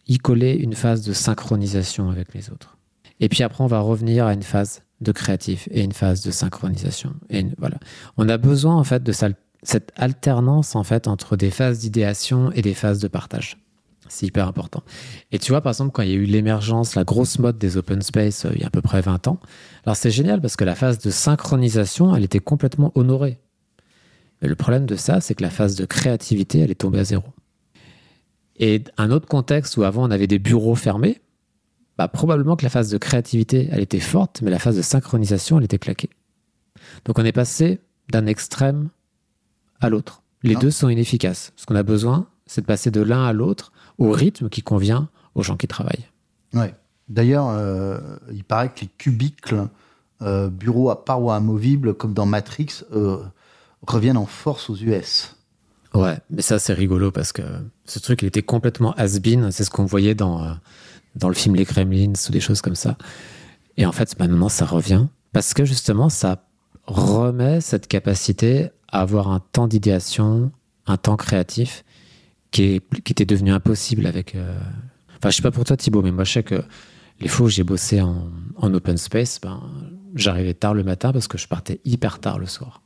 y 0.07 0.19
coller 0.19 0.53
une 0.55 0.75
phase 0.75 1.03
de 1.03 1.13
synchronisation 1.13 2.11
avec 2.11 2.33
les 2.35 2.51
autres. 2.51 2.77
Et 3.21 3.29
puis 3.29 3.43
après, 3.43 3.63
on 3.63 3.67
va 3.67 3.81
revenir 3.81 4.27
à 4.27 4.35
une 4.35 4.43
phase 4.43 4.83
de 5.01 5.13
créatif 5.13 5.69
et 5.71 5.83
une 5.83 5.93
phase 5.93 6.23
de 6.23 6.31
synchronisation. 6.31 7.15
Et 7.29 7.45
voilà. 7.59 7.79
On 8.17 8.29
a 8.29 8.37
besoin 8.37 8.77
en 8.77 8.85
fait 8.85 9.03
de 9.03 9.13
ça 9.13 9.29
cette 9.63 9.93
alternance 9.97 10.75
en 10.75 10.85
fait 10.85 11.09
entre 11.09 11.37
des 11.37 11.51
phases 11.51 11.81
d'idéation 11.81 12.51
et 12.53 12.63
des 12.63 12.75
phases 12.75 12.99
de 12.99 13.09
partage. 13.09 13.59
C'est 14.09 14.27
hyper 14.27 14.49
important. 14.49 14.83
Et 15.31 15.39
tu 15.39 15.53
vois, 15.53 15.61
par 15.61 15.71
exemple, 15.71 15.93
quand 15.93 16.03
il 16.03 16.09
y 16.09 16.13
a 16.13 16.17
eu 16.17 16.25
l'émergence, 16.25 16.97
la 16.97 17.05
grosse 17.05 17.39
mode 17.39 17.59
des 17.59 17.77
open 17.77 18.03
space 18.03 18.45
euh, 18.45 18.51
il 18.55 18.61
y 18.61 18.65
a 18.65 18.67
à 18.67 18.71
peu 18.71 18.83
près 18.83 19.01
20 19.01 19.29
ans, 19.29 19.39
alors 19.85 19.97
c'est 19.97 20.11
génial 20.11 20.41
parce 20.41 20.57
que 20.57 20.65
la 20.65 20.75
phase 20.75 20.99
de 20.99 21.11
synchronisation, 21.11 22.15
elle 22.15 22.25
était 22.25 22.41
complètement 22.41 22.91
honorée. 22.97 23.39
Mais 24.43 24.49
le 24.49 24.57
problème 24.57 24.87
de 24.87 24.97
ça, 24.97 25.21
c'est 25.21 25.35
que 25.35 25.43
la 25.43 25.51
phase 25.51 25.77
de 25.77 25.85
créativité, 25.85 26.61
elle 26.61 26.71
est 26.71 26.81
tombée 26.81 26.99
à 26.99 27.05
zéro. 27.05 27.25
Et 28.57 28.83
un 28.99 29.11
autre 29.11 29.29
contexte 29.29 29.77
où 29.77 29.85
avant 29.85 30.07
on 30.07 30.11
avait 30.11 30.27
des 30.27 30.39
bureaux 30.39 30.75
fermés, 30.75 31.21
bah, 31.97 32.09
probablement 32.09 32.57
que 32.57 32.65
la 32.65 32.71
phase 32.71 32.91
de 32.91 32.99
créativité, 32.99 33.69
elle 33.71 33.81
était 33.81 34.01
forte, 34.01 34.43
mais 34.43 34.51
la 34.51 34.59
phase 34.59 34.77
de 34.77 34.83
synchronisation, 34.83 35.59
elle 35.59 35.65
était 35.65 35.79
claquée. 35.79 36.11
Donc 37.05 37.19
on 37.19 37.25
est 37.25 37.33
passé 37.33 37.81
d'un 38.11 38.27
extrême 38.27 38.89
à 39.81 39.89
l'autre. 39.89 40.23
Les 40.43 40.57
deux 40.57 40.71
sont 40.71 40.89
inefficaces. 40.89 41.53
Ce 41.57 41.67
qu'on 41.67 41.75
a 41.75 41.83
besoin, 41.83 42.27
c'est 42.47 42.63
de 42.63 42.67
passer 42.67 42.91
de 42.91 43.01
l'un 43.01 43.25
à 43.25 43.33
l'autre 43.33 43.73
au 43.99 44.11
rythme 44.11 44.49
qui 44.49 44.63
convient 44.63 45.09
aux 45.35 45.43
gens 45.43 45.57
qui 45.57 45.69
travaillent. 45.69 46.09
Ouais. 46.55 46.75
D'ailleurs, 47.09 47.49
euh, 47.49 47.99
il 48.33 48.45
paraît 48.45 48.69
que 48.69 48.83
les 48.83 48.91
cubicles, 48.99 49.69
euh, 50.23 50.49
bureaux 50.49 50.91
à 50.91 51.05
parois 51.05 51.37
amovibles, 51.37 51.95
comme 51.95 52.15
dans 52.15 52.27
Matrix, 52.27 52.83
euh, 52.93 53.19
reviennent 53.87 54.17
en 54.17 54.27
force 54.27 54.71
aux 54.71 54.77
US. 54.77 55.37
Ouais, 55.93 56.19
mais 56.31 56.43
ça, 56.43 56.59
c'est 56.59 56.73
rigolo 56.73 57.11
parce 57.11 57.33
que 57.33 57.43
ce 57.85 57.99
truc, 57.99 58.23
il 58.23 58.27
était 58.27 58.43
complètement 58.43 58.95
has-been. 58.95 59.51
C'est 59.51 59.65
ce 59.65 59.71
qu'on 59.71 59.85
voyait 59.85 60.15
dans, 60.15 60.57
dans 61.17 61.29
le 61.29 61.35
film 61.35 61.57
Les 61.57 61.65
Kremlins 61.65 62.13
ou 62.29 62.33
des 62.33 62.41
choses 62.41 62.63
comme 62.63 62.77
ça. 62.77 62.97
Et 63.77 63.87
en 63.87 63.93
fait, 63.93 64.17
maintenant, 64.19 64.49
ça 64.49 64.67
revient 64.67 65.07
parce 65.33 65.53
que 65.53 65.65
justement, 65.65 66.09
ça 66.09 66.45
remet 66.87 67.61
cette 67.61 67.89
capacité 67.89 68.71
avoir 68.93 69.31
un 69.31 69.41
temps 69.53 69.69
d'idéation, 69.69 70.51
un 70.87 70.97
temps 70.97 71.17
créatif 71.17 71.85
qui, 72.51 72.63
est, 72.65 73.03
qui 73.03 73.13
était 73.13 73.27
devenu 73.27 73.53
impossible 73.53 74.07
avec. 74.07 74.35
Euh... 74.35 74.59
Enfin, 75.19 75.31
je 75.31 75.37
sais 75.37 75.43
pas 75.43 75.51
pour 75.51 75.65
toi, 75.65 75.77
Thibaut, 75.77 76.03
mais 76.03 76.13
moi, 76.13 76.25
je 76.25 76.33
sais 76.33 76.43
que 76.43 76.63
les 77.21 77.29
fois 77.29 77.47
où 77.47 77.49
j'ai 77.49 77.65
bossé 77.65 78.01
en, 78.01 78.31
en, 78.57 78.73
open 78.73 78.97
space, 78.97 79.41
ben, 79.41 79.61
j'arrivais 80.15 80.55
tard 80.55 80.75
le 80.75 80.83
matin 80.83 81.13
parce 81.13 81.29
que 81.29 81.39
je 81.39 81.47
partais 81.47 81.81
hyper 81.85 82.19
tard 82.19 82.39
le 82.39 82.47
soir. 82.47 82.83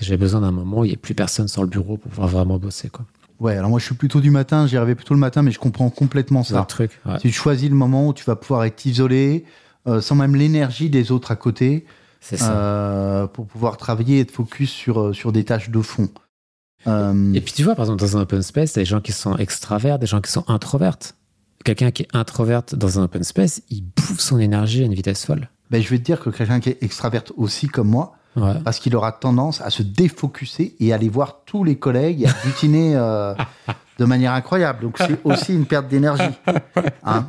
J'ai 0.00 0.16
besoin 0.16 0.40
d'un 0.40 0.52
moment 0.52 0.80
où 0.80 0.84
il 0.84 0.88
n'y 0.88 0.94
ait 0.94 0.96
plus 0.96 1.14
personne 1.14 1.48
sur 1.48 1.62
le 1.62 1.68
bureau 1.68 1.96
pour 1.96 2.10
pouvoir 2.10 2.28
vraiment 2.28 2.58
bosser. 2.58 2.88
Quoi. 2.88 3.04
Ouais, 3.40 3.56
alors 3.56 3.70
moi 3.70 3.78
je 3.78 3.84
suis 3.84 3.94
plutôt 3.94 4.20
du 4.20 4.30
matin, 4.30 4.66
j'y 4.66 4.76
arrivais 4.76 4.94
plutôt 4.94 5.14
le 5.14 5.20
matin, 5.20 5.42
mais 5.42 5.50
je 5.50 5.58
comprends 5.58 5.90
complètement 5.90 6.42
ça. 6.42 6.64
truc. 6.64 6.98
Ouais. 7.06 7.18
Tu 7.18 7.30
choisis 7.30 7.68
le 7.68 7.76
moment 7.76 8.08
où 8.08 8.14
tu 8.14 8.24
vas 8.24 8.36
pouvoir 8.36 8.64
être 8.64 8.84
isolé, 8.84 9.44
euh, 9.86 10.00
sans 10.00 10.14
même 10.14 10.34
l'énergie 10.34 10.90
des 10.90 11.12
autres 11.12 11.30
à 11.30 11.36
côté, 11.36 11.84
euh, 12.42 13.26
pour 13.26 13.46
pouvoir 13.46 13.76
travailler 13.76 14.18
et 14.18 14.20
être 14.20 14.30
focus 14.30 14.70
sur, 14.70 15.00
euh, 15.00 15.12
sur 15.12 15.32
des 15.32 15.44
tâches 15.44 15.70
de 15.70 15.80
fond. 15.80 16.08
Euh... 16.86 17.32
Et 17.34 17.40
puis 17.40 17.52
tu 17.52 17.62
vois, 17.62 17.74
par 17.74 17.84
exemple, 17.84 18.00
dans 18.00 18.16
un 18.16 18.22
open 18.22 18.42
space, 18.42 18.72
tu 18.72 18.78
as 18.78 18.82
des 18.82 18.86
gens 18.86 19.00
qui 19.00 19.12
sont 19.12 19.36
extraverts, 19.36 19.98
des 19.98 20.06
gens 20.06 20.20
qui 20.20 20.30
sont 20.30 20.44
introvertes. 20.48 21.16
Quelqu'un 21.64 21.90
qui 21.90 22.02
est 22.02 22.14
introverte 22.14 22.74
dans 22.74 22.98
un 22.98 23.04
open 23.04 23.24
space, 23.24 23.62
il 23.70 23.82
bouffe 23.82 24.20
son 24.20 24.38
énergie 24.38 24.82
à 24.82 24.86
une 24.86 24.94
vitesse 24.94 25.26
folle. 25.26 25.48
Ben, 25.70 25.82
je 25.82 25.88
vais 25.88 25.98
te 25.98 26.04
dire 26.04 26.20
que 26.20 26.30
quelqu'un 26.30 26.60
qui 26.60 26.70
est 26.70 26.82
extraverte 26.82 27.32
aussi 27.36 27.66
comme 27.66 27.88
moi, 27.88 28.14
parce 28.64 28.78
qu'il 28.78 28.94
aura 28.96 29.12
tendance 29.12 29.60
à 29.60 29.70
se 29.70 29.82
défocuser 29.82 30.74
et 30.80 30.92
aller 30.92 31.08
voir 31.08 31.40
tous 31.46 31.64
les 31.64 31.76
collègues 31.76 32.22
et 32.22 32.26
à 32.28 32.34
butiner 32.44 32.96
euh, 32.96 33.34
de 33.98 34.04
manière 34.04 34.32
incroyable. 34.32 34.82
Donc 34.82 34.98
c'est 34.98 35.18
aussi 35.24 35.54
une 35.54 35.66
perte 35.66 35.88
d'énergie. 35.88 36.34
Hein 37.04 37.26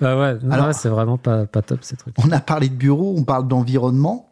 bah 0.00 0.18
ouais, 0.18 0.38
Alors, 0.50 0.74
c'est 0.74 0.88
vraiment 0.88 1.18
pas, 1.18 1.46
pas 1.46 1.62
top 1.62 1.80
ces 1.82 1.96
trucs. 1.96 2.14
On 2.18 2.30
a 2.32 2.40
parlé 2.40 2.68
de 2.68 2.74
bureau, 2.74 3.14
on 3.16 3.24
parle 3.24 3.48
d'environnement, 3.48 4.30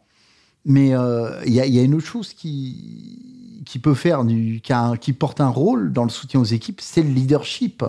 mais 0.65 0.89
il 0.89 0.95
euh, 0.95 1.45
y, 1.45 1.59
a, 1.59 1.65
y, 1.65 1.79
a 1.79 1.83
une 1.83 1.95
autre 1.95 2.05
chose 2.05 2.33
qui, 2.33 3.61
qui 3.65 3.79
peut 3.79 3.93
faire, 3.93 4.23
du, 4.23 4.61
qui, 4.61 4.73
a, 4.73 4.95
qui 4.97 5.13
porte 5.13 5.41
un 5.41 5.49
rôle 5.49 5.91
dans 5.91 6.03
le 6.03 6.09
soutien 6.09 6.39
aux 6.39 6.45
équipes, 6.45 6.81
c'est 6.81 7.03
le 7.03 7.09
leadership. 7.09 7.83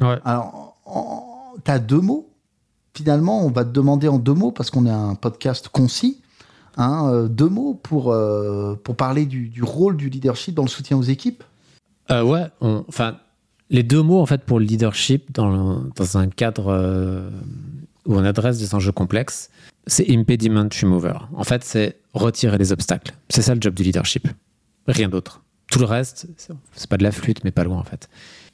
Ouais. 0.00 0.18
Alors, 0.24 0.76
tu 1.64 1.70
as 1.70 1.78
deux 1.78 2.00
mots. 2.00 2.26
Finalement, 2.94 3.44
on 3.44 3.50
va 3.50 3.64
te 3.64 3.70
demander 3.70 4.08
en 4.08 4.18
deux 4.18 4.34
mots, 4.34 4.50
parce 4.50 4.70
qu'on 4.70 4.86
est 4.86 4.90
un 4.90 5.14
podcast 5.14 5.68
concis, 5.68 6.20
hein, 6.76 7.10
euh, 7.10 7.28
deux 7.28 7.48
mots 7.48 7.74
pour, 7.74 8.12
euh, 8.12 8.74
pour 8.82 8.96
parler 8.96 9.26
du, 9.26 9.62
rôle 9.62 9.96
du 9.96 10.08
leadership 10.08 10.54
dans 10.54 10.62
le 10.62 10.68
soutien 10.68 10.96
aux 10.96 11.02
équipes? 11.02 11.44
ouais, 12.10 12.46
enfin, 12.60 13.18
les 13.70 13.84
deux 13.84 14.02
mots 14.02 14.20
en 14.20 14.26
fait 14.26 14.42
pour 14.42 14.58
le 14.58 14.66
leadership 14.66 15.32
dans, 15.32 15.84
dans 15.94 16.18
un 16.18 16.28
cadre 16.28 16.68
euh, 16.68 17.30
où 18.04 18.16
on 18.16 18.24
adresse 18.24 18.58
des 18.58 18.74
enjeux 18.74 18.92
complexes, 18.92 19.50
c'est 19.86 20.10
impediment 20.10 20.68
remover. 20.82 21.14
En 21.34 21.44
fait, 21.44 21.64
c'est 21.64 21.96
retirer 22.12 22.58
les 22.58 22.72
obstacles. 22.72 23.14
C'est 23.28 23.42
ça 23.42 23.54
le 23.54 23.60
job 23.60 23.74
du 23.74 23.84
leadership. 23.84 24.28
Rien 24.88 25.08
d'autre. 25.08 25.42
Tout 25.70 25.78
le 25.78 25.84
reste, 25.84 26.26
c'est 26.74 26.90
pas 26.90 26.96
de 26.96 27.04
la 27.04 27.12
flûte, 27.12 27.44
mais 27.44 27.52
pas 27.52 27.62
loin 27.62 27.78
en 27.78 27.84
fait. 27.84 28.08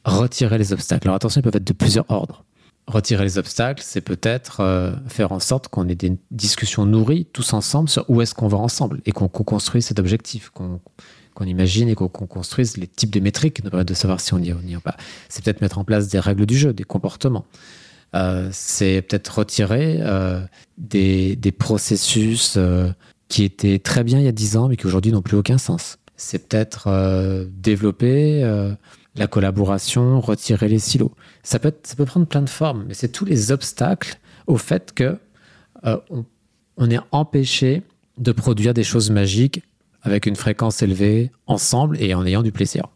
Retirer 0.05 0.59
les 0.59 0.75
obstacles. 0.75 1.09
Alors 1.09 1.17
attention, 1.17 1.41
ils 1.41 1.45
peuvent 1.45 1.57
être 1.57 1.67
de 1.67 1.73
plusieurs 1.73 2.05
ordres. 2.11 2.45
Retirer 2.87 3.25
les 3.25 3.37
obstacles, 3.37 3.83
c'est 3.85 4.01
peut-être 4.01 4.61
euh, 4.61 4.93
faire 5.09 5.33
en 5.33 5.41
sorte 5.41 5.67
qu'on 5.67 5.89
ait 5.89 5.97
des 5.97 6.17
discussions 6.31 6.87
nourries 6.87 7.27
tous 7.33 7.53
ensemble 7.53 7.89
sur 7.89 8.09
où 8.09 8.23
est-ce 8.23 8.33
qu'on 8.33 8.47
va 8.47 8.59
ensemble 8.59 9.01
et 9.07 9.11
qu'on 9.11 9.29
construise 9.29 9.87
cet 9.87 9.99
objectif, 9.99 10.51
qu'on 10.51 10.81
imagine 11.45 11.89
et 11.89 11.97
qu'on 11.97 12.09
construise 12.09 12.77
les 12.77 12.87
types 12.87 13.11
de 13.11 13.19
métriques 13.19 13.65
de 13.65 13.95
savoir 13.95 14.21
si 14.21 14.35
on 14.35 14.39
y 14.39 14.51
est 14.51 14.53
ou 14.53 14.61
n'y 14.61 14.75
est 14.75 14.79
pas. 14.79 14.97
C'est 15.29 15.45
peut-être 15.45 15.63
mettre 15.63 15.79
en 15.79 15.85
place 15.85 16.07
des 16.07 16.21
règles 16.21 16.47
du 16.47 16.57
jeu, 16.57 16.73
des 16.73 16.85
comportements. 16.85 17.45
Euh, 18.15 18.51
c'est 18.53 19.03
peut-être 19.03 19.39
retirer 19.39 19.99
euh, 20.03 20.41
des, 20.79 21.37
processus 21.59 22.57
qui 23.27 23.43
étaient 23.43 23.81
très 23.81 24.05
bien 24.05 24.21
il 24.21 24.25
y 24.27 24.29
a 24.29 24.33
10 24.33 24.59
ans 24.59 24.69
mais 24.69 24.77
qui 24.77 24.87
aujourd'hui 24.87 25.11
n'ont 25.11 25.23
plus 25.23 25.37
aucun 25.37 25.59
sens. 25.59 25.99
C'est 26.17 26.49
peut-être 26.49 26.89
développer 27.51 28.45
la 29.17 29.27
collaboration, 29.27 30.21
retirer 30.21 30.69
les 30.69 30.79
silos. 30.79 31.13
Ça 31.43 31.59
peut, 31.59 31.73
prendre 32.07 32.27
plein 32.27 32.43
de 32.43 32.51
formes, 32.51 32.85
mais 32.89 32.95
c'est 32.95 33.09
tous 33.09 33.25
les 33.25 33.53
obstacles 33.53 34.19
au 34.47 34.57
fait 34.57 34.93
que 34.93 35.19
on, 35.83 36.25
on 36.77 36.91
est 36.91 37.01
empêché 37.13 37.83
de 38.19 38.33
produire 38.33 38.75
des 38.75 38.83
choses 38.83 39.11
magiques 39.11 39.63
avec 40.03 40.27
une 40.27 40.37
fréquence 40.37 40.83
élevée, 40.83 41.31
ensemble 41.47 42.01
et 42.01 42.15
en 42.15 42.25
ayant 42.25 42.43
du 42.43 42.53
plaisir. 42.53 42.89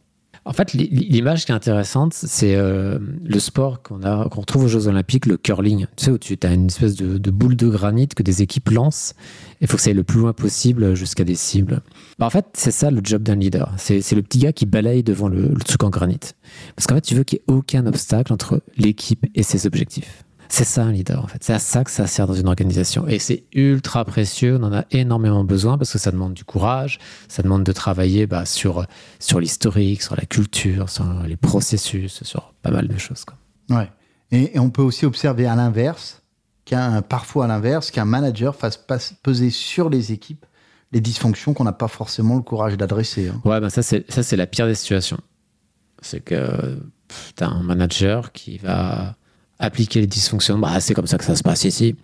En 0.46 0.52
fait, 0.52 0.72
l'image 0.72 1.44
qui 1.44 1.52
est 1.52 1.54
intéressante, 1.54 2.14
c'est 2.14 2.54
euh, 2.54 2.98
le 3.24 3.38
sport 3.38 3.82
qu'on 3.82 4.00
qu'on 4.00 4.40
retrouve 4.40 4.64
aux 4.64 4.68
Jeux 4.68 4.86
Olympiques, 4.86 5.26
le 5.26 5.36
curling. 5.36 5.86
Tu 5.96 6.06
sais, 6.06 6.10
où 6.10 6.18
tu 6.18 6.38
as 6.42 6.52
une 6.52 6.66
espèce 6.66 6.94
de, 6.94 7.30
boule 7.30 7.56
de 7.56 7.68
granit 7.68 8.08
que 8.08 8.22
des 8.22 8.40
équipes 8.40 8.70
lancent. 8.70 9.14
Il 9.60 9.66
faut 9.66 9.76
que 9.76 9.82
ça 9.82 9.90
aille 9.90 9.96
le 9.96 10.04
plus 10.04 10.20
loin 10.20 10.32
possible 10.32 10.94
jusqu'à 10.94 11.24
des 11.24 11.34
cibles. 11.34 11.82
Bah, 12.18 12.26
en 12.26 12.30
fait, 12.30 12.46
c'est 12.54 12.70
ça 12.70 12.90
le 12.90 13.00
job 13.02 13.22
d'un 13.22 13.36
leader. 13.36 13.74
C'est 13.76 14.12
le 14.12 14.22
petit 14.22 14.38
gars 14.38 14.52
qui 14.52 14.66
balaye 14.66 15.02
devant 15.02 15.28
le, 15.28 15.48
le 15.48 15.60
truc 15.60 15.82
en 15.84 15.90
granit. 15.90 16.20
Parce 16.76 16.86
qu'en 16.86 16.94
fait, 16.94 17.02
tu 17.02 17.14
veux 17.14 17.24
qu'il 17.24 17.38
n'y 17.38 17.54
ait 17.54 17.58
aucun 17.58 17.86
obstacle 17.86 18.32
entre 18.32 18.62
l'équipe 18.76 19.26
et 19.34 19.42
ses 19.42 19.66
objectifs. 19.66 20.24
C'est 20.52 20.64
ça 20.64 20.82
un 20.82 20.90
leader 20.90 21.22
en 21.22 21.28
fait. 21.28 21.44
C'est 21.44 21.52
à 21.52 21.60
ça 21.60 21.84
que 21.84 21.92
ça 21.92 22.08
sert 22.08 22.26
dans 22.26 22.34
une 22.34 22.48
organisation. 22.48 23.06
Et 23.06 23.20
c'est 23.20 23.44
ultra 23.54 24.04
précieux. 24.04 24.58
On 24.60 24.64
en 24.64 24.72
a 24.72 24.84
énormément 24.90 25.44
besoin 25.44 25.78
parce 25.78 25.92
que 25.92 25.98
ça 25.98 26.10
demande 26.10 26.34
du 26.34 26.44
courage, 26.44 26.98
ça 27.28 27.44
demande 27.44 27.62
de 27.62 27.70
travailler 27.70 28.26
bah, 28.26 28.44
sur, 28.44 28.84
l'historique, 29.38 30.02
sur 30.02 30.16
la 30.16 30.24
culture, 30.24 30.90
sur 30.90 31.04
les 31.22 31.36
processus, 31.36 32.24
sur 32.24 32.52
pas 32.62 32.72
mal 32.72 32.88
de 32.88 32.98
choses. 32.98 33.24
Ouais. 33.70 33.88
Et, 34.32 34.58
on 34.58 34.70
peut 34.70 34.82
aussi 34.82 35.06
observer 35.06 35.46
à 35.46 35.54
l'inverse, 35.54 36.19
qu'un, 36.70 37.02
parfois 37.02 37.46
à 37.46 37.48
l'inverse, 37.48 37.90
qu'un 37.90 38.04
manager 38.04 38.54
fasse 38.54 38.78
peser 39.22 39.50
sur 39.50 39.90
les 39.90 40.12
équipes 40.12 40.46
les 40.92 41.00
dysfonctions 41.00 41.54
qu'on 41.54 41.64
n'a 41.64 41.72
pas 41.72 41.88
forcément 41.88 42.36
le 42.36 42.42
courage 42.42 42.76
d'adresser. 42.76 43.28
Hein. 43.28 43.40
Ouais, 43.44 43.60
ben 43.60 43.70
ça, 43.70 43.82
c'est, 43.82 44.36
la 44.36 44.46
pire 44.46 44.66
des 44.66 44.74
situations. 44.74 45.18
C'est 46.02 46.20
que 46.20 46.80
tu 47.36 47.44
as 47.44 47.48
un 47.48 47.62
manager 47.62 48.32
qui 48.32 48.58
va 48.58 49.14
appliquer 49.60 50.00
les 50.00 50.06
dysfonctionnements, 50.06 50.66
bah, 50.66 50.80
c'est 50.80 50.94
comme 50.94 51.06
ça 51.06 51.18
que 51.18 51.24
ça 51.24 51.36
se 51.36 51.42
passe 51.42 51.64
ici, 51.64 51.94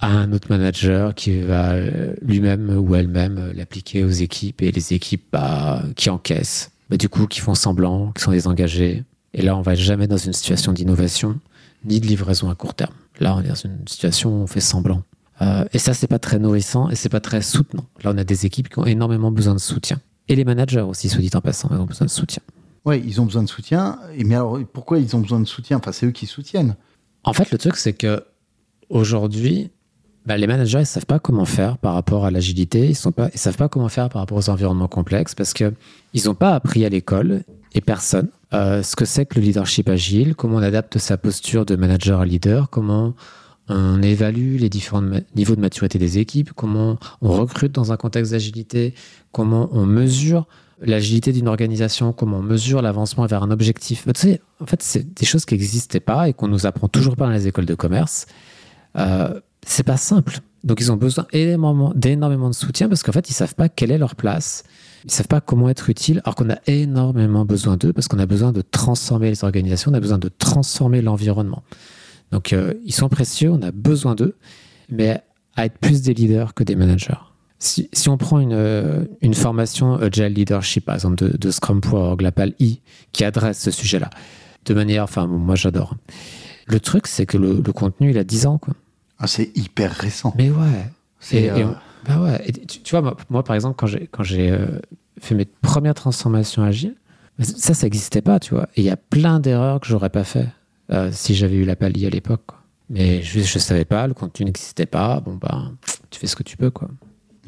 à 0.00 0.08
un 0.08 0.32
autre 0.32 0.48
manager 0.50 1.14
qui 1.14 1.40
va 1.40 1.72
euh, 1.72 2.14
lui-même 2.22 2.70
ou 2.70 2.94
elle-même 2.94 3.38
euh, 3.38 3.52
l'appliquer 3.52 4.02
aux 4.02 4.10
équipes 4.10 4.62
et 4.62 4.72
les 4.72 4.94
équipes 4.94 5.26
bah, 5.30 5.82
qui 5.94 6.10
encaissent, 6.10 6.72
bah, 6.88 6.96
du 6.96 7.08
coup 7.08 7.26
qui 7.26 7.40
font 7.40 7.54
semblant, 7.54 8.12
qui 8.12 8.22
sont 8.22 8.30
désengagés. 8.30 9.04
Et 9.34 9.42
là, 9.42 9.56
on 9.56 9.60
va 9.60 9.74
jamais 9.74 10.06
dans 10.06 10.16
une 10.16 10.32
situation 10.32 10.72
d'innovation 10.72 11.38
ni 11.84 12.00
de 12.00 12.06
livraison 12.06 12.50
à 12.50 12.54
court 12.54 12.74
terme. 12.74 12.94
Là, 13.18 13.36
on 13.36 13.40
est 13.40 13.48
dans 13.48 13.54
une 13.54 13.86
situation 13.86 14.30
où 14.30 14.42
on 14.42 14.46
fait 14.46 14.60
semblant. 14.60 15.02
Euh, 15.42 15.64
et 15.72 15.78
ça, 15.78 15.94
c'est 15.94 16.06
pas 16.06 16.18
très 16.18 16.38
nourrissant 16.38 16.88
et 16.88 16.94
c'est 16.94 17.08
pas 17.08 17.20
très 17.20 17.42
soutenant. 17.42 17.84
Là, 18.02 18.12
on 18.14 18.18
a 18.18 18.24
des 18.24 18.46
équipes 18.46 18.68
qui 18.68 18.78
ont 18.78 18.86
énormément 18.86 19.30
besoin 19.30 19.54
de 19.54 19.60
soutien. 19.60 20.00
Et 20.28 20.36
les 20.36 20.44
managers 20.44 20.80
aussi, 20.80 21.08
soit 21.08 21.20
dit 21.20 21.30
en 21.34 21.40
passant, 21.40 21.68
ils 21.70 21.76
ont 21.76 21.84
besoin 21.84 22.06
de 22.06 22.10
soutien. 22.10 22.42
Oui, 22.84 23.02
ils 23.04 23.20
ont 23.20 23.26
besoin 23.26 23.42
de 23.42 23.48
soutien. 23.48 23.98
Mais 24.24 24.34
alors, 24.34 24.58
pourquoi 24.72 24.98
ils 24.98 25.14
ont 25.16 25.20
besoin 25.20 25.40
de 25.40 25.44
soutien? 25.44 25.78
Enfin, 25.78 25.92
c'est 25.92 26.06
eux 26.06 26.12
qui 26.12 26.26
soutiennent. 26.26 26.76
En 27.24 27.32
fait, 27.32 27.50
le 27.50 27.58
truc, 27.58 27.76
c'est 27.76 27.92
que 27.92 28.24
aujourd'hui, 28.88 29.70
bah, 30.26 30.36
les 30.36 30.46
managers, 30.46 30.80
ils 30.80 30.86
savent 30.86 31.06
pas 31.06 31.18
comment 31.18 31.44
faire 31.44 31.78
par 31.78 31.94
rapport 31.94 32.24
à 32.24 32.30
l'agilité. 32.30 32.86
Ils 32.86 32.96
ne 33.08 33.28
savent 33.34 33.56
pas 33.56 33.68
comment 33.68 33.88
faire 33.88 34.08
par 34.08 34.20
rapport 34.20 34.38
aux 34.38 34.50
environnements 34.50 34.88
complexes 34.88 35.34
parce 35.34 35.52
que 35.54 35.72
ils 36.14 36.24
n'ont 36.24 36.34
pas 36.34 36.54
appris 36.54 36.84
à 36.84 36.88
l'école 36.88 37.44
et 37.74 37.80
personne 37.80 38.28
euh, 38.52 38.82
ce 38.82 38.96
que 38.96 39.04
c'est 39.04 39.26
que 39.26 39.38
le 39.38 39.44
leadership 39.44 39.88
agile, 39.88 40.34
comment 40.34 40.56
on 40.56 40.62
adapte 40.62 40.98
sa 40.98 41.16
posture 41.16 41.66
de 41.66 41.76
manager 41.76 42.20
à 42.20 42.24
leader, 42.24 42.70
comment 42.70 43.14
on 43.68 44.00
évalue 44.02 44.56
les 44.58 44.68
différents 44.68 45.02
niveaux 45.34 45.56
de 45.56 45.60
maturité 45.60 45.98
des 45.98 46.18
équipes, 46.18 46.52
comment 46.54 46.98
on 47.20 47.28
recrute 47.30 47.72
dans 47.72 47.92
un 47.92 47.96
contexte 47.96 48.32
d'agilité, 48.32 48.94
comment 49.32 49.68
on 49.72 49.86
mesure 49.86 50.46
l'agilité 50.80 51.32
d'une 51.32 51.48
organisation, 51.48 52.12
comment 52.12 52.38
on 52.38 52.42
mesure 52.42 52.82
l'avancement 52.82 53.26
vers 53.26 53.42
un 53.42 53.50
objectif. 53.50 54.04
Tu 54.06 54.12
sais, 54.14 54.40
en 54.60 54.66
fait, 54.66 54.82
c'est 54.82 55.14
des 55.14 55.26
choses 55.26 55.44
qui 55.44 55.54
n'existaient 55.54 56.00
pas 56.00 56.28
et 56.28 56.32
qu'on 56.32 56.48
nous 56.48 56.66
apprend 56.66 56.86
toujours 56.86 57.16
pas 57.16 57.26
dans 57.26 57.32
les 57.32 57.48
écoles 57.48 57.66
de 57.66 57.74
commerce. 57.74 58.26
Euh, 58.96 59.40
c'est 59.68 59.82
pas 59.82 59.96
simple. 59.96 60.40
Donc, 60.64 60.80
ils 60.80 60.90
ont 60.90 60.96
besoin 60.96 61.26
d'énormément 61.32 62.48
de 62.48 62.54
soutien 62.54 62.88
parce 62.88 63.02
qu'en 63.02 63.12
fait, 63.12 63.28
ils 63.30 63.34
savent 63.34 63.54
pas 63.54 63.68
quelle 63.68 63.90
est 63.90 63.98
leur 63.98 64.16
place. 64.16 64.64
Ils 65.04 65.10
savent 65.10 65.28
pas 65.28 65.40
comment 65.40 65.68
être 65.68 65.90
utile, 65.90 66.20
alors 66.24 66.34
qu'on 66.34 66.50
a 66.50 66.58
énormément 66.66 67.44
besoin 67.44 67.76
d'eux 67.76 67.92
parce 67.92 68.08
qu'on 68.08 68.18
a 68.18 68.26
besoin 68.26 68.52
de 68.52 68.62
transformer 68.62 69.28
les 69.28 69.44
organisations, 69.44 69.92
on 69.92 69.94
a 69.94 70.00
besoin 70.00 70.18
de 70.18 70.28
transformer 70.28 71.02
l'environnement. 71.02 71.62
Donc, 72.32 72.52
euh, 72.52 72.74
ils 72.84 72.94
sont 72.94 73.08
précieux, 73.08 73.50
on 73.50 73.62
a 73.62 73.70
besoin 73.70 74.14
d'eux, 74.14 74.34
mais 74.88 75.20
à 75.54 75.66
être 75.66 75.78
plus 75.78 76.02
des 76.02 76.14
leaders 76.14 76.54
que 76.54 76.64
des 76.64 76.74
managers. 76.74 77.14
Si, 77.58 77.88
on 78.08 78.18
prend 78.18 78.38
une, 78.38 78.52
euh, 78.52 79.04
une, 79.22 79.34
formation 79.34 79.94
Agile 79.94 80.26
Leadership, 80.26 80.84
par 80.84 80.94
exemple, 80.94 81.16
de, 81.16 81.36
de 81.36 81.50
Scrum.org, 81.50 82.20
la 82.20 82.32
I, 82.60 82.80
qui 83.12 83.24
adresse 83.24 83.60
ce 83.60 83.70
sujet-là, 83.70 84.10
de 84.66 84.74
manière, 84.74 85.04
enfin, 85.04 85.26
moi 85.26 85.54
j'adore. 85.54 85.94
Le 86.66 86.80
truc, 86.80 87.06
c'est 87.06 87.24
que 87.24 87.38
le, 87.38 87.62
contenu, 87.72 88.10
il 88.10 88.18
a 88.18 88.24
10 88.24 88.46
ans, 88.46 88.58
quoi. 88.58 88.74
Ah, 89.18 89.26
c'est 89.26 89.56
hyper 89.56 89.92
récent. 89.92 90.34
Mais 90.36 90.50
ouais. 90.50 90.90
Et, 91.32 91.50
euh, 91.50 91.66
bah 92.06 92.20
ouais. 92.20 92.52
tu, 92.52 92.96
vois, 92.96 93.16
moi, 93.30 93.42
par 93.42 93.56
exemple, 93.56 93.76
quand 93.76 93.86
j'ai, 93.86 94.06
quand 94.06 94.22
j'ai 94.22 94.50
euh, 94.50 94.80
fait 95.20 95.34
mes 95.34 95.46
premières 95.46 95.94
transformations 95.94 96.62
agiles, 96.62 96.96
ça, 97.40 97.74
ça 97.74 97.86
n'existait 97.86 98.22
pas, 98.22 98.38
tu 98.38 98.54
vois. 98.54 98.68
Et 98.76 98.82
il 98.82 98.84
y 98.84 98.90
a 98.90 98.96
plein 98.96 99.40
d'erreurs 99.40 99.80
que 99.80 99.86
j'aurais 99.86 100.10
pas 100.10 100.24
fait 100.24 100.46
si 101.10 101.34
j'avais 101.34 101.56
eu 101.56 101.64
la 101.64 101.74
I 101.80 102.06
à 102.06 102.10
l'époque, 102.10 102.44
Mais 102.90 103.20
je 103.20 103.58
savais 103.58 103.84
pas, 103.84 104.06
le 104.06 104.14
contenu 104.14 104.46
n'existait 104.46 104.86
pas. 104.86 105.20
Bon, 105.20 105.34
bah, 105.34 105.72
tu 106.10 106.20
fais 106.20 106.28
ce 106.28 106.36
que 106.36 106.44
tu 106.44 106.56
peux, 106.56 106.70
quoi. 106.70 106.88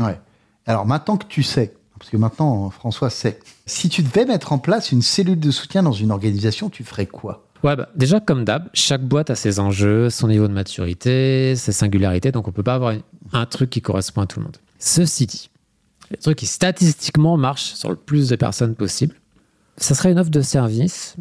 Ouais. 0.00 0.18
Alors 0.66 0.84
maintenant 0.84 1.16
que 1.16 1.26
tu 1.26 1.42
sais, 1.42 1.74
parce 1.98 2.10
que 2.10 2.16
maintenant 2.16 2.70
François 2.70 3.10
sait, 3.10 3.40
si 3.66 3.88
tu 3.88 4.02
devais 4.02 4.24
mettre 4.24 4.52
en 4.52 4.58
place 4.58 4.92
une 4.92 5.02
cellule 5.02 5.38
de 5.38 5.50
soutien 5.50 5.82
dans 5.82 5.92
une 5.92 6.10
organisation, 6.10 6.70
tu 6.70 6.84
ferais 6.84 7.06
quoi? 7.06 7.44
Ouais, 7.64 7.74
bah, 7.74 7.88
déjà 7.96 8.20
comme 8.20 8.44
d'hab, 8.44 8.68
chaque 8.72 9.02
boîte 9.02 9.30
a 9.30 9.34
ses 9.34 9.58
enjeux, 9.58 10.10
son 10.10 10.28
niveau 10.28 10.46
de 10.46 10.52
maturité, 10.52 11.56
ses 11.56 11.72
singularités, 11.72 12.30
donc 12.30 12.46
on 12.46 12.52
peut 12.52 12.62
pas 12.62 12.74
avoir 12.74 12.94
un 13.32 13.46
truc 13.46 13.70
qui 13.70 13.82
correspond 13.82 14.22
à 14.22 14.26
tout 14.26 14.38
le 14.38 14.44
monde. 14.44 14.56
Ceci 14.78 15.26
dit, 15.26 15.50
les 16.10 16.16
trucs 16.16 16.38
qui 16.38 16.46
statistiquement 16.46 17.36
marchent 17.36 17.74
sur 17.74 17.90
le 17.90 17.96
plus 17.96 18.28
de 18.28 18.36
personnes 18.36 18.74
possible. 18.74 19.16
Ça 19.76 19.94
serait 19.94 20.12
une 20.12 20.18
offre 20.18 20.30
de 20.30 20.40
service 20.40 21.16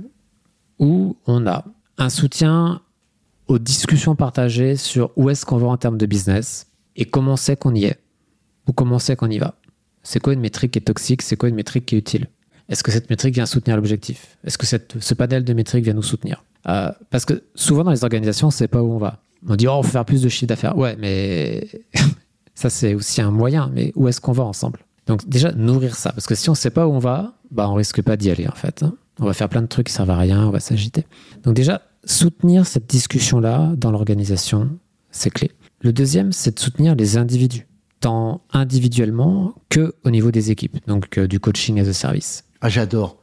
où 0.80 1.18
on 1.26 1.48
a 1.48 1.66
un 1.98 2.10
soutien 2.10 2.82
aux 3.48 3.60
discussions 3.60 4.16
partagées 4.16 4.76
sur 4.76 5.12
où 5.16 5.30
est-ce 5.30 5.46
qu'on 5.46 5.58
va 5.58 5.68
en 5.68 5.78
termes 5.78 5.98
de 5.98 6.06
business 6.06 6.68
et 6.96 7.06
comment 7.06 7.36
c'est 7.36 7.58
qu'on 7.58 7.74
y 7.74 7.86
est 7.86 8.00
ou 8.68 8.74
comment 8.74 9.00
c'est 9.00 9.16
qu'on 9.16 9.30
y 9.30 9.40
va. 9.40 9.56
C'est 10.08 10.22
quoi 10.22 10.32
une 10.32 10.40
métrique 10.40 10.72
qui 10.72 10.80
est 10.80 10.84
toxique? 10.84 11.22
C'est 11.22 11.36
quoi 11.36 11.50
une 11.50 11.56
métrique 11.56 11.86
qui 11.86 11.96
est 11.96 11.98
utile? 11.98 12.28
Est-ce 12.70 12.82
que 12.82 12.92
cette 12.92 13.10
métrique 13.10 13.34
vient 13.34 13.46
soutenir 13.46 13.76
l'objectif? 13.76 14.38
Est-ce 14.46 14.58
que 14.58 14.66
ce 14.66 15.14
panel 15.14 15.44
de 15.44 15.52
métriques 15.52 15.84
vient 15.84 15.94
nous 15.94 16.02
soutenir? 16.02 16.46
Euh, 16.70 16.94
Parce 17.10 17.26
que 17.26 17.44
souvent 17.56 17.84
dans 17.84 17.92
les 17.92 18.06
organisations, 18.06 18.48
on 18.48 18.50
ne 18.50 18.54
sait 18.54 18.70
pas 18.70 18.82
où 18.82 18.90
on 18.94 19.00
va. 19.00 19.20
On 19.50 19.58
dit, 19.58 19.68
oh, 19.68 19.74
on 19.74 19.84
faut 19.84 19.92
faire 19.92 20.06
plus 20.06 20.22
de 20.22 20.30
chiffre 20.30 20.48
d'affaires. 20.48 20.78
Ouais, 20.78 20.96
mais 20.98 21.68
ça, 22.56 22.70
c'est 22.70 22.94
aussi 22.94 23.22
un 23.22 23.32
moyen. 23.32 23.70
Mais 23.74 23.92
où 23.98 24.08
est-ce 24.08 24.22
qu'on 24.22 24.32
va 24.32 24.44
ensemble? 24.44 24.80
Donc, 25.08 25.28
déjà, 25.28 25.52
nourrir 25.52 25.94
ça. 25.98 26.14
Parce 26.14 26.26
que 26.26 26.36
si 26.36 26.48
on 26.50 26.54
ne 26.54 26.58
sait 26.58 26.70
pas 26.70 26.88
où 26.88 26.94
on 26.94 27.00
va, 27.00 27.34
bah, 27.52 27.70
on 27.70 27.74
risque 27.74 28.02
pas 28.02 28.16
d'y 28.16 28.32
aller, 28.32 28.48
en 28.48 28.56
fait. 28.56 28.84
Hein. 28.84 28.96
On 29.20 29.26
va 29.26 29.34
faire 29.34 29.50
plein 29.50 29.62
de 29.62 29.68
trucs 29.68 29.88
qui 29.88 29.94
servent 29.94 30.12
à 30.12 30.18
rien, 30.18 30.48
on 30.48 30.52
va 30.52 30.62
s'agiter. 30.62 31.06
Donc, 31.44 31.54
déjà, 31.54 31.82
soutenir 32.06 32.66
cette 32.66 32.88
discussion-là 32.90 33.74
dans 33.76 33.92
l'organisation, 33.92 34.70
c'est 35.12 35.32
clé. 35.32 35.52
Le 35.82 35.92
deuxième, 35.92 36.32
c'est 36.32 36.56
de 36.56 36.60
soutenir 36.62 36.96
les 36.96 37.18
individus, 37.18 37.68
tant 38.00 38.42
individuellement 38.52 39.56
que 39.70 39.94
au 40.04 40.10
niveau 40.10 40.32
des 40.32 40.52
équipes, 40.52 40.78
donc 40.88 41.18
euh, 41.18 41.28
du 41.28 41.40
coaching 41.40 41.80
as 41.80 41.88
a 41.88 41.94
service. 41.94 42.44
Ah, 42.62 42.70
j'adore. 42.70 43.18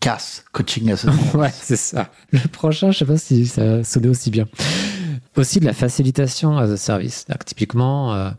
Casse, 0.00 0.44
coaching 0.52 0.90
as 0.90 0.94
a 0.94 0.96
service. 0.96 1.34
ouais, 1.34 1.52
c'est 1.52 1.76
ça. 1.76 2.10
Le 2.30 2.46
prochain, 2.48 2.90
je 2.90 2.98
sais 2.98 3.04
pas 3.04 3.18
si 3.18 3.46
ça 3.46 3.84
sonnait 3.84 4.08
aussi 4.08 4.30
bien. 4.30 4.46
Aussi 5.36 5.60
de 5.60 5.64
la 5.64 5.72
facilitation 5.72 6.58
as 6.58 6.70
a 6.70 6.76
service. 6.76 7.26
Donc, 7.28 7.44
typiquement, 7.44 8.14
euh, 8.14 8.30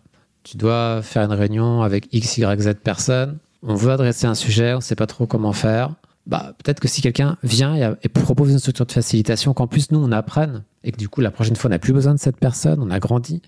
tu 0.43 0.57
dois 0.57 1.01
faire 1.01 1.23
une 1.23 1.33
réunion 1.33 1.81
avec 1.81 2.07
X, 2.13 2.37
Y, 2.37 2.61
Z 2.61 2.75
personnes. 2.83 3.37
On 3.63 3.75
veut 3.75 3.91
adresser 3.91 4.27
un 4.27 4.35
sujet, 4.35 4.73
on 4.73 4.77
ne 4.77 4.81
sait 4.81 4.95
pas 4.95 5.07
trop 5.07 5.25
comment 5.25 5.53
faire 5.53 5.95
bah, 6.27 6.53
peut-être 6.61 6.81
que 6.81 6.89
si 6.89 7.01
quelqu'un 7.01 7.37
vient 7.41 7.95
et, 8.03 8.09
propose 8.09 8.51
une 8.51 8.59
structure 8.59 8.85
de 8.85 8.91
facilitation, 8.91 9.53
qu'en 9.53 9.65
plus 9.65 9.91
nous 9.91 9.99
on 9.99 10.11
apprenne 10.11 10.63
et 10.83 10.91
que 10.91 10.97
du 10.97 11.07
coup 11.07 11.21
la 11.21 11.31
prochaine 11.31 11.55
fois 11.55 11.69
on 11.69 11.71
n'a 11.71 11.79
plus 11.79 11.93
besoin 11.93 12.13
de 12.13 12.19
cette 12.19 12.37
personne, 12.37 12.79
on 12.81 12.91
a 12.91 12.99
grandi, 12.99 13.41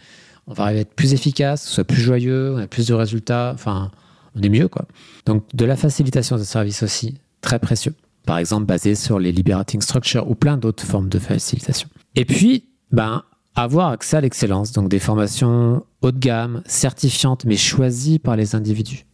on 0.50 0.54
va 0.54 0.64
arriver 0.64 0.80
à 0.80 0.82
être 0.82 0.94
plus 0.94 1.14
efficace, 1.14 1.66
soit 1.66 1.84
plus 1.84 2.02
joyeux, 2.02 2.56
on 2.56 2.58
a 2.58 2.68
plus 2.68 2.88
de 2.88 2.94
résultats, 2.94 3.52
enfin 3.54 3.92
on 4.36 4.42
est 4.42 4.50
mieux 4.50 4.68
quoi. 4.68 4.86
Donc 5.26 5.44
de 5.54 5.64
la 5.64 5.78
facilitation 5.78 6.38
de 6.38 6.44
service 6.44 6.84
aussi, 6.84 7.20
très 7.42 7.60
précieux. 7.60 7.94
Par 8.26 8.38
exemple 8.38 8.66
basé 8.66 8.96
sur 8.96 9.20
les 9.20 9.32
liberating 9.32 9.82
structures 9.82 10.30
ou 10.30 10.36
plein 10.36 10.58
d'autres 10.58 10.84
formes 10.84 11.10
de 11.10 11.20
facilitation. 11.20 11.88
Et 12.16 12.26
puis, 12.26 12.66
ben, 12.92 13.24
avoir 13.56 13.90
accès 13.90 14.18
à 14.18 14.22
l'excellence, 14.22 14.72
donc 14.72 14.90
des 14.90 15.00
formations 15.00 15.84
haut 16.02 16.12
de 16.12 16.20
gamme, 16.20 16.62
certifiantes, 16.66 17.46
mais 17.46 17.58
choisies 17.58 18.20
par 18.20 18.36
les 18.36 18.56
individus. 18.56 19.06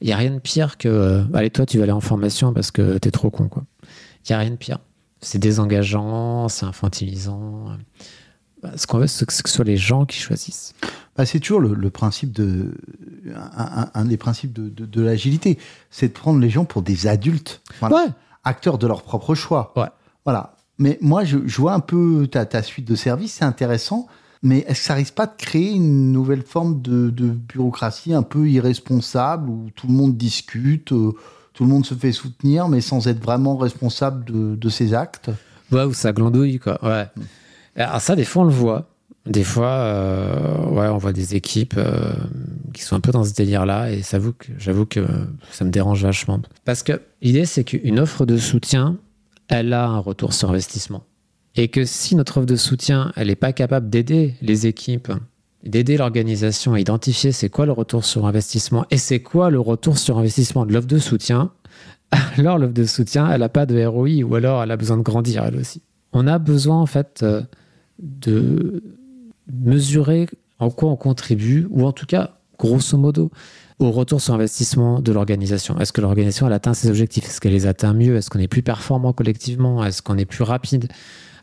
Il 0.00 0.08
n'y 0.08 0.12
a 0.12 0.16
rien 0.16 0.30
de 0.30 0.38
pire 0.38 0.76
que 0.76 0.88
euh, 0.88 1.22
allez, 1.32 1.50
toi, 1.50 1.64
tu 1.64 1.78
vas 1.78 1.84
aller 1.84 1.92
en 1.92 2.00
formation 2.00 2.52
parce 2.52 2.70
que 2.70 2.98
tu 2.98 3.08
es 3.08 3.10
trop 3.10 3.30
con. 3.30 3.48
Il 3.54 4.30
n'y 4.30 4.34
a 4.34 4.38
rien 4.38 4.50
de 4.50 4.56
pire. 4.56 4.78
C'est 5.20 5.38
désengageant, 5.38 6.48
c'est 6.48 6.66
infantilisant. 6.66 7.76
Bah, 8.66 8.72
ce 8.76 8.86
qu'on 8.86 8.98
veut, 8.98 9.06
c'est 9.06 9.24
que 9.26 9.32
ce 9.32 9.42
soit 9.46 9.64
les 9.64 9.76
gens 9.76 10.06
qui 10.06 10.18
choisissent. 10.18 10.74
Bah, 11.16 11.24
c'est 11.24 11.40
toujours 11.40 11.60
le, 11.60 11.90
principe 11.90 12.32
de. 12.32 12.74
Un, 13.94 14.04
des 14.04 14.16
principes 14.16 14.52
de, 14.52 15.00
l'agilité. 15.00 15.58
C'est 15.90 16.08
de 16.08 16.12
prendre 16.12 16.40
les 16.40 16.50
gens 16.50 16.64
pour 16.64 16.82
des 16.82 17.06
adultes. 17.06 17.62
Acteurs 18.44 18.78
de 18.78 18.86
leur 18.86 19.02
propre 19.02 19.34
choix. 19.34 19.72
Ouais. 19.76 19.88
Voilà. 20.24 20.54
Mais 20.78 20.98
moi, 21.00 21.24
je, 21.24 21.38
vois 21.56 21.72
un 21.72 21.80
peu 21.80 22.28
ta, 22.30 22.44
ta 22.44 22.62
suite 22.62 22.86
de 22.86 22.94
services, 22.94 23.34
c'est 23.34 23.44
intéressant. 23.44 24.06
Mais 24.42 24.58
est-ce 24.68 24.80
que 24.80 24.86
ça 24.86 24.94
risque 24.94 25.14
pas 25.14 25.26
de 25.26 25.34
créer 25.36 25.72
une 25.72 26.12
nouvelle 26.12 26.42
forme 26.42 26.82
de, 26.82 27.10
bureaucratie 27.10 28.12
un 28.12 28.22
peu 28.22 28.48
irresponsable 28.48 29.48
où 29.48 29.70
tout 29.74 29.86
le 29.86 29.94
monde 29.94 30.16
discute, 30.16 30.92
euh, 30.92 31.12
tout 31.54 31.64
le 31.64 31.70
monde 31.70 31.86
se 31.86 31.94
fait 31.94 32.12
soutenir, 32.12 32.68
mais 32.68 32.80
sans 32.80 33.08
être 33.08 33.20
vraiment 33.20 33.56
responsable 33.56 34.24
de, 34.24 34.68
ses 34.68 34.92
actes? 34.92 35.30
Ouais, 35.72 35.84
ou 35.84 35.94
ça 35.94 36.12
glandouille, 36.12 36.58
quoi. 36.58 36.78
Ouais. 36.84 37.06
Alors, 37.76 38.00
ça, 38.00 38.16
des 38.16 38.24
fois, 38.24 38.42
on 38.42 38.46
le 38.46 38.52
voit. 38.52 38.90
Des 39.26 39.44
fois, 39.44 39.70
euh, 39.70 40.66
ouais, 40.70 40.88
on 40.88 40.98
voit 40.98 41.12
des 41.12 41.34
équipes 41.34 41.74
euh, 41.76 42.12
qui 42.72 42.82
sont 42.82 42.94
un 42.94 43.00
peu 43.00 43.10
dans 43.10 43.24
ce 43.24 43.34
délire-là, 43.34 43.90
et 43.90 44.02
j'avoue 44.02 44.86
que 44.86 45.00
ça 45.50 45.64
me 45.64 45.70
dérange 45.70 46.02
vachement. 46.02 46.40
Parce 46.64 46.82
que 46.82 47.00
l'idée, 47.22 47.44
c'est 47.44 47.64
qu'une 47.64 47.98
offre 47.98 48.24
de 48.24 48.36
soutien, 48.36 48.98
elle 49.48 49.72
a 49.72 49.86
un 49.86 49.98
retour 49.98 50.32
sur 50.32 50.50
investissement. 50.50 51.04
Et 51.56 51.68
que 51.68 51.84
si 51.84 52.14
notre 52.14 52.38
offre 52.38 52.46
de 52.46 52.56
soutien, 52.56 53.12
elle 53.16 53.28
n'est 53.28 53.34
pas 53.34 53.52
capable 53.52 53.88
d'aider 53.88 54.34
les 54.42 54.66
équipes, 54.66 55.10
d'aider 55.64 55.96
l'organisation 55.96 56.74
à 56.74 56.80
identifier 56.80 57.32
c'est 57.32 57.48
quoi 57.48 57.66
le 57.66 57.72
retour 57.72 58.04
sur 58.04 58.26
investissement 58.26 58.86
et 58.90 58.98
c'est 58.98 59.20
quoi 59.20 59.50
le 59.50 59.58
retour 59.58 59.98
sur 59.98 60.18
investissement 60.18 60.66
de 60.66 60.72
l'offre 60.72 60.86
de 60.86 60.98
soutien, 60.98 61.50
alors 62.36 62.58
l'offre 62.58 62.74
de 62.74 62.84
soutien, 62.84 63.30
elle 63.30 63.40
n'a 63.40 63.48
pas 63.48 63.66
de 63.66 63.84
ROI 63.84 64.22
ou 64.22 64.34
alors 64.34 64.62
elle 64.62 64.70
a 64.70 64.76
besoin 64.76 64.96
de 64.96 65.02
grandir 65.02 65.44
elle 65.44 65.56
aussi. 65.56 65.82
On 66.12 66.26
a 66.26 66.38
besoin 66.38 66.80
en 66.80 66.86
fait 66.86 67.20
euh, 67.22 67.42
de 67.98 68.82
mesurer 69.52 70.28
en 70.58 70.70
quoi 70.70 70.90
on 70.90 70.96
contribue 70.96 71.66
ou 71.70 71.84
en 71.84 71.92
tout 71.92 72.06
cas, 72.06 72.38
grosso 72.58 72.96
modo, 72.96 73.30
au 73.78 73.90
retour 73.90 74.20
sur 74.20 74.34
investissement 74.34 75.00
de 75.00 75.12
l'organisation. 75.12 75.78
Est-ce 75.78 75.92
que 75.92 76.00
l'organisation 76.00 76.46
atteint 76.46 76.74
ses 76.74 76.88
objectifs? 76.88 77.26
Est-ce 77.26 77.40
qu'elle 77.40 77.52
les 77.52 77.66
atteint 77.66 77.92
mieux? 77.92 78.16
Est-ce 78.16 78.30
qu'on 78.30 78.38
est 78.38 78.48
plus 78.48 78.62
performant 78.62 79.12
collectivement? 79.12 79.84
Est-ce 79.84 80.00
qu'on 80.02 80.16
est 80.16 80.24
plus 80.24 80.44
rapide? 80.44 80.88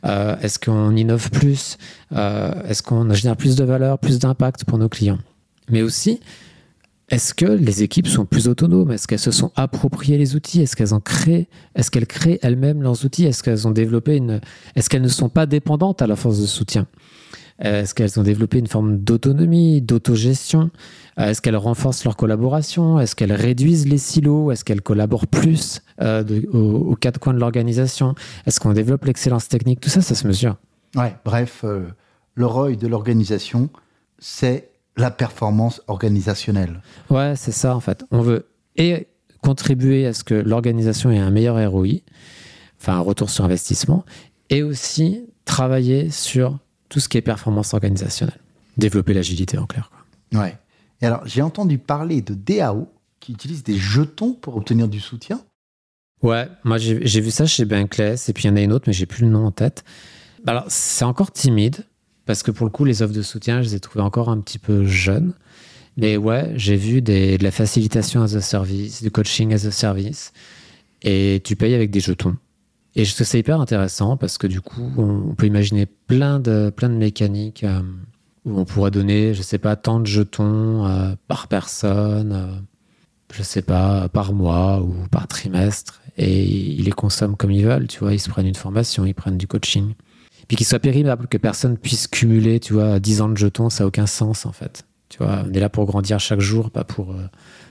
Euh, 0.06 0.36
est-ce 0.42 0.60
qu'on 0.60 0.96
innove 0.96 1.30
plus? 1.30 1.78
Euh, 2.12 2.52
Est-ce 2.68 2.84
qu'on 2.84 3.12
génère 3.14 3.38
plus 3.38 3.56
de 3.56 3.64
valeur, 3.64 4.00
plus 4.00 4.20
d'impact 4.20 4.66
pour 4.66 4.78
nos 4.78 4.90
clients? 4.90 5.20
Mais 5.70 5.82
aussi, 5.82 6.20
est-ce 7.14 7.36
que 7.36 7.46
les 7.46 7.84
équipes 7.84 8.08
sont 8.08 8.26
plus 8.26 8.48
autonomes? 8.48 8.92
Est-ce 8.92 9.08
qu'elles 9.08 9.20
se 9.20 9.30
sont 9.30 9.52
appropriées 9.56 10.18
les 10.18 10.36
outils? 10.36 10.64
Est-ce 10.64 10.76
qu'elles 10.76 10.96
en 10.96 11.00
créent? 11.00 11.48
Est-ce 11.76 11.92
qu'elles 11.92 12.08
créent 12.08 12.40
elles-mêmes 12.42 12.82
leurs 12.82 13.06
outils? 13.06 13.26
Est-ce 13.26 13.44
qu'elles 13.44 13.68
ont 13.68 13.72
développé 13.72 14.18
une 14.18 14.42
Est-ce 14.76 14.90
qu'elles 14.90 15.04
ne 15.04 15.08
sont 15.08 15.30
pas 15.30 15.46
dépendantes 15.46 16.02
à 16.02 16.08
la 16.08 16.16
force 16.16 16.42
de 16.42 16.48
soutien? 16.48 16.88
Est-ce 17.60 17.94
qu'elles 17.94 18.20
ont 18.20 18.24
développé 18.24 18.58
une 18.58 18.66
forme 18.66 18.98
d'autonomie, 18.98 19.80
d'autogestion? 19.80 20.72
Euh, 21.20 21.30
est-ce 21.30 21.40
qu'elles 21.40 21.56
renforcent 21.56 22.04
leur 22.04 22.18
collaboration? 22.18 23.00
Est-ce 23.00 23.16
qu'elles 23.16 23.32
réduisent 23.32 23.88
les 23.88 24.00
silos? 24.00 24.52
Est-ce 24.52 24.66
qu'elles 24.66 24.82
collaborent 24.82 25.28
plus 25.28 25.84
euh, 26.02 26.24
aux, 26.52 26.96
quatre 26.96 27.20
coins 27.20 27.36
de 27.36 27.40
l'organisation? 27.40 28.16
Est-ce 28.48 28.60
qu'on 28.60 28.74
développe 28.74 29.06
l'excellence 29.06 29.48
technique? 29.48 29.82
Tout 29.82 29.90
ça, 29.90 30.02
ça 30.02 30.16
se 30.16 30.26
mesure. 30.26 30.58
Ouais, 30.96 31.16
bref, 31.24 31.62
euh, 31.64 31.86
le 32.34 32.48
ROI 32.48 32.76
de 32.76 32.88
l'organisation, 32.88 33.70
c'est 34.18 34.73
la 34.98 35.12
performance 35.12 35.82
organisationnelle. 35.88 36.82
Ouais, 37.10 37.34
c'est 37.36 37.52
ça 37.52 37.76
en 37.76 37.80
fait. 37.80 38.06
On 38.12 38.22
veut 38.22 38.48
et 38.76 39.08
contribuer 39.42 40.06
à 40.08 40.14
ce 40.14 40.24
que 40.24 40.36
l'organisation 40.36 41.12
ait 41.12 41.20
un 41.20 41.32
meilleur 41.32 41.56
ROI, 41.72 42.02
enfin 42.80 42.94
un 42.94 43.02
retour 43.02 43.30
sur 43.30 43.44
investissement, 43.44 44.06
et 44.50 44.64
aussi 44.64 45.26
travailler 45.46 46.10
sur 46.10 46.60
tout 46.90 47.00
ce 47.00 47.10
qui 47.10 47.18
est 47.18 47.22
performance 47.22 47.74
organisationnelle. 47.74 48.40
Développer 48.78 49.14
l'agilité 49.14 49.58
en 49.58 49.66
clair. 49.66 49.90
Quoi. 49.92 50.42
Ouais 50.42 50.58
alors, 51.06 51.26
j'ai 51.26 51.42
entendu 51.42 51.78
parler 51.78 52.22
de 52.22 52.34
DAO 52.34 52.88
qui 53.20 53.34
utilise 53.34 53.64
des 53.64 53.78
jetons 53.78 54.34
pour 54.34 54.58
obtenir 54.58 54.88
du 54.88 55.00
soutien. 55.00 55.42
Ouais, 56.22 56.48
moi 56.64 56.78
j'ai 56.78 57.22
vu 57.22 57.32
ça 57.32 57.46
chez 57.46 57.66
Bankless 57.66 58.30
et 58.30 58.34
puis 58.34 58.46
il 58.46 58.48
y 58.48 58.50
en 58.50 58.56
a 58.56 58.62
une 58.62 58.72
autre, 58.72 58.86
mais 58.88 58.94
j'ai 58.94 59.06
plus 59.06 59.24
le 59.24 59.30
nom 59.30 59.46
en 59.46 59.52
tête. 59.52 59.84
Alors, 60.46 60.66
c'est 60.68 61.06
encore 61.06 61.32
timide 61.32 61.86
parce 62.26 62.44
que 62.44 62.52
pour 62.52 62.66
le 62.66 62.72
coup, 62.72 62.86
les 62.86 63.02
offres 63.02 63.14
de 63.14 63.22
soutien, 63.22 63.62
je 63.62 63.70
les 63.70 63.76
ai 63.76 63.80
trouvées 63.80 64.04
encore 64.04 64.30
un 64.30 64.40
petit 64.40 64.60
peu 64.60 64.86
jeunes. 64.86 65.34
Mais 65.98 66.18
ouais, 66.18 66.52
j'ai 66.56 66.76
vu 66.76 67.02
de 67.02 67.38
la 67.42 67.52
facilitation 67.52 68.24
as 68.24 68.36
a 68.36 68.42
service, 68.42 69.04
du 69.04 69.12
coaching 69.12 69.54
as 69.54 69.66
a 69.66 69.72
service, 69.72 70.34
et 71.04 71.42
tu 71.44 71.56
payes 71.56 71.76
avec 71.76 71.92
des 71.92 72.00
jetons. 72.00 72.36
Et 72.96 73.06
je 73.06 73.14
trouve 73.14 73.28
ça 73.28 73.38
hyper 73.38 73.60
intéressant 73.60 74.18
parce 74.18 74.38
que 74.38 74.48
du 74.48 74.62
coup, 74.62 74.92
on, 74.98 75.36
peut 75.36 75.48
imaginer 75.48 75.86
plein 75.86 76.40
de, 76.40 76.72
plein 76.76 76.90
de 76.90 76.96
mécaniques. 76.96 77.64
Euh, 77.64 77.82
où 78.46 78.60
on 78.60 78.66
pourrait 78.66 78.92
donner, 78.92 79.34
je 79.34 79.42
sais 79.42 79.58
pas, 79.58 79.76
tant 79.76 80.00
de 80.00 80.06
jetons 80.06 80.86
euh, 80.86 81.16
par 81.28 81.48
personne, 81.48 82.34
euh, 82.34 82.60
je 83.34 83.44
sais 83.44 83.62
pas, 83.62 84.10
par 84.10 84.34
mois 84.34 84.82
ou 84.82 84.94
par 85.10 85.28
trimestre, 85.28 86.02
et 86.18 86.44
ils 86.44 86.84
les 86.84 86.92
consomment 86.92 87.36
comme 87.36 87.52
ils 87.52 87.66
veulent, 87.66 87.88
tu 87.88 88.00
vois, 88.00 88.14
ils 88.14 88.20
se 88.20 88.30
prennent 88.30 88.48
une 88.48 88.56
formation, 88.56 89.06
ils 89.06 89.16
prennent 89.16 89.38
du 89.38 89.48
coaching. 89.48 89.94
Puis 90.54 90.58
qu'il 90.58 90.68
soit 90.68 90.80
périmable, 90.80 91.28
que 91.28 91.38
personne 91.38 91.78
puisse 91.78 92.08
cumuler, 92.08 92.60
tu 92.60 92.74
vois, 92.74 93.00
10 93.00 93.22
ans 93.22 93.30
de 93.30 93.38
jetons, 93.38 93.70
ça 93.70 93.84
n'a 93.84 93.88
aucun 93.88 94.06
sens 94.06 94.46
en 94.46 94.52
fait. 94.52 94.86
Tu 95.10 95.18
vois, 95.18 95.44
on 95.48 95.54
est 95.54 95.60
là 95.60 95.70
pour 95.70 95.86
grandir 95.86 96.20
chaque 96.20 96.40
jour, 96.40 96.70
pas 96.72 96.84
pour. 96.84 97.12
Euh, 97.12 97.26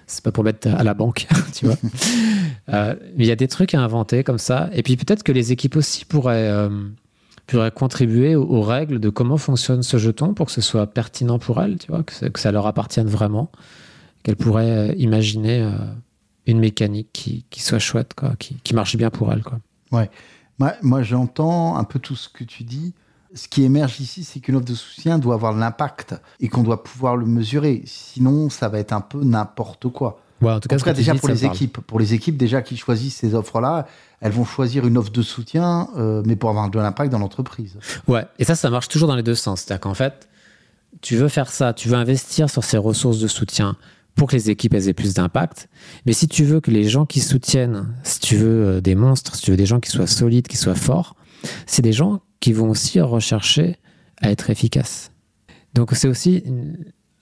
c'est 0.07 0.22
pas 0.22 0.33
pour 0.33 0.45
mettre 0.45 0.68
à 0.68 0.83
la 0.83 0.95
banque, 0.95 1.26
tu 1.55 1.66
vois. 1.66 1.76
mais 2.68 2.97
il 3.18 3.26
y 3.26 3.30
a 3.30 3.37
des 3.37 3.49
trucs 3.49 3.74
à 3.74 3.80
inventer 3.80 4.24
comme 4.24 4.39
ça. 4.39 4.68
Et 4.72 4.83
puis 4.83 4.97
peut-être 4.97 5.22
que 5.22 5.33
les 5.33 5.53
équipes 5.53 5.76
aussi 5.76 6.05
pourraient 6.05 6.68
pourraient 7.47 7.70
contribuer 7.70 8.37
aux, 8.37 8.62
règles 8.62 8.99
de 8.99 9.09
comment 9.09 9.37
fonctionne 9.37 9.83
ce 9.83 9.97
jeton 9.97 10.35
pour 10.35 10.47
que 10.47 10.53
ce 10.53 10.61
soit 10.61 10.87
pertinent 10.87 11.39
pour 11.39 11.61
elles, 11.61 11.78
tu 11.78 11.89
vois, 11.89 12.03
que, 12.03 12.41
ça 12.41 12.53
leur 12.53 12.66
appartienne 12.66 13.07
vraiment, 13.07 13.51
qu'elles 14.22 14.37
pourraient 14.37 14.91
euh, 14.91 14.95
imaginer 14.97 15.61
euh, 15.61 15.70
une 16.47 16.59
mécanique 16.59 17.09
qui, 17.12 17.45
qui, 17.51 17.62
soit 17.62 17.78
chouette, 17.78 18.14
quoi, 18.14 18.35
qui, 18.39 18.57
qui, 18.62 18.74
marche 18.74 18.97
bien 18.97 19.11
pour 19.11 19.33
elles. 19.33 19.43
Quoi. 19.43 19.61
Ouais. 19.91 20.11
Moi, 20.62 20.74
moi 20.82 21.02
j'entends 21.02 21.76
un 21.76 21.82
peu 21.82 21.98
tout 21.98 22.14
ce 22.14 22.28
que 22.28 22.44
tu 22.44 22.62
dis. 22.62 22.92
Ce 23.34 23.48
qui 23.48 23.64
émerge 23.64 23.98
ici, 23.98 24.22
c'est 24.22 24.38
qu'une 24.38 24.54
offre 24.54 24.66
de 24.66 24.74
soutien 24.74 25.18
doit 25.18 25.34
avoir 25.34 25.52
l'impact 25.52 26.14
et 26.38 26.48
qu'on 26.48 26.62
doit 26.62 26.84
pouvoir 26.84 27.16
le 27.16 27.26
mesurer. 27.26 27.82
Sinon, 27.84 28.48
ça 28.48 28.68
va 28.68 28.78
être 28.78 28.92
un 28.92 29.00
peu 29.00 29.24
n'importe 29.24 29.88
quoi. 29.88 30.20
Ouais, 30.40 30.52
en 30.52 30.60
tout 30.60 30.68
cas, 30.68 30.76
En 30.76 30.78
tout 30.78 30.92
déjà 30.92 31.14
dis, 31.14 31.18
pour 31.18 31.30
les 31.30 31.40
parle. 31.40 31.54
équipes. 31.56 31.78
Pour 31.80 31.98
les 31.98 32.14
équipes 32.14 32.36
déjà 32.36 32.62
qui 32.62 32.76
choisissent 32.76 33.16
ces 33.16 33.34
offres-là, 33.34 33.88
elles 34.20 34.30
vont 34.30 34.44
choisir 34.44 34.86
une 34.86 34.96
offre 34.98 35.10
de 35.10 35.22
soutien, 35.22 35.88
euh, 35.96 36.22
mais 36.26 36.36
pour 36.36 36.50
avoir 36.50 36.70
de 36.70 36.78
l'impact 36.78 37.10
dans 37.10 37.18
l'entreprise. 37.18 37.76
Ouais, 38.06 38.24
et 38.38 38.44
ça, 38.44 38.54
ça 38.54 38.70
marche 38.70 38.86
toujours 38.86 39.08
dans 39.08 39.16
les 39.16 39.24
deux 39.24 39.34
sens. 39.34 39.62
C'est-à-dire 39.62 39.80
qu'en 39.80 39.94
fait, 39.94 40.28
tu 41.00 41.16
veux 41.16 41.28
faire 41.28 41.50
ça, 41.50 41.72
tu 41.72 41.88
veux 41.88 41.96
investir 41.96 42.48
sur 42.48 42.62
ces 42.62 42.76
ressources 42.76 43.18
de 43.18 43.26
soutien 43.26 43.76
pour 44.14 44.28
que 44.28 44.36
les 44.36 44.50
équipes 44.50 44.74
elles 44.74 44.88
aient 44.88 44.94
plus 44.94 45.14
d'impact. 45.14 45.68
Mais 46.06 46.12
si 46.12 46.28
tu 46.28 46.44
veux 46.44 46.60
que 46.60 46.70
les 46.70 46.84
gens 46.84 47.06
qui 47.06 47.20
soutiennent, 47.20 47.94
si 48.02 48.20
tu 48.20 48.36
veux 48.36 48.66
euh, 48.66 48.80
des 48.80 48.94
monstres, 48.94 49.36
si 49.36 49.42
tu 49.42 49.50
veux 49.50 49.56
des 49.56 49.66
gens 49.66 49.80
qui 49.80 49.90
soient 49.90 50.06
solides, 50.06 50.48
qui 50.48 50.56
soient 50.56 50.74
forts, 50.74 51.16
c'est 51.66 51.82
des 51.82 51.92
gens 51.92 52.20
qui 52.40 52.52
vont 52.52 52.70
aussi 52.70 53.00
rechercher 53.00 53.78
à 54.20 54.30
être 54.30 54.50
efficaces. 54.50 55.12
Donc 55.74 55.90
c'est 55.92 56.08
aussi 56.08 56.44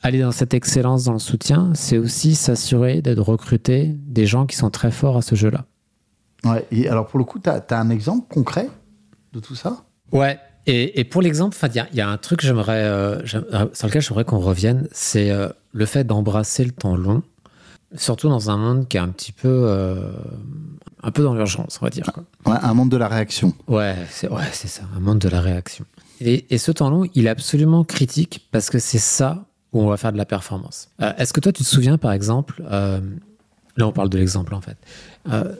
aller 0.02 0.20
dans 0.20 0.32
cette 0.32 0.54
excellence 0.54 1.04
dans 1.04 1.12
le 1.12 1.18
soutien, 1.18 1.72
c'est 1.74 1.98
aussi 1.98 2.34
s'assurer 2.34 3.02
d'être 3.02 3.20
recruter 3.20 3.94
des 3.96 4.26
gens 4.26 4.46
qui 4.46 4.56
sont 4.56 4.70
très 4.70 4.90
forts 4.90 5.18
à 5.18 5.22
ce 5.22 5.34
jeu-là. 5.34 5.66
Ouais. 6.44 6.66
Et 6.70 6.88
alors 6.88 7.06
pour 7.06 7.18
le 7.18 7.24
coup, 7.24 7.38
tu 7.38 7.50
as, 7.50 7.64
un 7.70 7.90
exemple 7.90 8.32
concret 8.32 8.68
de 9.32 9.40
tout 9.40 9.54
ça? 9.54 9.84
Ouais. 10.12 10.38
Et, 10.66 11.00
et 11.00 11.04
pour 11.04 11.22
l'exemple, 11.22 11.56
il 11.62 11.74
y, 11.74 11.78
a- 11.80 11.88
il 11.92 11.96
y 11.96 12.00
a 12.00 12.08
un 12.08 12.16
truc 12.18 12.40
que 12.40 12.46
j'aimerais, 12.46 12.84
euh, 12.84 13.20
euh, 13.34 13.66
sur 13.72 13.86
lequel 13.88 14.02
j'aimerais 14.02 14.24
qu'on 14.24 14.38
revienne, 14.38 14.88
c'est 14.92 15.30
euh, 15.30 15.48
le 15.72 15.86
fait 15.86 16.04
d'embrasser 16.04 16.64
le 16.64 16.70
temps 16.70 16.96
long, 16.96 17.22
surtout 17.96 18.28
dans 18.28 18.50
un 18.50 18.56
monde 18.56 18.88
qui 18.88 18.96
est 18.96 19.00
un 19.00 19.08
petit 19.08 19.32
peu, 19.32 19.48
euh, 19.48 20.12
un 21.02 21.10
peu 21.10 21.22
dans 21.22 21.34
l'urgence, 21.34 21.78
on 21.80 21.86
va 21.86 21.90
dire. 21.90 22.10
quoi. 22.12 22.24
Ouais, 22.46 22.58
Un 22.62 22.74
monde 22.74 22.90
de 22.90 22.96
la 22.96 23.08
réaction. 23.08 23.54
Ouais, 23.68 23.96
c'est 24.10 24.28
ouais, 24.28 24.44
ça, 24.52 24.82
un 24.96 25.00
monde 25.00 25.18
de 25.18 25.28
la 25.28 25.40
réaction. 25.40 25.84
Et, 26.20 26.44
et 26.54 26.58
ce 26.58 26.70
temps 26.72 26.90
long, 26.90 27.08
il 27.14 27.26
est 27.26 27.30
absolument 27.30 27.82
critique 27.84 28.46
parce 28.52 28.68
que 28.68 28.78
c'est 28.78 28.98
ça 28.98 29.46
où 29.72 29.80
on 29.82 29.86
va 29.88 29.96
faire 29.96 30.12
de 30.12 30.18
la 30.18 30.26
performance. 30.26 30.90
Est-ce 31.16 31.32
que 31.32 31.40
toi, 31.40 31.52
tu 31.52 31.62
te 31.62 31.68
souviens, 31.68 31.96
par 31.96 32.12
exemple, 32.12 32.62
là 32.68 33.00
on 33.86 33.92
parle 33.92 34.10
de 34.10 34.18
l'exemple 34.18 34.54
en 34.54 34.60
fait, 34.60 34.76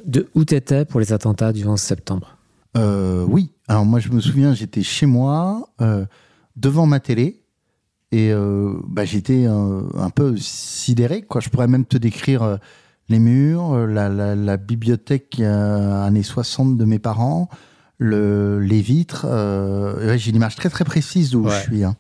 de 0.05 0.29
où 0.35 0.45
tu 0.45 0.55
étais 0.55 0.85
pour 0.85 1.01
les 1.01 1.13
attentats 1.15 1.53
du 1.55 1.65
11 1.67 1.81
septembre? 1.81 2.37
Euh, 2.77 3.25
oui. 3.29 3.51
Alors 3.69 3.85
moi, 3.85 4.01
je 4.01 4.09
me 4.11 4.21
souviens, 4.21 4.55
j'étais 4.55 4.83
chez 4.83 5.07
moi, 5.07 5.71
euh, 5.81 6.07
devant 6.57 6.87
ma 6.87 7.01
télé, 7.01 7.43
et 8.13 8.33
euh, 8.33 8.75
bah, 8.89 9.05
j'étais 9.05 9.47
un 9.47 10.11
peu 10.11 10.37
sidéré. 10.37 11.23
Quoi. 11.23 11.41
Je 11.41 11.49
pourrais 11.49 11.69
même 11.69 11.85
te 11.85 11.97
décrire 11.97 12.59
les 13.09 13.19
murs, 13.19 13.77
la, 13.87 14.09
la- 14.09 14.35
la 14.37 14.57
bibliothèque 14.57 15.41
années 15.41 16.23
60 16.23 16.77
de 16.77 16.85
mes 16.85 16.99
parents, 16.99 17.49
le, 17.99 18.59
les 18.61 18.81
vitres. 18.83 19.27
ouais, 20.05 20.19
J'ai 20.19 20.31
une 20.31 20.37
image 20.37 20.57
très 20.57 20.71
très 20.71 20.85
précise 20.85 21.31
d'où 21.31 21.45
Ouais. 21.45 21.57
je 21.57 21.63
suis. 21.63 21.85
hein. 21.85 21.97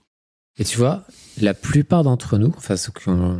Et 0.59 0.65
tu 0.65 0.79
vois, 0.79 1.05
la 1.41 1.55
plupart 1.55 2.03
d'entre 2.03 2.37
nous, 2.39 2.53
enfin 2.57 2.77
ceux 2.77 2.93
qui 2.93 3.09
ont 3.09 3.39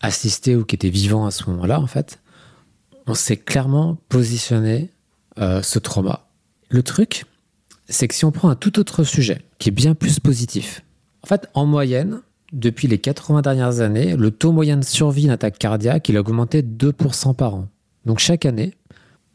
assisté 0.00 0.56
ou 0.56 0.64
qui 0.64 0.74
étaient 0.76 0.90
vivants 0.90 1.24
à 1.26 1.30
ce 1.30 1.48
moment-là, 1.50 1.80
en 1.80 1.86
fait, 1.86 2.20
on 3.06 3.14
s'est 3.14 3.36
clairement 3.38 3.96
positionné 4.08 4.90
ce 5.38 5.78
trauma. 5.78 6.23
Le 6.74 6.82
truc, 6.82 7.26
c'est 7.88 8.08
que 8.08 8.16
si 8.16 8.24
on 8.24 8.32
prend 8.32 8.48
un 8.48 8.56
tout 8.56 8.80
autre 8.80 9.04
sujet, 9.04 9.42
qui 9.60 9.68
est 9.68 9.72
bien 9.72 9.94
plus 9.94 10.18
positif, 10.18 10.82
en 11.22 11.28
fait, 11.28 11.48
en 11.54 11.66
moyenne, 11.66 12.20
depuis 12.52 12.88
les 12.88 12.98
80 12.98 13.42
dernières 13.42 13.78
années, 13.78 14.16
le 14.16 14.32
taux 14.32 14.50
moyen 14.50 14.76
de 14.76 14.84
survie 14.84 15.22
d'une 15.22 15.30
attaque 15.30 15.56
cardiaque, 15.56 16.08
il 16.08 16.16
a 16.16 16.20
augmenté 16.20 16.62
de 16.62 16.90
2% 16.90 17.36
par 17.36 17.54
an. 17.54 17.68
Donc 18.06 18.18
chaque 18.18 18.44
année, 18.44 18.74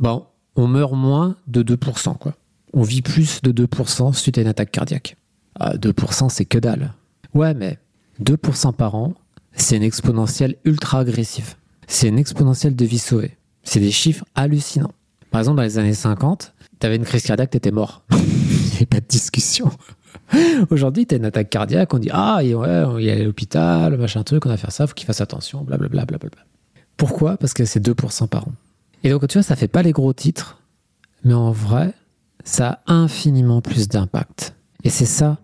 bon, 0.02 0.26
on 0.58 0.68
meurt 0.68 0.92
moins 0.92 1.38
de 1.48 1.64
2%, 1.64 2.18
quoi. 2.18 2.36
On 2.74 2.82
vit 2.82 3.02
plus 3.02 3.42
de 3.42 3.54
2% 3.54 4.12
suite 4.14 4.38
à 4.38 4.42
une 4.42 4.48
attaque 4.48 4.72
cardiaque. 4.72 5.16
Ah, 5.58 5.78
2%, 5.78 6.28
c'est 6.28 6.44
que 6.44 6.58
dalle. 6.58 6.94
Ouais, 7.34 7.54
mais 7.54 7.78
2% 8.22 8.74
par 8.74 8.96
an, 8.96 9.14
c'est 9.54 9.78
une 9.78 9.84
exponentielle 9.84 10.58
ultra 10.66 11.00
agressive. 11.00 11.56
C'est 11.88 12.10
une 12.10 12.20
exponentielle 12.20 12.76
de 12.76 12.84
vie 12.84 13.00
sauvée. 13.00 13.38
C'est 13.64 13.80
des 13.80 13.92
chiffres 13.92 14.26
hallucinants. 14.36 14.92
Par 15.32 15.40
exemple, 15.40 15.56
dans 15.56 15.64
les 15.64 15.78
années 15.78 15.94
50, 15.94 16.54
t'avais 16.80 16.96
une 16.96 17.06
crise 17.06 17.24
cardiaque, 17.24 17.52
t'étais 17.52 17.72
mort. 17.72 18.04
Il 18.12 18.18
n'y 18.18 18.76
avait 18.76 18.86
pas 18.86 19.00
de 19.00 19.06
discussion. 19.08 19.70
Aujourd'hui, 20.70 21.06
t'as 21.06 21.18
une 21.18 21.26
attaque 21.26 21.50
cardiaque, 21.50 21.94
on 21.94 22.00
dit 22.00 22.10
Ah, 22.12 22.38
ouais, 22.38 22.84
il 23.00 23.06
y 23.06 23.10
a 23.10 23.16
l'hôpital, 23.16 23.98
machin 23.98 24.24
truc, 24.24 24.46
on 24.46 24.50
va 24.50 24.58
faire 24.58 24.72
ça, 24.72 24.88
faut 24.88 24.94
qu'il 24.94 25.06
fasse 25.06 25.22
attention, 25.22 25.64
blablabla. 25.64 26.06
blablabla. 26.06 26.42
Pourquoi? 26.98 27.38
Parce 27.38 27.54
que 27.54 27.66
c'est 27.66 27.80
2% 27.80 28.28
par 28.28 28.48
an. 28.48 28.54
Et 29.04 29.10
donc, 29.10 29.28
tu 29.28 29.38
vois, 29.38 29.44
ça 29.44 29.56
fait 29.56 29.68
pas 29.68 29.82
les 29.82 29.92
gros 29.92 30.14
titres, 30.14 30.60
mais 31.24 31.34
en 31.34 31.52
vrai, 31.52 31.94
ça 32.44 32.82
a 32.86 32.94
infiniment 32.94 33.62
plus 33.62 33.88
d'impact. 33.88 34.54
Et 34.84 34.90
c'est 34.90 35.06
ça 35.06 35.38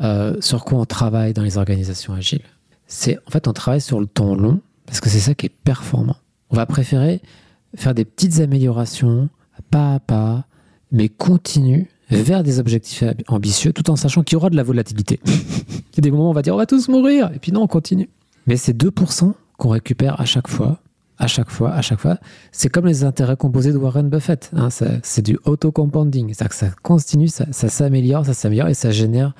euh, 0.00 0.36
sur 0.40 0.64
quoi 0.64 0.78
on 0.78 0.84
travaille 0.84 1.32
dans 1.32 1.42
les 1.42 1.58
organisations 1.58 2.14
agiles. 2.14 2.44
C'est 2.86 3.18
en 3.26 3.30
fait 3.30 3.46
on 3.48 3.52
travaille 3.52 3.80
sur 3.80 4.00
le 4.00 4.06
temps 4.06 4.34
long 4.34 4.60
parce 4.86 5.00
que 5.00 5.10
c'est 5.10 5.20
ça 5.20 5.34
qui 5.34 5.46
est 5.46 5.54
performant. 5.64 6.16
On 6.50 6.56
va 6.56 6.66
préférer 6.66 7.20
faire 7.74 7.94
des 7.94 8.04
petites 8.04 8.40
améliorations 8.40 9.28
pas 9.70 9.94
à 9.94 10.00
pas, 10.00 10.44
mais 10.92 11.08
continue 11.08 11.88
vers 12.10 12.42
des 12.42 12.58
objectifs 12.58 13.04
ambitieux 13.28 13.72
tout 13.72 13.90
en 13.90 13.96
sachant 13.96 14.22
qu'il 14.22 14.34
y 14.34 14.36
aura 14.36 14.50
de 14.50 14.56
la 14.56 14.62
volatilité. 14.62 15.20
Il 15.26 15.96
y 15.96 15.98
a 15.98 16.00
des 16.00 16.10
moments 16.10 16.28
où 16.28 16.30
on 16.30 16.34
va 16.34 16.42
dire 16.42 16.54
on 16.54 16.58
va 16.58 16.66
tous 16.66 16.88
mourir 16.88 17.30
et 17.34 17.38
puis 17.38 17.52
non 17.52 17.62
on 17.62 17.66
continue. 17.66 18.08
Mais 18.46 18.56
ces 18.56 18.72
2% 18.72 19.32
qu'on 19.58 19.68
récupère 19.68 20.20
à 20.20 20.24
chaque 20.24 20.48
fois, 20.48 20.80
à 21.18 21.26
chaque 21.26 21.50
fois, 21.50 21.72
à 21.72 21.82
chaque 21.82 22.00
fois, 22.00 22.18
c'est 22.52 22.68
comme 22.68 22.86
les 22.86 23.04
intérêts 23.04 23.36
composés 23.36 23.72
de 23.72 23.76
Warren 23.78 24.08
Buffett. 24.08 24.50
hein, 24.54 24.68
c'est 25.02 25.22
du 25.22 25.38
auto-compounding. 25.44 26.28
C'est-à-dire 26.28 26.48
que 26.50 26.54
ça 26.54 26.70
continue, 26.82 27.28
ça, 27.28 27.44
ça 27.50 27.68
s'améliore, 27.68 28.24
ça 28.24 28.34
s'améliore 28.34 28.68
et 28.68 28.74
ça 28.74 28.90
génère 28.90 29.34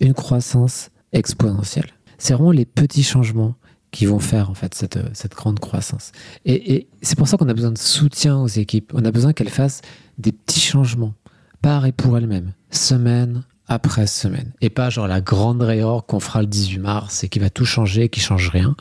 une 0.00 0.14
croissance 0.14 0.90
exponentielle. 1.12 1.90
C'est 2.18 2.34
vraiment 2.34 2.52
les 2.52 2.64
petits 2.64 3.02
changements 3.02 3.54
qui 3.90 4.06
vont 4.06 4.18
faire 4.18 4.50
en 4.50 4.54
fait 4.54 4.74
cette, 4.74 4.98
cette 5.14 5.34
grande 5.34 5.58
croissance. 5.58 6.12
Et, 6.44 6.74
et 6.74 6.88
c'est 7.02 7.16
pour 7.16 7.28
ça 7.28 7.36
qu'on 7.36 7.48
a 7.48 7.54
besoin 7.54 7.72
de 7.72 7.78
soutien 7.78 8.38
aux 8.38 8.46
équipes. 8.46 8.92
On 8.94 9.04
a 9.04 9.10
besoin 9.10 9.32
qu'elles 9.32 9.48
fassent 9.48 9.82
des 10.18 10.32
petits 10.32 10.60
changements 10.60 11.14
par 11.62 11.86
et 11.86 11.92
pour 11.92 12.16
elles-mêmes, 12.16 12.52
semaine 12.70 13.44
après 13.68 14.06
semaine. 14.06 14.52
Et 14.60 14.70
pas 14.70 14.90
genre 14.90 15.08
la 15.08 15.20
grande 15.20 15.62
réorg 15.62 16.06
qu'on 16.06 16.20
fera 16.20 16.40
le 16.40 16.46
18 16.46 16.78
mars 16.78 17.24
et 17.24 17.28
qui 17.28 17.38
va 17.38 17.50
tout 17.50 17.64
changer, 17.64 18.08
qui 18.08 18.20
change 18.20 18.48
rien. 18.50 18.76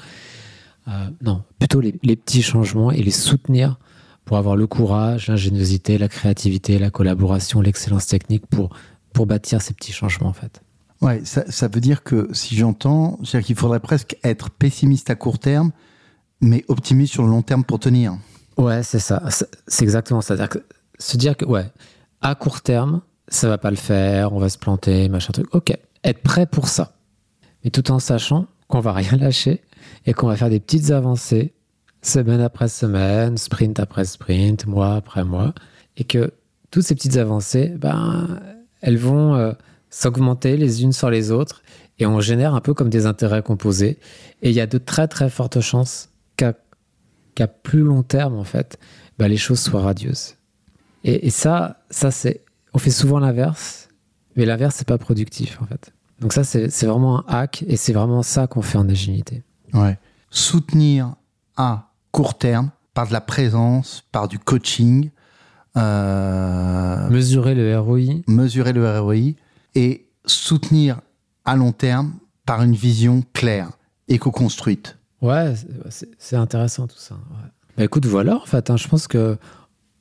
Euh, 0.88 1.10
non, 1.24 1.44
plutôt 1.58 1.82
les, 1.82 1.96
les 2.04 2.16
petits 2.16 2.44
changements 2.44 2.92
et 2.92 3.02
les 3.02 3.12
soutenir 3.12 3.80
pour 4.26 4.38
avoir 4.38 4.56
le 4.56 4.68
courage, 4.68 5.28
l'ingéniosité, 5.28 5.98
la 5.98 6.08
créativité, 6.08 6.78
la 6.80 6.90
collaboration, 6.90 7.62
l'excellence 7.62 8.08
technique 8.08 8.46
pour, 8.48 8.76
pour 9.14 9.26
bâtir 9.26 9.62
ces 9.62 9.74
petits 9.74 9.94
changements 9.94 10.30
en 10.30 10.34
fait. 10.34 10.62
Ouais, 11.02 11.22
ça, 11.26 11.44
ça 11.50 11.68
veut 11.68 11.82
dire 11.82 12.04
que 12.04 12.30
si 12.34 12.56
j'entends, 12.56 13.20
c'est-à-dire 13.24 13.48
qu'il 13.48 13.56
faudrait 13.56 13.80
presque 13.80 14.18
être 14.24 14.50
pessimiste 14.50 15.10
à 15.10 15.16
court 15.16 15.40
terme, 15.40 15.72
mais 16.42 16.64
optimiste 16.68 17.14
sur 17.14 17.24
le 17.24 17.30
long 17.30 17.42
terme 17.42 17.64
pour 17.64 17.80
tenir. 17.80 18.18
Ouais, 18.58 18.84
c'est 18.84 19.00
ça. 19.00 19.22
C'est 19.30 19.48
c'est 19.68 19.84
exactement 19.84 20.22
ça. 20.22 20.36
C'est-à-dire 20.36 20.50
que 20.50 20.64
se 21.00 21.18
dire 21.18 21.38
que, 21.38 21.46
ouais, 21.46 21.66
à 22.22 22.36
court 22.36 22.62
terme, 22.62 23.02
ça 23.28 23.48
va 23.48 23.58
pas 23.58 23.72
le 23.72 23.76
faire, 23.76 24.34
on 24.34 24.40
va 24.40 24.50
se 24.50 24.58
planter, 24.58 25.10
machin 25.10 25.32
truc. 25.32 25.54
Ok, 25.54 25.78
être 26.04 26.22
prêt 26.22 26.46
pour 26.46 26.68
ça. 26.68 26.94
Mais 27.64 27.72
tout 27.72 27.92
en 27.92 28.00
sachant 28.00 28.48
qu'on 28.68 28.80
va 28.80 28.94
rien 28.94 29.18
lâcher 29.20 29.62
et 30.06 30.14
qu'on 30.14 30.28
va 30.28 30.36
faire 30.36 30.50
des 30.50 30.60
petites 30.60 30.92
avancées, 30.92 31.54
semaine 32.02 32.42
après 32.42 32.68
semaine, 32.68 33.38
sprint 33.38 33.80
après 33.80 34.06
sprint, 34.06 34.68
mois 34.68 34.96
après 34.96 35.24
mois, 35.24 35.54
et 35.98 36.04
que 36.04 36.32
toutes 36.72 36.84
ces 36.84 36.96
petites 36.96 37.18
avancées, 37.18 37.70
ben, 37.70 38.40
elles 38.82 38.98
vont 38.98 39.36
euh, 39.36 39.54
s'augmenter 39.90 40.58
les 40.58 40.84
unes 40.84 40.92
sur 40.92 41.10
les 41.10 41.32
autres 41.32 41.64
et 42.00 42.06
on 42.06 42.20
génère 42.20 42.54
un 42.54 42.62
peu 42.62 42.74
comme 42.74 42.90
des 42.90 43.06
intérêts 43.06 43.42
composés. 43.42 43.98
Et 44.42 44.50
il 44.50 44.56
y 44.56 44.62
a 44.62 44.68
de 44.68 44.78
très 44.78 45.08
très 45.08 45.30
fortes 45.30 45.62
chances 45.62 46.10
qu'à 46.38 47.48
plus 47.48 47.82
long 47.82 48.04
terme, 48.04 48.36
en 48.36 48.44
fait, 48.44 48.78
bah, 49.18 49.28
les 49.28 49.38
choses 49.38 49.60
soient 49.60 49.82
radieuses. 49.82 50.36
Et, 51.06 51.28
et 51.28 51.30
ça, 51.30 51.78
ça 51.90 52.10
c'est, 52.12 52.42
on 52.74 52.80
fait 52.80 52.90
souvent 52.92 53.20
l'inverse, 53.20 53.88
mais 54.36 54.46
l'inverse, 54.46 54.76
c'est 54.76 54.88
pas 54.88 54.98
productif, 54.98 55.62
en 55.62 55.66
fait. 55.66 55.94
Donc 56.20 56.34
ça, 56.34 56.44
c'est 56.44 56.70
c'est 56.70 56.88
vraiment 56.88 57.20
un 57.20 57.24
hack, 57.28 57.64
et 57.68 57.78
c'est 57.78 57.94
vraiment 57.94 58.24
ça 58.24 58.48
qu'on 58.48 58.62
fait 58.62 58.78
en 58.78 58.90
agilité. 58.90 59.44
Ouais. 59.74 59.98
Soutenir 60.32 61.14
à 61.58 61.92
court 62.12 62.38
terme 62.38 62.72
par 62.94 63.08
de 63.08 63.14
la 63.14 63.22
présence, 63.22 64.04
par 64.12 64.28
du 64.28 64.40
coaching, 64.40 65.10
euh, 65.78 67.10
Mesurer 67.10 67.54
le 67.56 67.78
ROI, 67.80 68.22
mesurer 68.28 68.74
le 68.74 69.00
ROI 69.00 69.34
et 69.76 70.08
soutenir 70.26 71.02
à 71.44 71.56
long 71.56 71.72
terme 71.72 72.14
par 72.46 72.62
une 72.64 72.74
vision 72.76 73.24
claire, 73.34 73.70
éco-construite. 74.08 74.98
ouais, 75.22 75.54
c'est- 75.90 76.10
c'est 76.18 76.36
intéressant 76.36 76.88
tout 76.88 76.98
ça. 76.98 77.16
ouais. 77.16 77.50
Bah, 77.78 77.84
écoute, 77.84 78.06
voilà, 78.06 78.38
en 78.38 78.46
fait, 78.46 78.70
hein, 78.70 78.78
je 78.78 78.88
pense 78.88 79.08
que 79.08 79.38